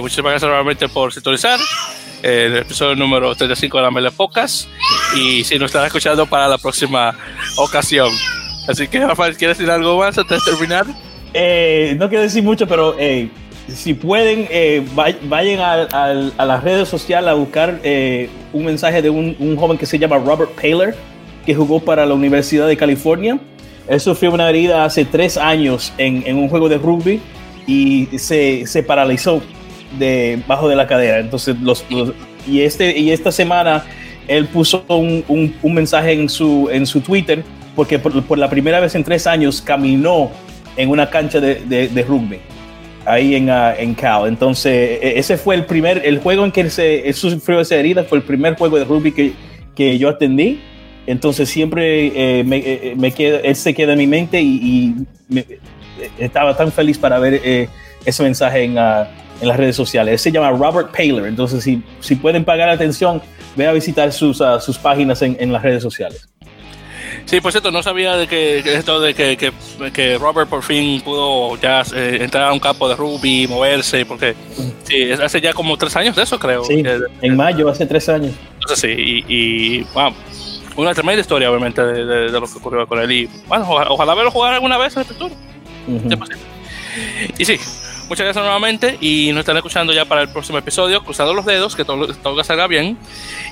muchísimas 0.00 0.32
gracias 0.32 0.48
nuevamente 0.48 0.88
por 0.88 1.14
sintonizar 1.14 1.58
el 2.22 2.56
episodio 2.58 2.94
número 2.94 3.34
35 3.34 3.78
de 3.78 3.82
la 3.82 3.90
Mele 3.90 4.10
Podcast 4.10 4.68
y 5.16 5.42
si 5.44 5.58
nos 5.58 5.66
estará 5.66 5.86
escuchando 5.86 6.26
para 6.26 6.48
la 6.48 6.58
próxima 6.58 7.16
ocasión. 7.56 8.10
Así 8.68 8.88
que, 8.88 9.00
Rafael, 9.00 9.36
¿quieres 9.36 9.58
decir 9.58 9.70
algo 9.70 9.98
más 9.98 10.16
antes 10.18 10.44
de 10.44 10.50
terminar? 10.50 10.86
Eh, 11.32 11.94
no 11.98 12.08
quiero 12.08 12.22
decir 12.22 12.42
mucho, 12.42 12.66
pero 12.66 12.96
eh, 12.98 13.28
si 13.68 13.94
pueden, 13.94 14.46
eh, 14.50 14.84
vayan 15.28 15.60
a, 15.60 15.88
a, 15.92 16.30
a, 16.36 16.44
las 16.44 16.64
redes 16.64 16.88
sociales 16.88 17.30
a 17.30 17.34
buscar 17.34 17.80
un 18.52 18.64
mensaje 18.64 19.00
de 19.02 19.10
un, 19.10 19.36
un, 19.38 19.56
joven 19.56 19.78
que 19.78 19.86
se 19.86 19.98
llama 19.98 20.18
Robert 20.18 20.50
Paler, 20.52 20.94
que 21.46 21.54
jugó 21.54 21.80
para 21.80 22.04
la 22.04 22.14
Universidad 22.14 22.66
de 22.66 22.76
California. 22.76 23.38
Él 23.88 24.00
sufrió 24.00 24.32
una 24.32 24.48
herida 24.48 24.84
hace 24.84 25.04
tres 25.04 25.36
años 25.36 25.92
en, 25.98 26.36
un 26.36 26.48
juego 26.48 26.68
de 26.68 26.78
rugby 26.78 27.20
y 27.66 28.06
se, 28.18 28.66
se 28.66 28.82
paralizó 28.82 29.40
debajo 29.98 30.68
de 30.68 30.76
la 30.76 30.86
cadera. 30.86 31.18
Entonces, 31.18 31.56
y, 32.46 32.60
este, 32.60 32.98
y 32.98 33.10
esta 33.10 33.32
semana 33.32 33.84
él 34.28 34.46
puso 34.46 34.84
un, 34.88 35.24
un, 35.62 35.74
mensaje 35.74 36.12
en 36.12 36.28
su, 36.28 36.68
en 36.70 36.86
su 36.86 37.00
Twitter 37.00 37.42
porque 37.74 37.98
por, 37.98 38.22
por, 38.22 38.38
la 38.38 38.48
primera 38.48 38.78
vez 38.78 38.94
en 38.94 39.02
tres 39.02 39.26
años 39.26 39.60
caminó 39.60 40.30
en 40.76 40.90
una 40.90 41.10
cancha 41.10 41.40
de, 41.40 41.56
de, 41.56 41.88
de 41.88 42.02
rugby 42.02 42.38
ahí 43.04 43.34
en, 43.34 43.50
uh, 43.50 43.72
en 43.76 43.94
Cal. 43.94 44.26
Entonces, 44.26 44.98
ese 45.02 45.36
fue 45.36 45.54
el 45.54 45.64
primer, 45.64 46.02
el 46.04 46.18
juego 46.18 46.44
en 46.44 46.52
que 46.52 46.60
él, 46.60 46.70
se, 46.70 47.08
él 47.08 47.14
sufrió 47.14 47.60
esa 47.60 47.76
herida, 47.76 48.04
fue 48.04 48.18
el 48.18 48.24
primer 48.24 48.56
juego 48.56 48.78
de 48.78 48.84
rugby 48.84 49.12
que, 49.12 49.32
que 49.74 49.98
yo 49.98 50.08
atendí. 50.08 50.60
Entonces, 51.06 51.48
siempre 51.48 52.12
eh, 52.14 52.44
me, 52.44 52.58
eh, 52.58 52.94
me 52.96 53.10
queda, 53.10 53.38
él 53.38 53.56
se 53.56 53.74
queda 53.74 53.92
en 53.92 53.98
mi 53.98 54.06
mente 54.06 54.40
y, 54.40 54.46
y 54.46 54.94
me, 55.28 55.44
estaba 56.18 56.56
tan 56.56 56.70
feliz 56.70 56.98
para 56.98 57.18
ver 57.18 57.40
eh, 57.42 57.68
ese 58.04 58.22
mensaje 58.22 58.62
en, 58.62 58.78
uh, 58.78 59.06
en, 59.40 59.48
las 59.48 59.56
redes 59.56 59.76
sociales. 59.76 60.12
Él 60.12 60.18
se 60.18 60.32
llama 60.32 60.50
Robert 60.50 60.90
Paler. 60.92 61.26
Entonces, 61.26 61.64
si, 61.64 61.82
si 62.00 62.14
pueden 62.14 62.44
pagar 62.44 62.68
atención, 62.68 63.20
ve 63.56 63.66
a 63.66 63.72
visitar 63.72 64.12
sus, 64.12 64.40
uh, 64.40 64.60
sus 64.60 64.78
páginas 64.78 65.20
en, 65.22 65.36
en 65.40 65.52
las 65.52 65.62
redes 65.62 65.82
sociales. 65.82 66.29
Sí, 67.26 67.40
por 67.40 67.52
cierto, 67.52 67.70
no 67.70 67.82
sabía 67.82 68.16
de 68.16 68.26
que, 68.26 68.58
esto 68.58 69.00
de 69.00 69.14
que, 69.14 69.36
que, 69.36 69.52
que, 69.92 70.18
Robert 70.18 70.48
por 70.48 70.62
fin 70.62 71.00
pudo 71.00 71.56
ya 71.60 71.82
eh, 71.94 72.18
entrar 72.20 72.44
a 72.44 72.52
un 72.52 72.58
campo 72.58 72.88
de 72.88 72.96
rugby, 72.96 73.46
moverse, 73.46 74.04
porque 74.04 74.34
sí, 74.84 75.12
hace 75.12 75.40
ya 75.40 75.52
como 75.52 75.76
tres 75.76 75.94
años 75.96 76.16
de 76.16 76.22
eso, 76.22 76.38
creo. 76.38 76.64
Sí, 76.64 76.82
que, 76.82 76.98
en 77.22 77.36
mayo, 77.36 77.68
hace 77.68 77.86
tres 77.86 78.08
años. 78.08 78.34
Entonces 78.54 78.80
sí, 78.80 78.88
y, 78.88 79.24
y 79.28 79.86
wow, 79.94 80.12
una 80.76 80.94
tremenda 80.94 81.20
historia, 81.20 81.50
obviamente, 81.50 81.82
de, 81.82 82.04
de, 82.04 82.16
de, 82.30 82.40
lo 82.40 82.46
que 82.46 82.58
ocurrió 82.58 82.86
con 82.86 83.00
él. 83.00 83.10
Y 83.10 83.28
bueno, 83.46 83.66
ojalá, 83.68 83.90
ojalá 83.90 84.14
verlo 84.14 84.30
jugar 84.30 84.54
alguna 84.54 84.78
vez 84.78 84.94
en 84.96 85.00
el 85.00 85.06
futuro. 85.06 85.34
Uh 85.86 85.92
-huh. 85.92 86.36
Y 87.38 87.44
sí, 87.44 87.56
muchas 88.08 88.24
gracias 88.24 88.42
nuevamente 88.42 88.98
y 89.00 89.30
nos 89.32 89.40
están 89.40 89.56
escuchando 89.56 89.92
ya 89.92 90.04
para 90.04 90.22
el 90.22 90.28
próximo 90.30 90.58
episodio. 90.58 91.04
Cruzando 91.04 91.32
los 91.34 91.44
dedos, 91.44 91.76
que 91.76 91.84
todo, 91.84 92.12
todo 92.14 92.42
salga 92.42 92.66
bien. 92.66 92.98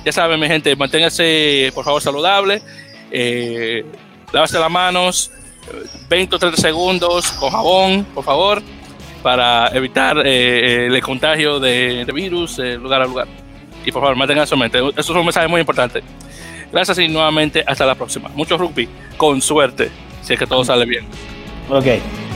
Ya 0.05 0.11
saben, 0.11 0.39
mi 0.39 0.47
gente, 0.47 0.75
manténganse 0.75 1.71
por 1.73 1.85
favor 1.85 2.01
saludable 2.01 2.61
eh, 3.11 3.85
lávase 4.31 4.59
las 4.59 4.71
manos 4.71 5.31
20 6.09 6.35
o 6.35 6.39
30 6.39 6.61
segundos 6.61 7.31
con 7.33 7.49
jabón, 7.51 8.05
por 8.13 8.23
favor. 8.23 8.61
para 9.21 9.67
evitar 9.75 10.17
eh, 10.25 10.85
el 10.85 11.01
contagio 11.01 11.59
de, 11.59 12.05
virus 12.13 12.55
de 12.57 12.77
lugar 12.77 13.01
a 13.01 13.05
lugar. 13.05 13.27
Y 13.85 13.91
por 13.91 14.01
favor, 14.01 14.15
mantengan 14.15 14.47
su 14.47 14.55
mente. 14.55 14.79
Eso 14.79 14.93
es 14.97 15.09
un 15.09 15.25
mensaje 15.25 15.47
muy 15.47 15.59
importante. 15.59 16.01
Gracias 16.71 16.99
y 16.99 17.07
nuevamente 17.07 17.63
hasta 17.65 17.85
la 17.85 17.95
próxima. 17.95 18.29
Mucho 18.29 18.57
rugby, 18.57 18.87
con 19.17 19.41
suerte, 19.41 19.91
si 20.21 20.33
es 20.33 20.39
que 20.39 20.47
todo 20.47 20.63
sale 20.63 20.85
bien. 20.85 21.05
Ok. 21.69 22.28